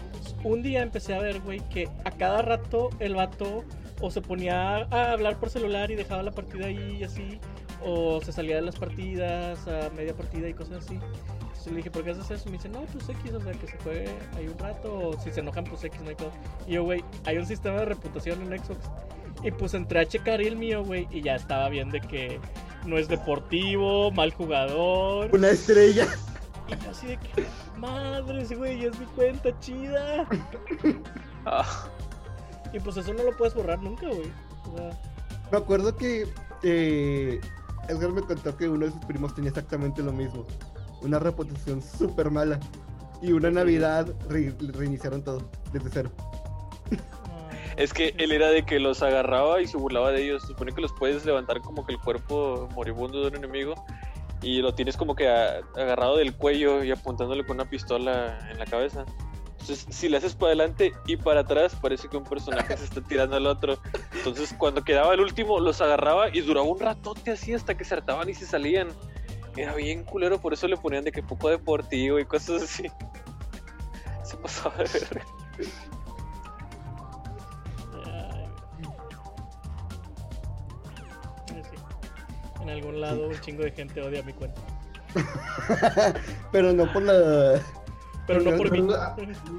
Entonces, 0.05 0.35
un 0.43 0.61
día 0.61 0.81
empecé 0.81 1.15
a 1.15 1.19
ver, 1.19 1.39
güey, 1.39 1.61
que 1.69 1.89
a 2.03 2.11
cada 2.11 2.41
rato 2.41 2.89
el 2.99 3.15
vato 3.15 3.63
o 4.01 4.11
se 4.11 4.21
ponía 4.21 4.87
a 4.91 5.11
hablar 5.11 5.39
por 5.39 5.49
celular 5.49 5.89
y 5.91 5.95
dejaba 5.95 6.23
la 6.23 6.31
partida 6.31 6.67
ahí 6.67 6.97
y 6.99 7.03
así, 7.03 7.39
o 7.83 8.19
se 8.21 8.31
salía 8.31 8.55
de 8.55 8.63
las 8.63 8.75
partidas 8.75 9.67
a 9.67 9.89
media 9.91 10.15
partida 10.15 10.49
y 10.49 10.53
cosas 10.53 10.83
así. 10.85 10.99
Entonces 11.61 11.73
le 11.73 11.77
dije, 11.77 11.91
¿por 11.91 12.03
qué 12.03 12.09
haces 12.09 12.31
eso? 12.31 12.49
Y 12.49 12.51
me 12.53 12.57
dice, 12.57 12.69
no, 12.69 12.81
pues 12.81 13.07
X, 13.07 13.33
o 13.33 13.39
sea, 13.39 13.51
que 13.53 13.67
se 13.67 13.77
juegue 13.83 14.17
ahí 14.35 14.47
un 14.47 14.57
rato, 14.57 15.09
o 15.09 15.19
si 15.19 15.29
se 15.29 15.41
enojan, 15.41 15.63
pues 15.65 15.83
X, 15.83 16.01
no 16.01 16.09
hay 16.09 16.15
todo. 16.15 16.31
Y 16.65 16.71
yo, 16.71 16.83
güey, 16.83 17.05
hay 17.23 17.37
un 17.37 17.45
sistema 17.45 17.81
de 17.81 17.85
reputación 17.85 18.41
en 18.41 18.57
Xbox. 18.57 18.79
Y 19.43 19.51
pues 19.51 19.75
entré 19.75 19.99
a 19.99 20.07
checar 20.07 20.41
el 20.41 20.55
mío, 20.55 20.83
güey, 20.83 21.07
y 21.11 21.21
ya 21.21 21.35
estaba 21.35 21.69
bien 21.69 21.91
de 21.91 22.01
que 22.01 22.39
no 22.87 22.97
es 22.97 23.07
deportivo, 23.07 24.09
mal 24.09 24.33
jugador. 24.33 25.29
Una 25.35 25.49
estrella. 25.51 26.07
Y 26.67 26.83
yo 26.83 26.89
así 26.89 27.05
de 27.05 27.17
que, 27.17 27.45
madres, 27.77 28.57
güey, 28.57 28.85
es 28.85 28.99
mi 28.99 29.05
cuenta 29.05 29.49
chida. 29.59 30.27
Ah, 31.45 31.87
Y 32.73 32.79
pues 32.79 32.97
eso 32.97 33.13
no 33.13 33.21
lo 33.21 33.37
puedes 33.37 33.53
borrar 33.53 33.79
nunca, 33.83 34.07
güey. 34.07 34.31
O 34.71 34.77
sea, 34.77 34.99
Me 35.51 35.57
acuerdo 35.59 35.95
que 35.95 36.27
eh, 36.63 37.39
Edgar 37.87 38.11
me 38.11 38.21
contó 38.21 38.57
que 38.57 38.67
uno 38.67 38.87
de 38.87 38.91
sus 38.93 39.05
primos 39.05 39.35
tenía 39.35 39.49
exactamente 39.49 40.01
lo 40.01 40.11
mismo. 40.11 40.45
Una 41.01 41.19
reputación 41.19 41.81
súper 41.81 42.29
mala. 42.31 42.59
Y 43.21 43.33
una 43.33 43.51
Navidad 43.51 44.07
re- 44.29 44.53
reiniciaron 44.59 45.23
todo, 45.23 45.49
desde 45.71 45.89
cero. 45.91 46.11
ah, 47.29 47.49
Es 47.77 47.93
que 47.93 48.15
él 48.17 48.31
era 48.31 48.49
de 48.49 48.63
que 48.65 48.79
los 48.79 49.03
agarraba 49.03 49.61
y 49.61 49.67
se 49.67 49.77
burlaba 49.77 50.11
de 50.11 50.23
ellos. 50.23 50.41
Se 50.41 50.47
supone 50.49 50.71
que 50.73 50.81
los 50.81 50.91
puedes 50.93 51.23
levantar 51.25 51.61
como 51.61 51.85
que 51.85 51.93
el 51.93 51.99
cuerpo 51.99 52.67
moribundo 52.73 53.21
de 53.21 53.27
un 53.27 53.35
enemigo 53.35 53.75
y 54.41 54.61
lo 54.61 54.73
tienes 54.73 54.97
como 54.97 55.15
que 55.15 55.29
agarrado 55.29 56.17
del 56.17 56.35
cuello 56.35 56.83
y 56.83 56.91
apuntándole 56.91 57.45
con 57.45 57.57
una 57.57 57.69
pistola 57.69 58.39
en 58.51 58.57
la 58.57 58.65
cabeza. 58.65 59.05
Entonces, 59.59 59.85
si 59.91 60.09
le 60.09 60.17
haces 60.17 60.33
para 60.33 60.47
adelante 60.47 60.91
y 61.05 61.17
para 61.17 61.41
atrás, 61.41 61.75
parece 61.79 62.07
que 62.09 62.17
un 62.17 62.23
personaje 62.23 62.75
se 62.75 62.85
está 62.85 63.01
tirando 63.01 63.35
al 63.35 63.45
otro. 63.45 63.77
Entonces, 64.15 64.55
cuando 64.57 64.83
quedaba 64.83 65.13
el 65.13 65.19
último, 65.19 65.59
los 65.59 65.79
agarraba 65.81 66.35
y 66.35 66.41
duraba 66.41 66.65
un 66.65 66.79
ratote 66.79 67.29
así 67.29 67.53
hasta 67.53 67.77
que 67.77 67.83
se 67.85 67.93
hartaban 67.93 68.27
y 68.27 68.33
se 68.33 68.47
salían. 68.47 68.87
Era 69.55 69.75
bien 69.75 70.03
culero, 70.03 70.39
por 70.39 70.53
eso 70.53 70.67
le 70.67 70.77
ponían 70.77 71.03
de 71.03 71.11
que 71.11 71.21
poco 71.21 71.49
deportivo 71.49 72.19
y 72.19 72.25
cosas 72.25 72.63
así. 72.63 72.89
Se 74.23 74.37
pasaba 74.37 74.75
de 74.77 74.87
sí. 74.87 75.05
En 82.61 82.69
algún 82.69 83.01
lado 83.01 83.27
un 83.27 83.39
chingo 83.41 83.63
de 83.63 83.71
gente 83.71 84.01
odia 84.01 84.21
mi 84.23 84.33
cuenta. 84.33 84.61
Pero 86.51 86.73
no 86.73 86.91
por 86.93 87.01
la. 87.01 87.59
Pero 88.27 88.41
no 88.41 88.55
por 88.55 88.71
mí. 88.71 88.87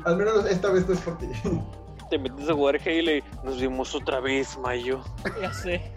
Al 0.04 0.16
menos 0.16 0.46
esta 0.46 0.70
vez 0.70 0.86
no 0.86 0.94
es 0.94 1.00
por 1.00 1.18
ti. 1.18 1.26
Te 2.10 2.18
metes 2.18 2.48
a 2.48 2.54
jugar 2.54 2.76
Halo 2.76 3.16
y 3.16 3.24
nos 3.42 3.60
vimos 3.60 3.94
otra 3.94 4.20
vez, 4.20 4.56
Mayo. 4.58 5.02
Ya 5.40 5.52
sé. 5.52 5.92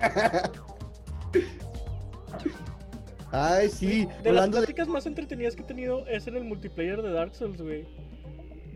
Ay, 3.36 3.70
sí. 3.70 4.08
De 4.24 4.32
las 4.32 4.46
de. 4.46 4.58
pláticas 4.58 4.88
más 4.88 5.06
entretenidas 5.06 5.56
que 5.56 5.64
he 5.64 5.66
tenido 5.66 6.08
es 6.08 6.26
en 6.28 6.38
el 6.38 6.46
multiplayer 6.46 7.02
de 7.02 7.12
Dark 7.12 7.36
Souls, 7.36 7.62
güey. 7.62 7.86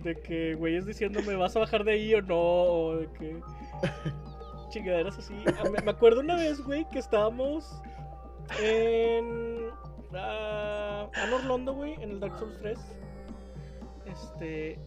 De 0.03 0.15
que 0.15 0.55
güeyes 0.55 0.85
diciéndome, 0.85 1.35
¿vas 1.35 1.55
a 1.55 1.59
bajar 1.59 1.85
de 1.85 1.93
ahí 1.93 2.13
o 2.13 2.21
no? 2.21 2.37
O 2.37 2.97
de 2.97 3.07
que. 3.13 3.39
Chingaderas 4.69 5.17
así. 5.17 5.33
Ah, 5.47 5.69
Me, 5.69 5.89
acuerdo 5.91 6.19
una 6.19 6.35
vez, 6.35 6.61
güey, 6.61 6.87
que 6.89 6.99
estábamos 6.99 7.81
en. 8.61 9.69
ah, 10.13 11.09
Anor 11.13 11.45
Londo, 11.45 11.73
güey, 11.73 11.93
en 11.93 12.11
el 12.11 12.19
Dark 12.19 12.37
Souls 12.37 12.57
3. 12.59 12.79
Este. 14.07 14.79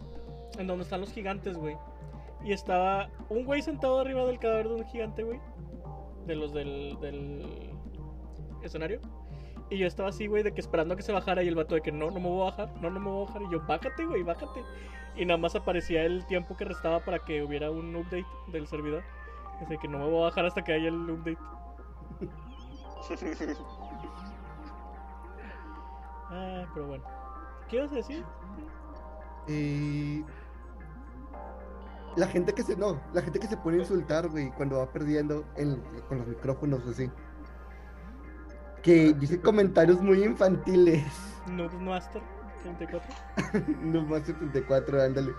En 0.58 0.66
donde 0.66 0.84
están 0.84 1.00
los 1.00 1.12
gigantes, 1.12 1.56
güey. 1.56 1.76
Y 2.44 2.52
estaba 2.52 3.08
un 3.30 3.46
güey 3.46 3.62
sentado 3.62 4.00
arriba 4.00 4.26
del 4.26 4.38
cadáver 4.38 4.68
de 4.68 4.74
un 4.74 4.84
gigante, 4.84 5.22
güey. 5.22 5.40
De 6.26 6.36
los 6.36 6.52
del, 6.52 6.98
del 7.00 7.70
escenario. 8.62 9.00
Y 9.72 9.78
yo 9.78 9.86
estaba 9.86 10.10
así, 10.10 10.26
güey, 10.26 10.42
de 10.42 10.52
que 10.52 10.60
esperando 10.60 10.92
a 10.92 10.96
que 10.96 11.02
se 11.02 11.12
bajara 11.12 11.42
y 11.42 11.48
el 11.48 11.54
vato 11.54 11.74
de 11.74 11.80
que 11.80 11.90
no, 11.92 12.10
no 12.10 12.20
me 12.20 12.28
voy 12.28 12.42
a 12.42 12.50
bajar, 12.50 12.70
no, 12.82 12.90
no 12.90 13.00
me 13.00 13.08
voy 13.10 13.22
a 13.22 13.26
bajar. 13.26 13.42
Y 13.42 13.50
yo, 13.50 13.60
bájate, 13.66 14.04
güey, 14.04 14.22
bájate. 14.22 14.62
Y 15.16 15.24
nada 15.24 15.38
más 15.38 15.54
aparecía 15.54 16.02
el 16.04 16.26
tiempo 16.26 16.56
que 16.56 16.64
restaba 16.66 17.00
para 17.00 17.18
que 17.20 17.42
hubiera 17.42 17.70
un 17.70 17.94
update 17.96 18.26
del 18.48 18.66
servidor. 18.66 19.02
Así 19.62 19.78
que 19.78 19.88
no 19.88 19.98
me 19.98 20.04
voy 20.08 20.20
a 20.20 20.24
bajar 20.24 20.44
hasta 20.44 20.62
que 20.62 20.72
haya 20.74 20.88
el 20.88 21.08
update. 21.10 21.38
Ah, 26.30 26.64
pero 26.72 26.86
bueno. 26.86 27.04
¿Qué 27.68 27.76
ibas 27.76 27.92
a 27.92 27.96
decir? 27.96 28.24
eh, 29.48 30.24
La 32.16 32.26
gente 32.26 32.52
que 32.54 32.62
se. 32.62 32.76
No, 32.76 33.00
la 33.12 33.22
gente 33.22 33.38
que 33.38 33.46
se 33.46 33.56
pone 33.56 33.76
a 33.78 33.80
insultar, 33.80 34.28
güey, 34.28 34.50
cuando 34.52 34.78
va 34.78 34.90
perdiendo 34.92 35.44
en- 35.56 35.82
con 36.08 36.18
los 36.18 36.26
micrófonos 36.26 36.86
así. 36.86 37.10
Que 38.82 39.12
dice 39.12 39.40
comentarios 39.40 40.00
muy 40.00 40.24
infantiles. 40.24 41.04
Noob 41.46 41.72
Master 41.80 42.22
34. 42.62 43.14
No 43.82 44.02
más 44.02 44.26
74, 44.26 45.02
ándale. 45.02 45.32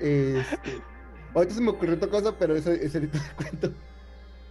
Este. 0.00 0.82
Ahorita 1.34 1.54
se 1.54 1.60
me 1.60 1.70
ocurrió 1.70 1.94
otra 1.94 2.08
cosa, 2.08 2.36
pero 2.38 2.56
eso, 2.56 2.72
eso 2.72 2.98
ahorita 2.98 3.18
te 3.18 3.44
cuento. 3.44 3.72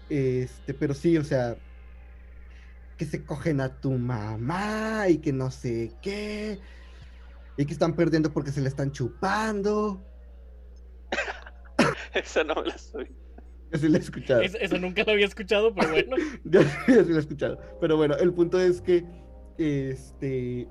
Este, 0.10 0.74
pero 0.74 0.94
sí, 0.94 1.18
o 1.18 1.24
sea. 1.24 1.58
Que 2.98 3.06
se 3.06 3.24
cogen 3.24 3.62
a 3.62 3.80
tu 3.80 3.92
mamá 3.92 5.08
y 5.08 5.20
que 5.20 5.32
no 5.32 5.52
sé 5.52 5.92
qué. 6.02 6.60
Y 7.56 7.66
que 7.66 7.74
están 7.74 7.94
perdiendo 7.94 8.32
porque 8.34 8.52
se 8.52 8.62
le 8.62 8.70
están 8.70 8.92
chupando. 8.92 10.04
Esa 12.14 12.44
no 12.44 12.56
me 12.56 12.68
la 12.68 12.78
soy. 12.78 13.16
Yo 13.72 13.80
sí 13.80 13.90
la 13.90 13.98
he 13.98 14.02
escuchado. 14.02 14.42
Es- 14.42 14.56
eso 14.60 14.78
nunca 14.78 15.04
lo 15.04 15.12
había 15.12 15.26
escuchado, 15.26 15.74
pero 15.74 15.90
bueno. 15.90 16.16
Yo, 16.46 16.62
yo 16.88 17.04
sí 17.04 17.10
lo 17.10 17.16
he 17.18 17.20
escuchado. 17.20 17.60
Pero 17.82 17.98
bueno, 17.98 18.16
el 18.18 18.34
punto 18.34 18.60
es 18.60 18.82
que. 18.82 19.06
Este. 19.58 20.68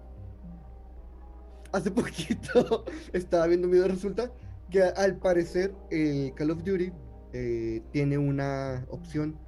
Hace 1.72 1.90
poquito 1.92 2.84
estaba 3.12 3.47
viendo 3.47 3.66
un 3.66 3.72
video. 3.72 3.88
Resulta 3.88 4.30
que 4.70 4.82
al 4.82 5.16
parecer 5.18 5.74
el 5.90 6.32
Call 6.34 6.51
of 6.51 6.64
Duty 6.64 6.92
eh, 7.32 7.82
tiene 7.92 8.18
una 8.18 8.84
opción 8.88 9.38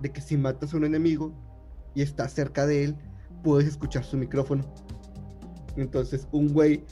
de 0.00 0.10
que 0.12 0.20
si 0.20 0.36
matas 0.36 0.74
a 0.74 0.76
un 0.76 0.84
enemigo 0.84 1.32
y 1.94 2.02
estás 2.02 2.32
cerca 2.34 2.66
de 2.66 2.84
él, 2.84 2.96
puedes 3.42 3.66
escuchar 3.68 4.04
su 4.04 4.16
micrófono. 4.16 4.64
Entonces, 5.76 6.28
un 6.32 6.52
güey, 6.52 6.84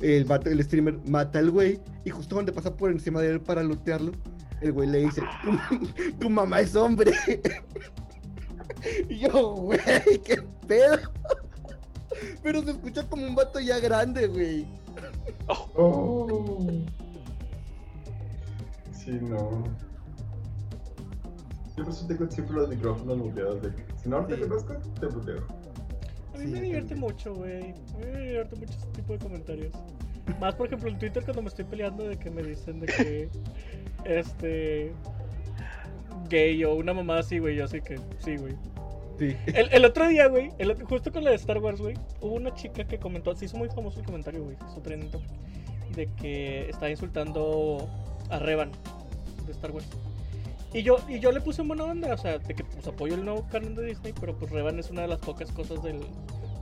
el 0.00 0.26
el 0.46 0.64
streamer, 0.64 0.98
mata 1.08 1.38
al 1.38 1.50
güey 1.50 1.80
y 2.04 2.10
justo 2.10 2.36
cuando 2.36 2.52
pasa 2.52 2.76
por 2.76 2.90
encima 2.90 3.20
de 3.20 3.30
él 3.30 3.40
para 3.40 3.62
lootearlo, 3.62 4.12
el 4.64 4.72
güey 4.72 4.88
le 4.88 4.98
dice: 5.00 5.22
Tu, 5.42 6.12
tu 6.18 6.30
mamá 6.30 6.60
es 6.60 6.74
hombre. 6.76 7.12
Y 9.08 9.18
yo, 9.20 9.54
güey, 9.54 9.78
qué 10.24 10.42
pedo. 10.66 10.98
Pero 12.42 12.62
se 12.62 12.72
escucha 12.72 13.08
como 13.08 13.26
un 13.26 13.34
vato 13.34 13.58
ya 13.58 13.78
grande, 13.78 14.26
güey. 14.26 14.66
Oh. 15.74 16.66
Sí, 18.92 19.12
no. 19.22 19.64
Yo 21.76 21.84
por 21.84 21.92
eso 21.92 22.06
tengo 22.06 22.30
siempre 22.30 22.56
los 22.56 22.68
micrófonos 22.68 23.16
muteados. 23.16 23.62
De 23.62 23.74
que 23.74 23.84
si 24.02 24.08
no 24.10 24.24
te 24.26 24.36
Sí. 24.36 24.42
conozco, 24.42 24.74
te 25.00 25.06
muteo. 25.08 25.46
A 26.34 26.38
mí 26.38 26.44
Sí, 26.46 26.52
me 26.52 26.60
divierte 26.60 26.88
también. 26.90 27.00
mucho, 27.00 27.34
güey. 27.34 27.62
A 27.62 27.98
mí 27.98 28.04
me 28.12 28.20
divierte 28.20 28.56
mucho 28.56 28.72
este 28.72 28.86
tipo 28.92 29.12
de 29.14 29.18
comentarios. 29.18 29.72
Más, 30.40 30.54
por 30.56 30.66
ejemplo, 30.66 30.90
en 30.90 30.98
Twitter 30.98 31.24
cuando 31.24 31.40
me 31.42 31.48
estoy 31.48 31.64
peleando 31.64 32.04
de 32.04 32.18
que 32.18 32.30
me 32.30 32.42
dicen 32.42 32.80
de 32.80 32.86
que... 32.86 33.30
este... 34.04 34.92
Gay 36.28 36.64
o 36.64 36.74
una 36.74 36.94
mamá 36.94 37.18
así, 37.18 37.38
güey. 37.38 37.56
Yo 37.56 37.64
así 37.64 37.80
que... 37.80 37.98
Sí, 38.18 38.36
güey. 38.36 38.54
Sí. 39.18 39.36
El, 39.46 39.72
el 39.72 39.84
otro 39.84 40.08
día, 40.08 40.26
güey, 40.26 40.50
el 40.58 40.74
justo 40.84 41.12
con 41.12 41.22
la 41.22 41.30
de 41.30 41.36
Star 41.36 41.58
Wars, 41.58 41.80
güey, 41.80 41.94
hubo 42.20 42.34
una 42.34 42.52
chica 42.54 42.84
que 42.84 42.98
comentó, 42.98 43.34
se 43.36 43.44
hizo 43.44 43.56
muy 43.56 43.68
famoso 43.68 44.00
el 44.00 44.06
comentario, 44.06 44.42
güey, 44.42 44.56
topic, 44.56 45.30
de 45.94 46.08
que 46.20 46.68
estaba 46.68 46.90
insultando 46.90 47.88
a 48.30 48.40
Revan 48.40 48.72
de 49.46 49.52
Star 49.52 49.70
Wars. 49.70 49.86
Y 50.72 50.82
yo, 50.82 50.96
y 51.08 51.20
yo 51.20 51.30
le 51.30 51.40
puse 51.40 51.62
en 51.62 51.68
buena 51.68 51.84
onda, 51.84 52.12
o 52.12 52.18
sea, 52.18 52.38
de 52.38 52.54
que 52.54 52.64
pues 52.64 52.84
apoyo 52.88 53.14
el 53.14 53.24
nuevo 53.24 53.46
canon 53.48 53.76
de 53.76 53.84
Disney, 53.84 54.12
pero 54.18 54.36
pues 54.36 54.50
Revan 54.50 54.80
es 54.80 54.90
una 54.90 55.02
de 55.02 55.08
las 55.08 55.20
pocas 55.20 55.52
cosas 55.52 55.80
del, 55.84 56.00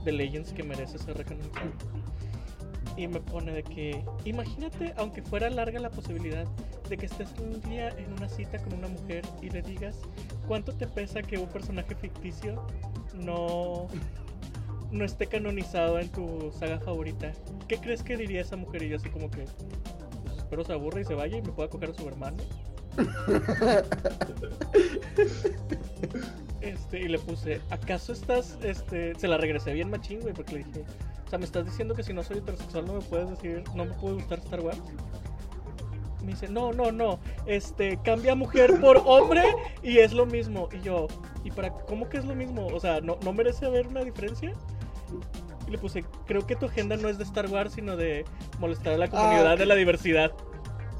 de 0.05 0.11
Legends 0.11 0.53
que 0.53 0.61
merece 0.61 0.99
ser 0.99 1.17
recanonizado. 1.17 1.71
Y 2.95 3.07
me 3.07 3.19
pone 3.19 3.51
de 3.51 3.63
que, 3.63 4.03
imagínate, 4.25 4.93
aunque 4.97 5.21
fuera 5.21 5.49
larga 5.49 5.79
la 5.79 5.89
posibilidad 5.89 6.45
de 6.89 6.97
que 6.97 7.07
estés 7.07 7.29
un 7.39 7.59
día 7.61 7.89
en 7.89 8.13
una 8.13 8.29
cita 8.29 8.59
con 8.59 8.73
una 8.73 8.87
mujer 8.87 9.25
y 9.41 9.49
le 9.49 9.61
digas 9.61 9.95
cuánto 10.47 10.73
te 10.73 10.87
pesa 10.87 11.23
que 11.23 11.37
un 11.37 11.47
personaje 11.47 11.95
ficticio 11.95 12.65
no, 13.15 13.87
no 14.91 15.05
esté 15.05 15.27
canonizado 15.27 15.99
en 15.99 16.09
tu 16.09 16.51
saga 16.57 16.79
favorita. 16.79 17.31
¿Qué 17.67 17.77
crees 17.77 18.03
que 18.03 18.15
diría 18.15 18.41
esa 18.41 18.57
mujer? 18.57 18.83
Y 18.83 18.89
yo 18.89 18.97
así 18.97 19.09
como 19.09 19.31
que, 19.31 19.45
pues, 20.23 20.37
espero 20.37 20.63
se 20.63 20.73
aburra 20.73 21.01
y 21.01 21.05
se 21.05 21.15
vaya 21.15 21.37
y 21.37 21.41
me 21.41 21.51
pueda 21.51 21.69
coger 21.69 21.89
a 21.89 21.93
su 21.93 22.07
hermano. 22.07 22.37
Este, 26.63 27.01
y 27.01 27.07
le 27.09 27.19
puse, 27.19 27.59
¿acaso 27.69 28.13
estás, 28.13 28.57
este, 28.63 29.13
se 29.15 29.27
la 29.27 29.37
regresé 29.37 29.73
bien 29.73 29.89
machín, 29.89 30.21
güey, 30.21 30.33
porque 30.33 30.53
le 30.53 30.63
dije, 30.63 30.85
sea, 31.33 31.39
me 31.39 31.45
estás 31.45 31.65
diciendo 31.65 31.95
que 31.95 32.03
si 32.03 32.13
no 32.13 32.21
soy 32.21 32.37
heterosexual 32.37 32.85
no 32.85 32.93
me 32.93 33.01
puedes 33.01 33.29
decir, 33.29 33.63
no 33.73 33.85
me 33.85 33.93
puede 33.93 34.15
gustar 34.15 34.37
Star 34.39 34.61
Wars. 34.61 34.77
Me 36.23 36.31
dice, 36.31 36.47
no, 36.47 36.71
no, 36.71 36.91
no, 36.91 37.19
este, 37.47 37.99
cambia 38.03 38.35
mujer 38.35 38.79
por 38.79 39.01
hombre 39.05 39.43
y 39.81 39.97
es 39.97 40.13
lo 40.13 40.27
mismo. 40.27 40.69
Y 40.71 40.81
yo, 40.81 41.07
¿y 41.43 41.49
para 41.49 41.71
cómo 41.71 42.07
que 42.07 42.17
es 42.17 42.25
lo 42.25 42.35
mismo? 42.35 42.67
O 42.67 42.79
sea, 42.79 43.01
¿no, 43.01 43.17
no 43.23 43.33
merece 43.33 43.65
haber 43.65 43.87
una 43.87 44.01
diferencia? 44.01 44.53
Y 45.67 45.71
le 45.71 45.77
puse, 45.79 46.05
creo 46.27 46.45
que 46.45 46.55
tu 46.55 46.67
agenda 46.67 46.95
no 46.97 47.09
es 47.09 47.17
de 47.17 47.23
Star 47.23 47.49
Wars, 47.49 47.73
sino 47.73 47.97
de 47.97 48.25
molestar 48.59 48.93
a 48.93 48.97
la 48.97 49.09
comunidad 49.09 49.53
ok. 49.53 49.59
de 49.59 49.65
la 49.65 49.75
diversidad. 49.75 50.31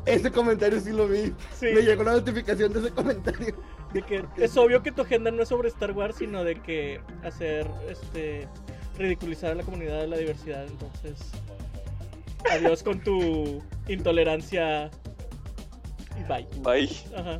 Ese 0.05 0.31
comentario 0.31 0.79
sí 0.81 0.91
lo 0.91 1.07
vi. 1.07 1.31
Sí. 1.53 1.67
Me 1.73 1.83
llegó 1.83 2.03
la 2.03 2.13
notificación 2.13 2.73
de 2.73 2.79
ese 2.79 2.89
comentario. 2.89 3.55
De 3.93 4.01
que 4.01 4.25
es 4.37 4.57
obvio 4.57 4.81
que 4.81 4.91
tu 4.91 5.03
agenda 5.03 5.29
no 5.29 5.43
es 5.43 5.49
sobre 5.49 5.69
Star 5.69 5.91
Wars, 5.91 6.15
sino 6.17 6.43
de 6.43 6.55
que 6.55 6.99
hacer, 7.23 7.69
este, 7.87 8.47
ridiculizar 8.97 9.51
a 9.51 9.55
la 9.55 9.63
comunidad 9.63 10.01
de 10.01 10.07
la 10.07 10.17
diversidad. 10.17 10.65
Entonces, 10.65 11.19
adiós 12.51 12.83
con 12.83 12.99
tu 13.01 13.61
intolerancia 13.87 14.89
y 16.19 16.23
bye. 16.23 16.47
Bye. 16.61 16.89
Ajá. 17.17 17.39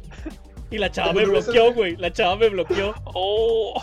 Y 0.72 0.78
la 0.78 0.90
chava 0.92 1.14
me 1.14 1.26
bloqueó, 1.26 1.74
güey. 1.74 1.96
La 1.98 2.12
chava 2.12 2.36
me 2.38 2.50
bloqueó. 2.50 2.94
Oh, 3.06 3.82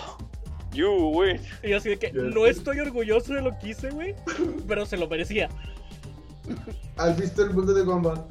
you 0.73 0.91
win. 1.15 1.41
Y 1.63 1.73
así 1.73 1.91
de 1.91 1.99
que 1.99 2.13
no 2.13 2.47
estoy 2.47 2.81
orgulloso 2.81 3.35
de 3.35 3.43
lo 3.43 3.57
que 3.59 3.69
hice, 3.71 3.91
güey. 3.91 4.15
Pero 4.67 4.85
se 4.87 4.97
lo 4.97 5.09
merecía. 5.09 5.49
¿Has 6.97 7.19
visto 7.19 7.43
el 7.45 7.51
mundo 7.55 7.73
de 7.73 7.83
Gumball? 7.83 8.25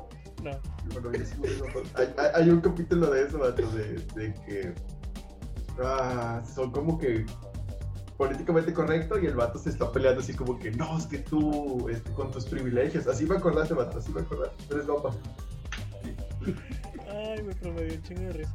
No. 0.43 0.51
Bueno, 0.93 1.11
hay, 1.95 2.07
hay- 2.17 2.29
hay 2.33 2.49
un 2.49 2.61
capítulo 2.61 3.11
de 3.11 3.23
eso, 3.27 3.37
vato, 3.39 3.69
de, 3.71 3.93
de 4.15 4.33
que 4.45 4.73
ah, 5.83 6.41
son 6.55 6.71
como 6.71 6.97
que 6.97 7.25
políticamente 8.19 8.73
correcto 8.73 9.17
y 9.17 9.27
el 9.27 9.35
vato 9.35 9.57
se 9.57 9.69
está 9.69 9.89
peleando 9.93 10.19
así 10.19 10.33
como 10.33 10.59
que 10.59 10.71
no, 10.71 10.97
es 10.97 11.05
que 11.07 11.19
tú 11.19 11.87
este, 11.87 12.11
con 12.11 12.29
tus 12.31 12.45
privilegios. 12.45 13.07
Así 13.07 13.25
me 13.25 13.37
acordaste, 13.37 13.73
vato, 13.73 13.97
así 13.97 14.11
me 14.11 14.19
acordaste. 14.19 14.61
Eres 14.73 14.87
guapa. 14.87 15.15
Ay, 17.09 17.41
me 17.43 17.55
promedió 17.55 17.93
un 17.93 18.03
chingo 18.03 18.21
de 18.23 18.33
risa. 18.33 18.53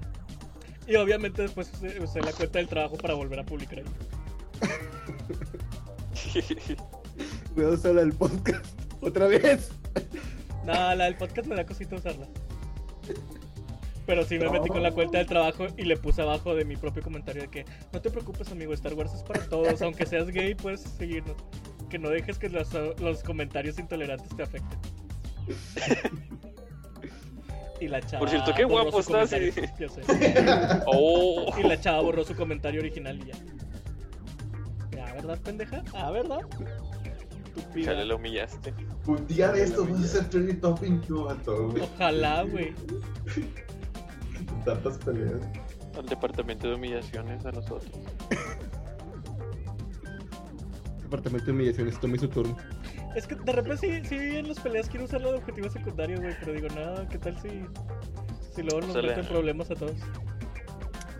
Y 0.86 0.96
obviamente 0.96 1.40
después 1.40 1.72
usé, 1.72 1.98
usé 1.98 2.20
la 2.20 2.32
cuenta 2.32 2.58
del 2.58 2.68
trabajo 2.68 2.98
para 2.98 3.14
volver 3.14 3.40
a 3.40 3.46
publicar 3.46 3.78
ahí. 3.78 3.86
Voy 7.56 7.64
a 7.64 7.68
usar 7.68 7.94
la 7.94 8.02
del 8.02 8.12
podcast. 8.12 8.66
Otra 9.00 9.28
vez. 9.28 9.70
No, 10.66 10.94
la 10.94 11.04
del 11.04 11.16
podcast 11.16 11.48
me 11.48 11.54
da 11.54 11.64
cosita 11.64 11.96
usarla. 11.96 12.28
Pero 14.06 14.24
sí 14.24 14.38
me 14.38 14.50
metí 14.50 14.68
con 14.68 14.82
la 14.82 14.92
cuenta 14.92 15.18
del 15.18 15.26
trabajo 15.26 15.66
y 15.76 15.84
le 15.84 15.96
puse 15.96 16.22
abajo 16.22 16.54
de 16.54 16.64
mi 16.64 16.76
propio 16.76 17.02
comentario 17.02 17.42
de 17.42 17.48
que 17.48 17.64
no 17.92 18.00
te 18.00 18.10
preocupes 18.10 18.50
amigo, 18.52 18.74
Star 18.74 18.94
Wars 18.94 19.14
es 19.14 19.22
para 19.22 19.46
todos, 19.48 19.80
aunque 19.82 20.06
seas 20.06 20.28
gay 20.28 20.54
puedes 20.54 20.80
seguirnos. 20.80 21.36
Que 21.88 21.98
no 21.98 22.10
dejes 22.10 22.38
que 22.38 22.48
los, 22.48 22.72
los 23.00 23.22
comentarios 23.22 23.78
intolerantes 23.78 24.34
te 24.36 24.42
afecten. 24.42 24.78
Y 27.80 27.88
la 27.88 28.00
chava 28.00 28.20
Por 28.20 28.30
cierto, 28.30 28.54
qué 28.54 28.64
guapo 28.64 29.00
estás, 29.00 29.30
sé. 29.30 29.52
oh. 30.86 31.52
Y 31.58 31.62
la 31.64 31.80
chava 31.80 32.00
borró 32.00 32.24
su 32.24 32.34
comentario 32.34 32.80
original 32.80 33.18
y 33.18 33.26
ya. 33.26 35.04
Ah, 35.04 35.12
¿verdad, 35.14 35.38
pendeja? 35.40 35.82
Ah, 35.92 36.10
¿verdad? 36.10 36.38
Estúpida. 37.56 37.86
Chale, 37.86 38.04
lo 38.04 38.16
humillaste. 38.16 38.72
Un 39.06 39.26
día 39.26 39.50
de 39.52 39.64
estos 39.64 39.90
vas 39.90 40.04
a 40.04 40.06
ser 40.06 40.30
trending 40.30 40.60
topic, 40.60 41.06
tú, 41.06 41.24
vato. 41.24 41.68
güey. 41.68 41.82
Ojalá, 41.82 42.42
güey. 42.44 42.72
Tantas 44.64 44.98
peleas. 44.98 45.40
Al 45.96 46.06
departamento 46.06 46.68
de 46.68 46.74
humillaciones 46.74 47.44
a 47.46 47.52
nosotros. 47.52 47.90
Departamento 51.02 51.46
de 51.46 51.52
humillaciones, 51.52 52.00
tome 52.00 52.18
su 52.18 52.28
turno. 52.28 52.56
Es 53.14 53.26
que 53.26 53.36
de 53.36 53.52
repente 53.52 53.76
sí, 54.02 54.08
sí 54.08 54.16
en 54.16 54.48
las 54.48 54.58
peleas 54.58 54.88
quiero 54.88 55.04
usarlo 55.04 55.30
de 55.32 55.38
objetivo 55.38 55.70
secundario, 55.70 56.20
güey. 56.20 56.34
Pero 56.40 56.52
digo, 56.52 56.68
no, 56.74 57.08
¿qué 57.08 57.18
tal 57.18 57.38
si, 57.40 57.64
si 58.54 58.62
luego 58.62 58.80
nos 58.86 58.96
le- 58.96 59.08
meten 59.08 59.26
problemas 59.26 59.70
a 59.70 59.74
todos? 59.76 59.96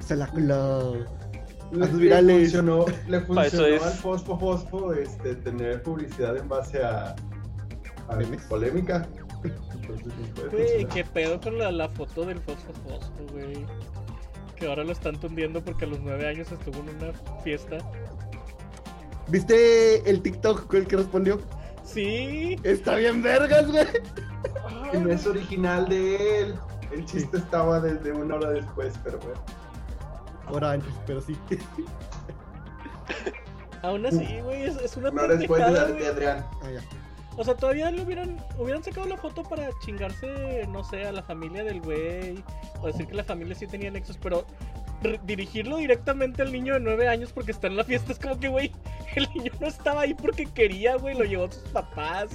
Se 0.00 0.16
la 0.16 0.26
coló. 0.26 1.04
Le, 1.72 1.86
funcionó, 1.86 2.84
le 3.08 3.20
funcionó 3.20 3.66
es. 3.66 3.82
al 3.82 3.92
Fosfo 3.92 4.38
Fosfo 4.38 4.92
este, 4.92 5.34
tener 5.36 5.82
publicidad 5.82 6.36
en 6.36 6.48
base 6.48 6.82
a, 6.82 7.14
a 8.08 8.18
polémica. 8.48 9.08
Güey, 10.50 10.86
qué 10.86 11.04
pedo 11.04 11.40
con 11.40 11.58
la, 11.58 11.70
la 11.72 11.88
foto 11.88 12.24
del 12.24 12.40
Fosfo 12.40 12.72
Fosfo, 12.86 13.32
güey. 13.32 13.66
Que 14.56 14.68
ahora 14.68 14.84
lo 14.84 14.92
están 14.92 15.18
tundiendo 15.18 15.62
porque 15.64 15.84
a 15.84 15.88
los 15.88 16.00
nueve 16.00 16.28
años 16.28 16.50
estuvo 16.52 16.78
en 16.78 16.96
una 16.96 17.12
fiesta. 17.42 17.78
¿Viste 19.28 20.08
el 20.08 20.20
TikTok 20.22 20.66
con 20.66 20.80
el 20.80 20.86
que 20.86 20.96
respondió? 20.96 21.40
Sí. 21.82 22.56
Está 22.62 22.96
bien 22.96 23.22
vergas, 23.22 23.70
güey. 23.70 23.86
No 25.00 25.10
es 25.10 25.26
original 25.26 25.88
de 25.88 26.40
él. 26.42 26.54
El 26.92 27.04
chiste 27.06 27.38
estaba 27.38 27.80
desde 27.80 28.12
una 28.12 28.36
hora 28.36 28.50
después, 28.50 28.94
pero 29.02 29.18
bueno. 29.18 29.40
Ahora 30.46 30.72
antes, 30.72 30.92
pero 31.06 31.20
sí. 31.20 31.36
Aún 33.82 34.06
así, 34.06 34.40
güey, 34.42 34.62
es, 34.64 34.76
es 34.76 34.96
una 34.96 35.10
Una 35.10 35.22
hora 35.24 35.36
después 35.36 35.64
de 35.64 35.72
la 35.72 35.84
de. 35.86 36.06
Adrián. 36.06 36.46
Ah, 36.62 36.70
ya. 36.70 36.80
O 37.36 37.44
sea, 37.44 37.54
todavía 37.54 37.90
le 37.90 38.02
hubieran, 38.02 38.36
hubieran 38.58 38.82
sacado 38.84 39.06
la 39.08 39.16
foto 39.16 39.42
para 39.42 39.68
chingarse, 39.84 40.66
no 40.68 40.84
sé, 40.84 41.04
a 41.04 41.12
la 41.12 41.22
familia 41.22 41.64
del 41.64 41.80
güey. 41.80 42.42
O 42.80 42.86
decir 42.86 43.06
que 43.06 43.14
la 43.14 43.24
familia 43.24 43.54
sí 43.54 43.66
tenía 43.66 43.90
nexos, 43.90 44.18
pero 44.18 44.46
dirigirlo 45.24 45.76
directamente 45.78 46.42
al 46.42 46.52
niño 46.52 46.74
de 46.74 46.80
nueve 46.80 47.08
años 47.08 47.30
porque 47.32 47.50
está 47.50 47.66
en 47.66 47.76
la 47.76 47.84
fiesta 47.84 48.12
es 48.12 48.18
como 48.18 48.38
que, 48.38 48.48
güey, 48.48 48.72
el 49.16 49.28
niño 49.34 49.52
no 49.60 49.66
estaba 49.66 50.02
ahí 50.02 50.14
porque 50.14 50.46
quería, 50.46 50.96
güey, 50.96 51.16
lo 51.16 51.24
llevó 51.24 51.44
a 51.44 51.52
sus 51.52 51.62
papás. 51.70 52.30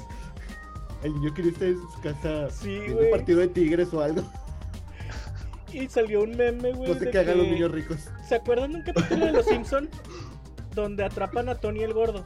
El 1.04 1.14
niño 1.14 1.34
quería 1.34 1.52
estar 1.52 1.68
en 1.70 1.78
su 1.78 2.02
casa 2.02 2.50
Sí, 2.52 2.78
güey. 2.78 3.06
un 3.06 3.12
partido 3.12 3.40
de 3.40 3.48
tigres 3.48 3.94
o 3.94 4.02
algo. 4.02 4.22
Y 5.72 5.88
salió 5.88 6.24
un 6.24 6.36
meme, 6.36 6.74
güey. 6.74 6.92
No 6.92 7.00
sé 7.00 7.10
qué 7.10 7.20
hagan 7.20 7.38
los 7.38 7.48
niños 7.48 7.72
ricos. 7.72 8.10
¿Se 8.28 8.36
acuerdan 8.36 8.72
de 8.74 8.80
un 8.80 8.84
capítulo 8.84 9.26
de 9.28 9.32
Los 9.32 9.46
Simpson 9.46 9.88
donde 10.74 11.04
atrapan 11.06 11.48
a 11.48 11.56
Tony 11.56 11.84
el 11.84 11.94
gordo? 11.94 12.26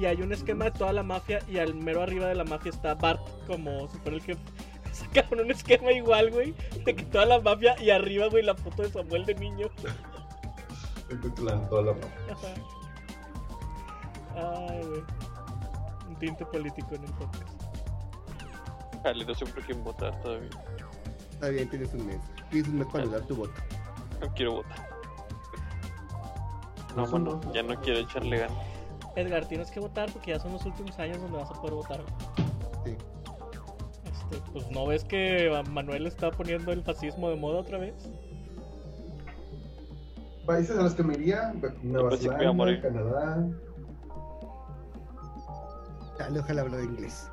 Y 0.00 0.06
hay 0.06 0.22
un 0.22 0.32
esquema 0.32 0.64
de 0.64 0.70
toda 0.70 0.92
la 0.94 1.02
mafia 1.02 1.40
y 1.46 1.58
al 1.58 1.74
mero 1.74 2.02
arriba 2.02 2.26
de 2.28 2.34
la 2.34 2.44
mafia 2.44 2.70
está 2.70 2.94
Bart 2.94 3.20
como 3.46 3.86
si 3.88 3.98
fuera 3.98 4.16
el 4.16 4.22
jefe. 4.22 4.40
Sacaron 4.92 5.40
un 5.40 5.50
esquema 5.50 5.92
igual, 5.92 6.30
güey, 6.30 6.54
de 6.84 6.96
que 6.96 7.04
toda 7.04 7.26
la 7.26 7.38
mafia 7.40 7.80
y 7.82 7.90
arriba, 7.90 8.28
güey, 8.28 8.42
la 8.42 8.54
foto 8.54 8.82
de 8.82 8.90
Samuel 8.90 9.26
de 9.26 9.34
niño. 9.34 9.68
Toda 11.68 11.82
la. 11.82 11.90
Ajá. 12.32 12.54
Ay, 14.36 14.80
güey. 14.86 15.02
Un 16.08 16.16
tinte 16.18 16.46
político 16.46 16.94
en 16.94 17.04
el 17.04 17.12
podcast. 17.12 17.62
Chale, 19.02 19.24
no 19.24 19.34
sé 19.34 19.46
por 19.46 19.62
quién 19.64 19.84
votar 19.84 20.18
todavía. 20.22 20.50
Está 21.32 21.48
bien, 21.48 21.68
tienes 21.68 21.92
un 21.94 22.06
mes. 22.06 22.18
Tienes 22.50 22.68
un 22.70 22.78
mes 22.78 22.88
para 22.92 23.06
dar 23.06 23.20
tu 23.26 23.36
voto. 23.36 23.52
No 24.20 24.32
quiero 24.34 24.52
votar. 24.54 24.88
No, 26.90 26.94
Pues 26.96 27.10
son 27.10 27.24
mano, 27.24 27.36
dos. 27.42 27.54
ya 27.54 27.62
no 27.62 27.80
quiero 27.80 28.00
echarle 28.00 28.38
ganas. 28.38 28.58
Edgar, 29.20 29.46
tienes 29.46 29.70
que 29.70 29.80
votar 29.80 30.10
porque 30.12 30.32
ya 30.32 30.40
son 30.40 30.52
los 30.52 30.64
últimos 30.66 30.98
años 30.98 31.20
donde 31.20 31.38
vas 31.38 31.50
a 31.50 31.54
poder 31.54 31.74
votar. 31.74 32.00
Sí. 32.84 32.96
Este, 34.04 34.52
pues 34.52 34.70
no 34.70 34.86
ves 34.86 35.04
que 35.04 35.50
Manuel 35.70 36.06
está 36.06 36.30
poniendo 36.30 36.72
el 36.72 36.82
fascismo 36.82 37.30
de 37.30 37.36
moda 37.36 37.60
otra 37.60 37.78
vez. 37.78 37.94
Países 40.46 40.78
a 40.78 40.82
los 40.82 40.94
que 40.94 41.02
me 41.02 41.14
iría: 41.14 41.52
Nueva. 41.82 42.16
Zelanda, 42.16 42.82
Canadá. 42.82 43.46
Dale, 46.18 46.40
ojalá 46.40 46.62
hablar 46.62 46.84
inglés. 46.84 47.30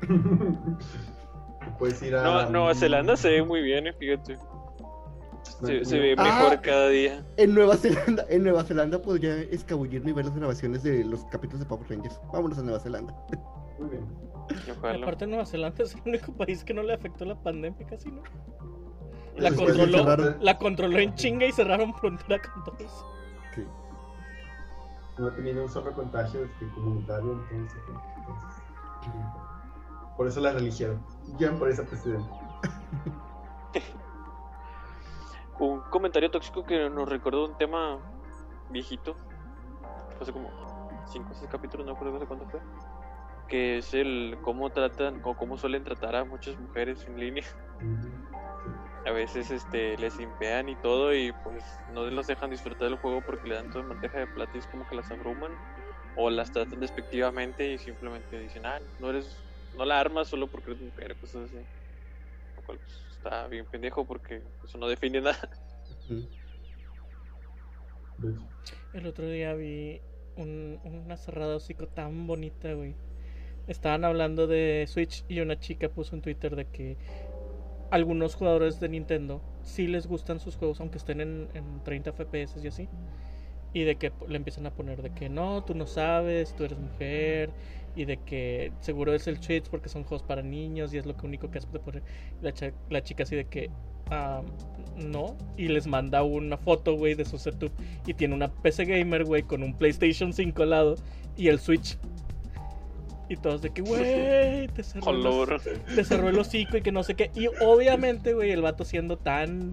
Puedes 1.78 2.02
ir 2.02 2.16
a. 2.16 2.22
No, 2.22 2.50
Nueva 2.50 2.74
Zelanda 2.74 3.16
se 3.16 3.30
ve 3.30 3.42
muy 3.42 3.62
bien, 3.62 3.86
eh, 3.86 3.92
fíjate. 3.92 4.38
Se, 5.64 5.84
se 5.84 5.98
ve 5.98 6.14
Ah. 6.16 6.22
mejor 6.22 6.60
cada 6.60 6.88
día. 6.88 7.24
En 7.36 7.54
Nueva 7.54 7.76
Zelanda, 7.76 8.24
en 8.28 8.42
Nueva 8.44 8.62
Zelanda 8.64 9.00
podría 9.02 9.36
escabullirme 9.42 10.10
y 10.10 10.12
ver 10.14 10.26
las 10.26 10.36
grabaciones 10.36 10.82
de 10.82 11.04
los 11.04 11.24
capítulos 11.26 11.60
de 11.60 11.66
Power 11.66 11.88
Rangers. 11.90 12.20
Vámonos 12.32 12.58
a 12.58 12.62
Nueva 12.62 12.78
Zelanda. 12.80 13.14
Muy 13.78 13.90
bien. 13.90 14.06
Ojalá. 14.78 15.02
aparte 15.02 15.26
Nueva 15.26 15.44
Zelanda 15.46 15.82
es 15.82 15.94
el 15.94 16.00
único 16.06 16.32
país 16.32 16.64
que 16.64 16.72
no 16.74 16.82
le 16.82 16.94
afectó 16.94 17.24
la 17.24 17.34
pandemia 17.34 17.86
casi, 17.86 18.10
¿no? 18.10 18.22
La 19.36 19.50
Después 19.50 19.76
controló, 19.76 20.36
la 20.40 20.58
controló 20.58 20.98
en 20.98 21.14
chinga 21.14 21.46
y 21.46 21.52
cerraron 21.52 21.94
frontera 21.94 22.40
con 22.42 22.64
todos. 22.64 23.04
Sí. 23.54 23.62
No 25.18 25.28
ha 25.28 25.34
tenido 25.34 25.62
un 25.64 25.68
solo 25.68 25.92
contagio 25.92 26.44
este, 26.44 26.66
comunitario, 26.74 27.32
entonces. 27.50 27.78
entonces, 28.16 28.54
por 30.16 30.26
eso 30.26 30.40
la 30.40 30.52
religieron. 30.52 31.00
Ya 31.38 31.52
por 31.52 31.68
esa 31.68 31.84
presidenta. 31.84 32.28
Un 35.58 35.80
comentario 35.90 36.30
tóxico 36.30 36.64
que 36.64 36.88
nos 36.88 37.08
recordó 37.08 37.46
un 37.46 37.56
tema 37.56 37.98
viejito. 38.70 39.16
Hace 40.20 40.32
como 40.32 40.50
5 41.06 41.28
o 41.30 41.34
6 41.34 41.50
capítulos, 41.50 41.86
no 41.86 41.94
recuerdo 41.94 42.26
cuánto 42.26 42.46
fue. 42.46 42.60
Que 43.48 43.78
es 43.78 43.92
el 43.94 44.38
cómo 44.42 44.70
tratan 44.70 45.20
o 45.24 45.36
cómo 45.36 45.56
suelen 45.56 45.82
tratar 45.82 46.14
a 46.14 46.24
muchas 46.24 46.58
mujeres 46.58 47.04
en 47.06 47.18
línea. 47.18 47.44
A 49.06 49.10
veces 49.10 49.50
este 49.50 49.96
les 49.96 50.20
impean 50.20 50.68
y 50.68 50.76
todo 50.76 51.14
y 51.14 51.32
pues 51.42 51.64
no 51.92 52.04
los 52.04 52.26
dejan 52.26 52.50
disfrutar 52.50 52.88
del 52.90 52.98
juego 52.98 53.22
porque 53.24 53.48
le 53.48 53.54
dan 53.54 53.70
toda 53.70 53.86
bandeja 53.86 54.18
de 54.18 54.26
plata 54.26 54.52
y 54.54 54.58
es 54.58 54.66
como 54.66 54.86
que 54.86 54.96
las 54.96 55.10
abruman 55.10 55.52
o 56.16 56.30
las 56.30 56.52
tratan 56.52 56.80
despectivamente 56.80 57.72
y 57.72 57.78
simplemente 57.78 58.38
dicen, 58.38 58.66
ah, 58.66 58.80
no 58.98 59.10
eres, 59.10 59.42
no 59.76 59.84
la 59.84 59.98
armas 59.98 60.28
solo 60.28 60.48
porque 60.48 60.72
eres 60.72 60.82
mujer, 60.82 61.16
cosas 61.16 61.44
así. 61.44 61.64
Lo 62.56 62.62
cual 62.62 62.78
pues, 62.78 63.07
está 63.18 63.46
bien 63.48 63.66
pendejo 63.66 64.06
porque 64.06 64.42
eso 64.64 64.78
no 64.78 64.88
define 64.88 65.20
nada. 65.20 65.50
El 68.92 69.06
otro 69.06 69.28
día 69.28 69.54
vi 69.54 70.00
un- 70.36 70.80
una 70.84 71.16
cerrada 71.16 71.56
hocico 71.56 71.86
tan 71.86 72.26
bonita, 72.26 72.72
güey. 72.72 72.94
Estaban 73.66 74.04
hablando 74.04 74.46
de 74.46 74.86
Switch 74.88 75.24
y 75.28 75.40
una 75.40 75.58
chica 75.58 75.88
puso 75.88 76.16
en 76.16 76.22
Twitter 76.22 76.56
de 76.56 76.66
que 76.66 76.96
algunos 77.90 78.34
jugadores 78.34 78.80
de 78.80 78.88
Nintendo 78.88 79.40
sí 79.62 79.86
les 79.86 80.06
gustan 80.06 80.40
sus 80.40 80.56
juegos, 80.56 80.80
aunque 80.80 80.98
estén 80.98 81.20
en, 81.20 81.48
en 81.54 81.82
30 81.84 82.10
FPS 82.10 82.60
y 82.62 82.66
así. 82.68 82.88
Y 83.74 83.84
de 83.84 83.96
que 83.96 84.12
le 84.26 84.36
empiezan 84.36 84.66
a 84.66 84.70
poner 84.70 85.02
de 85.02 85.10
que 85.10 85.28
no, 85.28 85.62
tú 85.64 85.74
no 85.74 85.86
sabes, 85.86 86.54
tú 86.56 86.64
eres 86.64 86.78
mujer. 86.78 87.50
Y 87.98 88.04
de 88.04 88.16
que 88.18 88.70
seguro 88.78 89.12
es 89.12 89.26
el 89.26 89.42
Switch 89.42 89.68
porque 89.68 89.88
son 89.88 90.04
juegos 90.04 90.22
para 90.22 90.40
niños 90.40 90.94
y 90.94 90.98
es 90.98 91.04
lo 91.04 91.16
que 91.16 91.26
único 91.26 91.50
que 91.50 91.58
hace 91.58 91.66
de 91.72 91.80
poner. 91.80 92.04
La, 92.40 92.52
la 92.90 93.02
chica 93.02 93.24
así 93.24 93.34
de 93.34 93.44
que 93.44 93.70
ah, 94.12 94.40
no. 94.96 95.36
Y 95.56 95.66
les 95.66 95.88
manda 95.88 96.22
una 96.22 96.56
foto, 96.56 96.94
güey, 96.94 97.16
de 97.16 97.24
su 97.24 97.38
setup. 97.38 97.72
Y 98.06 98.14
tiene 98.14 98.36
una 98.36 98.52
PC 98.52 98.84
gamer, 98.84 99.24
güey, 99.24 99.42
con 99.42 99.64
un 99.64 99.76
PlayStation 99.76 100.32
5 100.32 100.62
al 100.62 100.70
lado 100.70 100.94
y 101.36 101.48
el 101.48 101.58
Switch. 101.58 101.98
Y 103.28 103.34
todos 103.34 103.62
de 103.62 103.70
que, 103.70 103.82
güey, 103.82 104.68
te 104.68 104.84
cerró, 104.84 105.04
Color. 105.04 105.60
te 105.92 106.04
cerró 106.04 106.28
el 106.28 106.38
hocico 106.38 106.76
y 106.76 106.82
que 106.82 106.92
no 106.92 107.02
sé 107.02 107.16
qué. 107.16 107.32
Y 107.34 107.48
obviamente, 107.60 108.32
güey, 108.32 108.52
el 108.52 108.62
vato 108.62 108.84
siendo 108.84 109.16
tan 109.16 109.72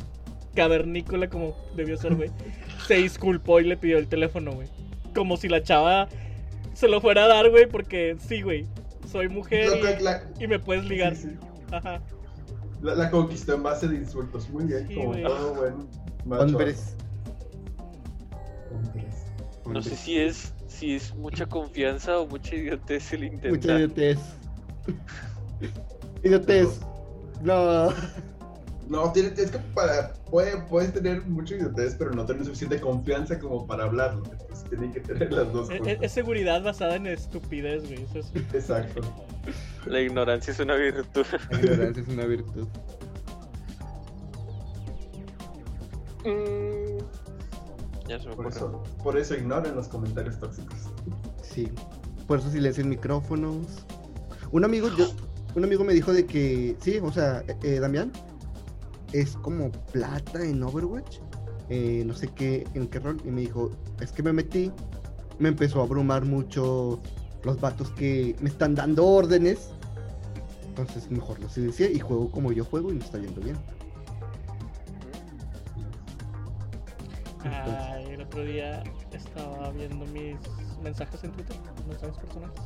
cavernícola 0.55 1.29
como 1.29 1.55
debió 1.75 1.95
ser, 1.95 2.15
güey, 2.15 2.31
se 2.87 2.95
disculpó 2.95 3.59
y 3.59 3.65
le 3.65 3.77
pidió 3.77 3.99
el 3.99 4.07
teléfono, 4.07 4.51
güey. 4.51 4.67
Como 5.13 5.37
si 5.37 5.47
la 5.47 5.61
chava 5.61 6.09
se 6.75 6.87
lo 6.87 7.01
fuera 7.01 7.23
a 7.25 7.27
dar, 7.27 7.49
güey, 7.49 7.67
porque 7.67 8.15
sí, 8.19 8.41
güey, 8.43 8.67
soy 9.11 9.27
mujer 9.29 9.69
y, 9.99 10.03
la- 10.03 10.23
y 10.39 10.47
me 10.47 10.59
puedes 10.59 10.85
ligar. 10.85 11.15
sí, 11.15 11.29
sí. 11.31 11.37
Ajá. 11.71 12.01
La, 12.81 12.93
la 12.93 13.09
conquistó 13.09 13.55
en 13.55 13.63
base 13.63 13.87
de 13.87 13.95
insultos. 13.95 14.47
Muy 14.49 14.65
bien, 14.65 14.87
Sí, 14.87 14.95
como 14.95 15.07
güey. 15.09 15.23
todo 15.23 15.53
buen 15.55 15.73
macho. 16.25 16.43
Hombres. 16.43 16.95
Hombres. 18.71 19.15
No 19.65 19.81
sé 19.81 19.95
si 19.95 20.19
es, 20.19 20.53
si 20.67 20.95
es 20.95 21.15
mucha 21.15 21.45
confianza 21.47 22.19
o 22.19 22.27
mucha 22.27 22.55
idiotez 22.55 23.11
el 23.13 23.31
Mucha 23.31 23.35
intentar. 23.47 23.75
idiotez. 23.77 24.19
idiotez. 26.23 26.79
No. 27.41 27.89
No, 28.87 29.11
tiene, 29.11 29.29
es 29.35 29.49
que 29.49 29.57
para, 29.73 30.13
puede, 30.29 30.57
puedes 30.69 30.93
tener 30.93 31.25
mucho 31.25 31.55
idiotez, 31.55 31.95
pero 31.97 32.11
no 32.11 32.25
tener 32.25 32.45
suficiente 32.45 32.79
confianza 32.79 33.39
como 33.39 33.65
para 33.65 33.85
hablarlo. 33.85 34.21
Tienen 34.69 34.91
que 34.91 34.99
tener 34.99 35.31
las 35.31 35.51
dos 35.53 35.69
Es, 35.69 35.79
cosas. 35.79 35.93
es- 35.93 36.01
es 36.03 36.11
seguridad 36.11 36.63
basada 36.63 36.95
en 36.95 37.07
estupidez, 37.07 37.83
güey. 37.87 38.03
Eso 38.03 38.19
es- 38.19 38.31
Exacto. 38.53 39.01
La 39.85 40.01
ignorancia 40.01 40.51
es 40.51 40.59
una 40.59 40.75
virtud. 40.75 41.25
La 41.51 41.59
ignorancia 41.59 42.01
es 42.03 42.09
una 42.09 42.25
virtud. 42.25 42.67
Mm. 46.23 46.97
ya 48.07 48.19
se 48.19 48.27
me 48.27 48.35
Por 48.35 48.47
ocurre. 48.47 48.57
eso, 48.57 48.83
por 49.03 49.17
eso 49.17 49.35
ignoren 49.35 49.75
los 49.75 49.87
comentarios 49.87 50.39
tóxicos. 50.39 50.77
Sí. 51.43 51.71
Por 52.27 52.39
eso 52.39 52.49
silencian 52.49 52.89
micrófonos. 52.89 53.85
Un 54.51 54.63
amigo, 54.65 54.89
yo, 54.97 55.07
un 55.55 55.63
amigo 55.63 55.83
me 55.83 55.93
dijo 55.93 56.11
de 56.13 56.25
que, 56.25 56.75
sí, 56.81 56.97
o 57.01 57.11
sea, 57.11 57.43
eh, 57.47 57.55
eh, 57.63 57.79
Damián 57.79 58.11
es 59.13 59.35
como 59.37 59.71
plata 59.91 60.43
en 60.43 60.63
Overwatch. 60.63 61.17
Eh, 61.69 62.03
no 62.05 62.13
sé 62.13 62.27
qué, 62.29 62.67
en 62.73 62.87
qué 62.87 62.99
rol. 62.99 63.21
Y 63.25 63.29
me 63.29 63.41
dijo, 63.41 63.71
es 63.99 64.11
que 64.11 64.23
me 64.23 64.33
metí, 64.33 64.71
me 65.39 65.49
empezó 65.49 65.81
a 65.81 65.83
abrumar 65.83 66.25
mucho 66.25 66.99
los 67.43 67.59
vatos 67.59 67.91
que 67.91 68.35
me 68.41 68.49
están 68.49 68.75
dando 68.75 69.05
órdenes. 69.05 69.69
Entonces 70.67 71.09
mejor 71.09 71.39
lo 71.39 71.49
silencié 71.49 71.91
y 71.91 71.99
juego 71.99 72.29
como 72.31 72.51
yo 72.51 72.65
juego 72.65 72.91
y 72.91 72.95
me 72.95 73.03
está 73.03 73.17
yendo 73.17 73.41
bien. 73.41 73.57
Ay, 77.43 78.05
el 78.11 78.21
otro 78.21 78.43
día 78.43 78.83
estaba 79.13 79.69
viendo 79.71 80.05
mis 80.07 80.35
mensajes 80.83 81.23
en 81.23 81.31
Twitter, 81.31 81.55
mensajes 81.87 82.17
personales. 82.17 82.59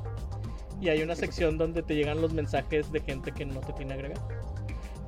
Y 0.81 0.89
hay 0.89 1.03
una 1.03 1.15
sección 1.15 1.57
donde 1.57 1.83
te 1.83 1.95
llegan 1.95 2.21
los 2.21 2.33
mensajes 2.33 2.91
de 2.91 3.01
gente 3.01 3.31
que 3.31 3.45
no 3.45 3.59
te 3.59 3.73
tiene 3.73 3.93
agregado. 3.93 4.27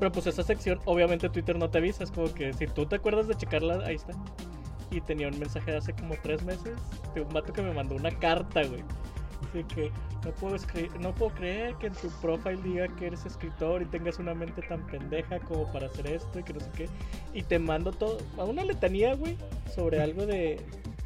Pero 0.01 0.11
pues 0.11 0.25
esa 0.25 0.41
sección, 0.41 0.79
obviamente 0.85 1.29
Twitter 1.29 1.59
no 1.59 1.69
te 1.69 1.77
avisa, 1.77 2.03
es 2.03 2.09
como 2.09 2.33
que 2.33 2.53
si 2.53 2.65
tú 2.65 2.87
te 2.87 2.95
acuerdas 2.95 3.27
de 3.27 3.35
checarla, 3.35 3.85
ahí 3.85 3.97
está. 3.97 4.13
Y 4.89 4.99
tenía 4.99 5.27
un 5.27 5.37
mensaje 5.37 5.69
de 5.69 5.77
hace 5.77 5.93
como 5.93 6.15
tres 6.23 6.41
meses 6.41 6.75
de 7.13 7.21
un 7.21 7.29
vato 7.29 7.53
que 7.53 7.61
me 7.61 7.71
mandó 7.71 7.93
una 7.93 8.09
carta, 8.09 8.63
güey. 8.63 8.83
Así 9.47 9.63
que 9.75 9.91
no 10.25 10.31
puedo, 10.31 10.55
no 10.99 11.13
puedo 11.13 11.31
creer 11.35 11.75
que 11.75 11.85
en 11.85 11.93
tu 11.93 12.09
profile 12.19 12.59
diga 12.63 12.87
que 12.95 13.05
eres 13.05 13.27
escritor 13.27 13.83
y 13.83 13.85
tengas 13.85 14.17
una 14.17 14.33
mente 14.33 14.63
tan 14.63 14.83
pendeja 14.87 15.37
como 15.41 15.71
para 15.71 15.85
hacer 15.85 16.07
esto 16.07 16.39
y 16.39 16.43
que 16.45 16.53
no 16.53 16.61
sé 16.61 16.69
qué. 16.75 16.89
Y 17.35 17.43
te 17.43 17.59
mando 17.59 17.91
todo, 17.91 18.17
a 18.39 18.45
una 18.45 18.63
letanía, 18.63 19.13
güey, 19.13 19.37
sobre 19.71 20.01
algo 20.01 20.25
de, 20.25 20.59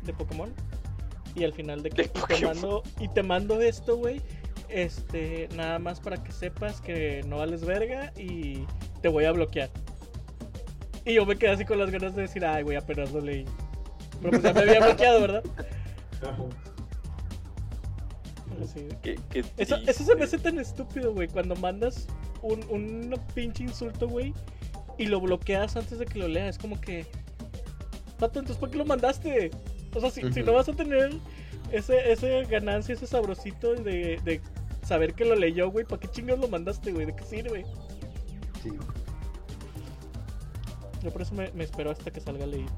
de 0.04 0.14
Pokémon. 0.14 0.54
Y 1.36 1.44
al 1.44 1.52
final 1.52 1.84
de 1.84 1.90
que 1.90 2.04
De 2.04 2.08
te 2.08 2.46
mando, 2.46 2.82
y 3.02 3.10
te 3.10 3.24
mando 3.24 3.60
esto, 3.60 3.98
güey. 3.98 4.22
Este, 4.76 5.48
nada 5.56 5.80
más 5.80 6.02
para 6.02 6.22
que 6.22 6.34
sepas 6.34 6.82
que 6.82 7.24
no 7.28 7.38
vales 7.38 7.64
verga 7.64 8.12
y 8.18 8.66
te 9.02 9.08
voy 9.08 9.24
a 9.24 9.32
bloquear. 9.32 9.70
Y 11.06 11.14
yo 11.14 11.26
me 11.26 11.38
quedé 11.38 11.52
así 11.52 11.64
con 11.64 11.80
las 11.80 11.92
ganas 11.92 12.14
de 12.14 12.24
decir, 12.24 12.44
ay, 12.46 12.64
güey, 12.64 12.76
apenas 12.76 13.14
lo 13.14 13.22
leí. 13.22 13.46
Pero 14.20 14.32
pues 14.32 14.44
ya 14.44 14.52
me 14.54 14.60
había 14.62 14.80
bloqueado, 14.86 15.22
¿verdad? 15.22 15.44
Qué- 19.02 19.18
qué 19.30 19.46
eso, 19.58 19.78
se 20.04 20.16
me 20.16 20.24
hace 20.26 20.38
tan 20.40 20.60
estúpido, 20.60 21.14
güey. 21.14 21.28
Cuando 21.30 21.56
mandas 21.56 22.08
un, 22.42 22.66
un 22.70 23.18
pinche 23.34 23.64
insulto, 23.64 24.10
güey, 24.10 24.34
y 24.98 25.06
lo 25.06 25.22
bloqueas 25.22 25.76
antes 25.78 26.00
de 26.00 26.06
que 26.06 26.20
lo 26.20 26.28
leas. 26.28 26.56
Es 26.56 26.58
como 26.62 26.80
que. 26.82 27.06
Pato, 28.20 28.40
entonces 28.40 28.58
¿por 28.60 28.70
qué 28.72 28.78
lo 28.78 28.86
mandaste? 28.86 29.52
O 29.94 30.02
sea, 30.02 30.10
si, 30.10 30.22
si 30.34 30.44
no 30.44 30.54
vas 30.54 30.68
a 30.68 30.74
tener 30.74 31.12
ese, 31.72 32.12
ese 32.12 32.44
ganancia, 32.46 32.94
ese 32.94 33.08
sabrosito 33.08 33.74
de, 33.76 34.20
de 34.24 34.42
saber 34.86 35.14
que 35.14 35.26
lo 35.26 35.36
leyó, 35.36 35.70
güey, 35.72 35.86
¿para 35.86 36.00
qué 36.00 36.08
chingados 36.10 36.42
lo 36.42 36.48
mandaste, 36.48 36.92
güey? 36.92 37.06
¿De 37.06 37.16
qué 37.16 37.24
sirve? 37.24 37.66
Sí. 38.64 38.72
Yo 41.04 41.12
por 41.12 41.22
eso 41.22 41.34
me, 41.36 41.52
me 41.54 41.64
espero 41.64 41.92
hasta 41.92 42.12
que 42.12 42.20
salga 42.22 42.46
leído. 42.46 42.72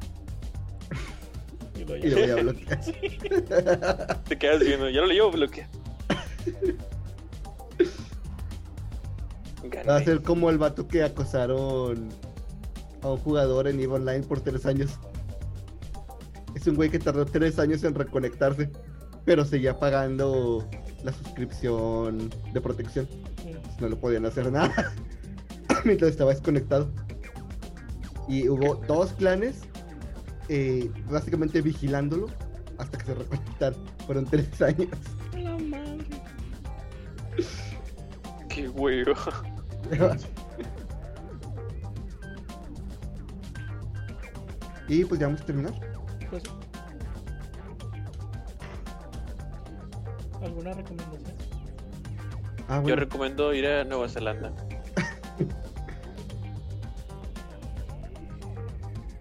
Y 1.75 1.83
lo 1.85 1.95
Y 1.95 2.09
lo 2.09 2.17
voy 2.19 2.29
a 2.31 2.35
bloquear. 2.37 2.79
Te 4.23 4.37
quedas 4.39 4.61
viendo, 4.61 4.89
ya 4.89 5.01
lo 5.01 5.07
leyó, 5.07 5.29
bloquea. 5.31 5.69
Va 9.87 9.97
a 9.97 9.99
Gané. 9.99 10.05
ser 10.05 10.21
como 10.23 10.49
el 10.49 10.57
vato 10.57 10.87
que 10.87 11.03
acosaron 11.03 12.09
a 13.01 13.11
un 13.11 13.17
jugador 13.17 13.67
en 13.67 13.79
EVE 13.79 13.93
Online 13.93 14.23
por 14.23 14.41
tres 14.41 14.65
años. 14.65 14.99
Es 16.55 16.65
un 16.67 16.75
güey 16.75 16.89
que 16.89 16.99
tardó 16.99 17.25
tres 17.25 17.59
años 17.59 17.83
en 17.83 17.93
reconectarse, 17.93 18.71
pero 19.25 19.45
seguía 19.45 19.77
pagando 19.77 20.67
la 21.03 21.11
suscripción 21.13 22.29
de 22.53 22.61
protección. 22.61 23.07
Mm. 23.45 23.81
No 23.81 23.89
le 23.89 23.95
podían 23.95 24.25
hacer 24.25 24.51
nada 24.51 24.93
mientras 25.85 26.11
estaba 26.11 26.31
desconectado. 26.31 26.89
Y 28.27 28.49
hubo 28.49 28.75
dos 28.87 29.13
clanes 29.13 29.61
eh, 30.49 30.91
básicamente 31.09 31.61
vigilándolo 31.61 32.27
hasta 32.77 32.97
que 32.97 33.05
se 33.05 33.13
reconectaron. 33.15 33.79
Fueron 34.05 34.25
tres 34.25 34.61
años. 34.61 34.89
La 35.33 35.57
madre. 35.57 36.05
Qué 38.49 38.69
huevo. 38.69 39.13
y 44.87 45.05
pues 45.05 45.19
ya 45.19 45.27
vamos 45.27 45.41
a 45.41 45.45
terminar. 45.45 45.73
Pues 46.29 46.43
¿Alguna 50.41 50.73
recomendación? 50.73 51.33
Ah, 52.69 52.81
Yo 52.85 52.95
recomiendo 52.95 53.53
ir 53.53 53.65
a 53.67 53.83
Nueva 53.83 54.09
Zelanda. 54.09 54.51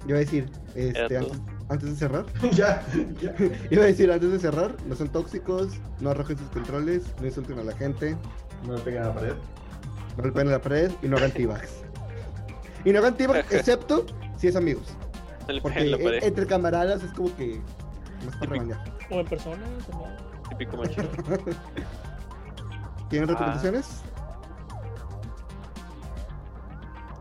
Yo 0.01 0.11
iba 0.11 0.17
a 0.17 0.21
decir, 0.21 0.49
este, 0.77 1.17
antes, 1.17 1.39
antes 1.69 1.91
de 1.91 1.97
cerrar, 1.97 2.27
ya, 2.53 2.83
ya. 3.21 3.35
iba 3.71 3.83
a 3.83 3.87
decir 3.87 4.11
antes 4.13 4.31
de 4.31 4.39
cerrar, 4.39 4.77
no 4.87 4.95
son 4.95 5.09
tóxicos, 5.09 5.73
no 6.01 6.11
arrojen 6.11 6.39
sus 6.39 6.49
controles, 6.51 7.03
no 7.21 7.27
insulten 7.27 7.59
a 7.59 7.65
la 7.65 7.73
gente, 7.77 8.17
No 8.67 8.75
me 8.75 8.81
pegan 8.81 9.05
a 9.05 9.09
la 9.09 9.15
pared. 9.15 9.35
no 10.17 10.25
le 10.25 10.33
peguen 10.33 10.49
a 10.49 10.53
la 10.53 10.61
pared 10.63 10.91
y 11.03 11.09
no 11.09 11.17
hagan 11.17 11.33
t-bags. 11.33 11.83
Y 12.85 12.93
no 12.93 13.01
hagan 13.01 13.17
t-bags 13.17 13.51
excepto 13.53 14.07
si 14.37 14.47
es 14.49 14.55
amigos. 14.57 14.95
Porque 15.63 15.81
en 15.93 16.25
entre 16.25 16.47
camaradas 16.47 17.03
es 17.03 17.11
como 17.13 17.35
que 17.37 17.61
más 18.25 18.37
para. 18.37 18.57
O 19.11 19.21
en 19.21 19.27
persona 19.27 19.63
también. 19.91 20.11
Típico 20.51 20.77
machito. 20.77 21.03
¿Tienen 23.09 23.31
Ah. 23.31 23.33
recomendaciones? 23.33 24.03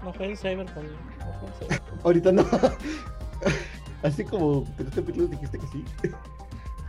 No 0.03 0.11
jueguen 0.13 0.37
Cyberpunk. 0.37 0.85
No. 0.85 1.77
Ahorita 2.03 2.31
no. 2.31 2.43
Así 4.03 4.23
como 4.23 4.63
en 4.77 4.87
este 4.87 5.01
capítulo 5.01 5.27
dijiste 5.27 5.57
que 5.59 5.67
sí. 5.67 5.83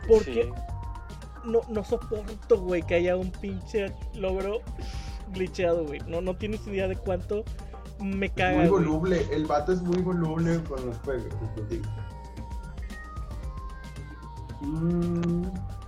Porque 0.09 0.45
Sí. 0.45 0.51
no, 1.45 1.61
no 1.69 1.85
soporto, 1.85 2.61
güey, 2.61 2.83
que 2.83 2.95
haya 2.97 3.17
un 3.17 3.31
pinche 3.33 3.93
logro 4.15 4.61
glitcheado, 5.33 5.85
güey. 5.87 6.01
No, 6.07 6.21
no 6.21 6.37
tienes 6.37 6.67
idea 6.67 6.87
de 6.89 6.97
cuánto 6.97 7.45
me 8.01 8.27
Es 8.27 8.33
caga. 8.33 8.59
muy 8.59 8.69
güey. 8.69 8.85
voluble. 8.85 9.27
El 9.33 9.47
vato 9.47 9.73
es 9.73 9.81
muy 9.83 10.03
voluble 10.03 10.63
con 10.65 10.85
los 10.87 10.97
juegos. 10.99 11.27
Mm, 14.61 15.47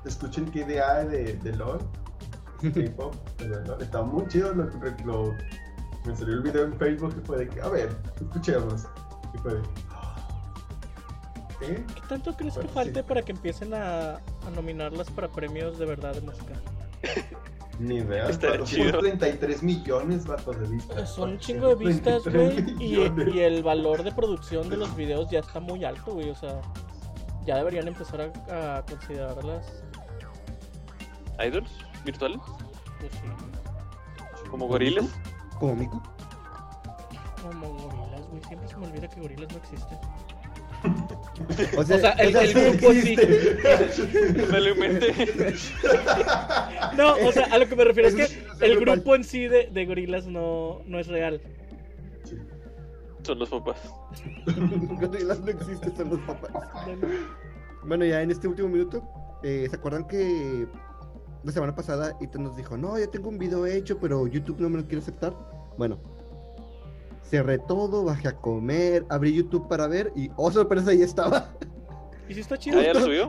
escuchen 0.09 0.47
KDA 0.51 1.05
de, 1.05 1.35
de 1.35 1.57
LOL. 1.57 1.79
K-pop, 2.61 3.15
de 3.39 3.49
LOL. 3.67 3.83
Está 3.83 4.03
muy 4.03 4.27
chido. 4.29 4.53
Lo, 4.55 4.65
lo- 5.05 5.35
me 6.05 6.17
salió 6.17 6.35
el 6.35 6.43
video 6.43 6.65
en 6.65 6.79
Facebook 6.79 7.15
y 7.23 7.27
fue 7.27 7.39
de 7.39 7.49
que, 7.49 7.61
a 7.61 7.69
ver, 7.69 7.97
escuchemos. 8.21 8.87
Y 9.35 9.39
fue 9.39 9.55
de, 9.55 9.63
¿qué? 11.61 11.85
¿Qué 11.95 12.03
tanto 12.09 12.35
crees 12.37 12.57
que 12.57 12.69
falte 12.69 13.01
sí. 13.01 13.07
para 13.07 13.23
que 13.23 13.33
empiecen 13.33 13.75
a, 13.75 14.15
a 14.15 14.51
nominarlas 14.55 15.11
para 15.11 15.29
premios 15.29 15.79
de 15.79 15.87
verdad 15.87 16.15
de 16.15 16.21
música? 16.23 16.55
Ni 17.79 17.97
idea. 17.99 18.33
Son 18.33 18.65
33 18.65 19.63
millones, 19.63 20.25
de 20.25 20.69
vistas. 20.69 21.11
Son 21.11 21.31
un 21.31 21.39
chingo 21.39 21.69
de 21.69 21.75
vistas, 21.77 22.23
33 22.25 22.77
güey. 22.77 23.33
Y, 23.33 23.37
y 23.37 23.41
el 23.41 23.63
valor 23.63 24.03
de 24.03 24.11
producción 24.11 24.69
de 24.69 24.77
los 24.79 24.97
videos 24.97 25.31
ya 25.31 25.39
está 25.41 25.61
muy 25.61 25.85
alto, 25.85 26.13
güey. 26.15 26.31
O 26.31 26.35
sea, 26.35 26.61
ya 27.47 27.57
deberían 27.57 27.87
empezar 27.87 28.33
a, 28.51 28.79
a 28.79 28.83
considerarlas. 28.85 29.85
¿Idols 31.45 31.71
virtuales? 32.05 32.41
Pues 33.01 33.13
sí. 33.13 34.49
Como 34.51 34.67
gorilas. 34.67 35.07
Como 35.59 35.75
Miku. 35.77 36.03
Como 37.43 37.69
gorilas, 37.75 38.29
güey. 38.31 38.43
Siempre 38.45 38.69
se 38.69 38.77
me 38.77 38.87
olvida 38.87 39.09
que 39.09 39.21
gorilas 39.21 39.49
no 39.53 39.59
existen. 39.59 39.99
O 41.77 41.83
sea, 41.83 41.97
O 41.97 41.99
sea, 42.01 42.11
el, 42.13 42.37
el 42.37 42.49
sí 42.49 42.55
grupo 42.55 42.93
sí. 42.93 42.99
existe. 42.99 44.47
Me 44.53 44.61
lo 44.61 44.69
inventé. 44.71 45.55
No, 46.97 47.15
o 47.17 47.33
sea, 47.33 47.47
a 47.47 47.59
lo 47.59 47.69
que 47.69 47.75
me 47.77 47.85
refiero 47.85 48.09
es 48.09 48.15
que 48.15 48.27
sí, 48.27 48.43
no 48.47 48.55
sé 48.55 48.67
el 48.67 48.79
grupo 48.81 49.15
en 49.17 49.25
sí 49.25 49.49
de, 49.49 49.67
de 49.67 49.87
gorilas 49.87 50.27
no, 50.27 50.83
no 50.87 50.99
es 50.99 51.09
real. 51.09 51.41
Sí. 52.25 52.37
Son 53.23 53.39
los 53.39 53.51
papás. 53.51 53.93
Gorilas 55.01 55.41
no 55.41 55.49
existen, 55.51 55.97
son 55.97 56.11
los 56.11 56.21
papás. 56.21 56.53
Bueno, 57.85 58.05
ya 58.05 58.23
en 58.23 58.31
este 58.31 58.49
último 58.49 58.69
minuto, 58.69 59.03
eh, 59.43 59.67
¿se 59.69 59.77
acuerdan 59.77 60.07
que 60.07 60.67
la 61.45 61.53
semana 61.53 61.75
pasada 61.75 62.17
Ethan 62.21 62.45
nos 62.45 62.57
dijo, 62.57 62.77
no, 62.77 62.99
ya 62.99 63.07
tengo 63.07 63.29
un 63.29 63.39
video 63.39 63.67
hecho, 63.67 63.99
pero 63.99 64.27
YouTube 64.27 64.61
no 64.61 64.71
me 64.71 64.79
lo 64.79 64.85
quiere 64.85 65.03
aceptar? 65.03 65.35
Bueno, 65.77 66.01
cerré 67.23 67.59
todo, 67.59 68.05
bajé 68.05 68.29
a 68.29 68.37
comer, 68.37 69.07
abrí 69.09 69.35
YouTube 69.35 69.69
para 69.69 69.87
ver 69.87 70.13
y, 70.17 70.31
oh, 70.37 70.51
sorpresa, 70.51 70.91
ahí 70.91 71.03
estaba. 71.03 71.51
¿Y 72.29 72.35
si 72.35 72.41
está 72.41 72.59
chido? 72.59 72.81
¿Ah, 72.81 72.83
ya 72.83 72.95
lo 72.95 73.01
subió? 73.01 73.29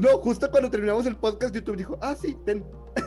No, 0.00 0.18
justo 0.18 0.50
cuando 0.50 0.70
terminamos 0.70 1.06
el 1.06 1.16
podcast, 1.16 1.54
YouTube 1.54 1.76
dijo, 1.76 1.98
ah, 2.00 2.14
sí, 2.14 2.36
ten. 2.44 2.64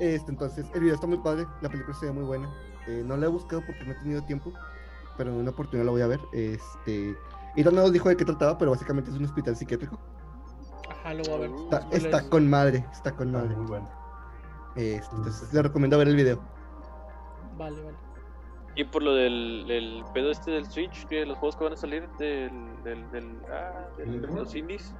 Este, 0.00 0.32
entonces, 0.32 0.66
el 0.74 0.80
video 0.80 0.96
está 0.96 1.06
muy 1.06 1.18
padre, 1.18 1.46
la 1.60 1.68
película 1.68 1.96
se 1.96 2.06
ve 2.06 2.12
muy 2.12 2.24
buena. 2.24 2.52
Eh, 2.88 3.04
no 3.06 3.16
la 3.16 3.26
he 3.26 3.28
buscado 3.28 3.62
porque 3.64 3.84
no 3.84 3.92
he 3.92 3.94
tenido 3.96 4.24
tiempo, 4.24 4.52
pero 5.16 5.30
en 5.30 5.36
una 5.36 5.50
oportunidad 5.50 5.84
la 5.84 5.92
voy 5.92 6.02
a 6.02 6.08
ver. 6.08 6.18
Este, 6.32 7.14
y 7.54 7.62
no 7.62 7.70
nos 7.70 7.92
dijo 7.92 8.08
de 8.08 8.16
qué 8.16 8.24
trataba, 8.24 8.58
pero 8.58 8.72
básicamente 8.72 9.10
es 9.10 9.16
un 9.16 9.26
hospital 9.26 9.54
psiquiátrico. 9.54 10.00
Ajá, 10.90 11.14
lo 11.14 11.22
voy 11.24 11.34
a 11.34 11.38
ver. 11.38 11.50
Está, 11.50 11.80
Spoilers. 11.80 12.04
está 12.04 12.28
con 12.30 12.50
madre, 12.50 12.84
está 12.92 13.12
con 13.12 13.28
Ah, 13.34 13.38
madre. 13.38 13.56
muy 13.56 13.66
bueno. 13.66 13.90
Este, 14.76 15.14
entonces, 15.16 15.52
le 15.52 15.62
recomiendo 15.62 15.98
ver 15.98 16.08
el 16.08 16.16
video. 16.16 16.40
Vale, 17.56 17.82
vale. 17.82 17.96
Y 18.74 18.84
por 18.84 19.02
lo 19.02 19.14
del, 19.14 19.66
del 19.68 20.02
pedo 20.14 20.30
este 20.30 20.50
del 20.50 20.64
Switch, 20.66 21.06
que 21.06 21.26
los 21.26 21.36
juegos 21.38 21.56
que 21.56 21.64
van 21.64 21.72
a 21.74 21.76
salir 21.76 22.08
del, 22.18 22.50
del, 22.82 23.10
del, 23.10 23.36
ah, 23.52 23.86
del- 23.98 24.22
de 24.22 24.26
los 24.28 24.54
indies, 24.54 24.94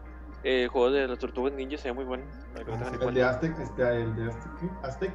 eh, 0.44 0.64
el 0.64 0.68
juego 0.68 0.90
de 0.90 1.08
las 1.08 1.18
tortugas 1.18 1.54
ninja 1.54 1.78
se 1.78 1.88
ve 1.88 1.94
muy 1.94 2.04
bueno. 2.04 2.24
Ah, 2.54 2.58
tengan 2.66 2.94
en 2.94 3.08
El 3.08 3.14
de. 3.14 3.22
Aztec, 3.24 3.58
este, 3.58 4.02
el 4.02 4.14
de 4.16 4.30
Aztec. 4.30 4.52
Aztec. 4.82 5.12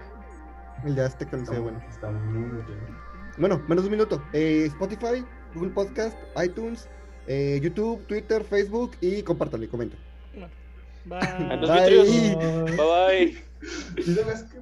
El 0.85 0.95
de 0.95 1.03
Azteca 1.05 1.37
no 1.37 1.45
se 1.45 1.51
Está, 1.51 1.53
ve 1.53 1.59
bueno. 1.59 1.81
está 1.89 2.09
muy 2.11 2.39
muy 2.39 2.61
bueno. 2.63 2.97
Bueno, 3.37 3.61
menos 3.67 3.83
de 3.83 3.87
un 3.89 3.91
minuto. 3.91 4.23
Eh, 4.33 4.65
Spotify, 4.67 5.23
Google 5.53 5.69
Podcast, 5.71 6.17
iTunes, 6.43 6.89
eh, 7.27 7.59
YouTube, 7.61 8.03
Twitter, 8.07 8.43
Facebook 8.43 8.91
y 9.01 9.21
compártanlo 9.21 9.65
y 9.65 9.69
comenten. 9.69 9.99
Bye. 11.07 11.57
Bye. 11.67 12.35
Bye 12.75 12.75
bye. 12.77 14.03
¿Sí 14.03 14.13
sabes 14.13 14.43
que 14.43 14.59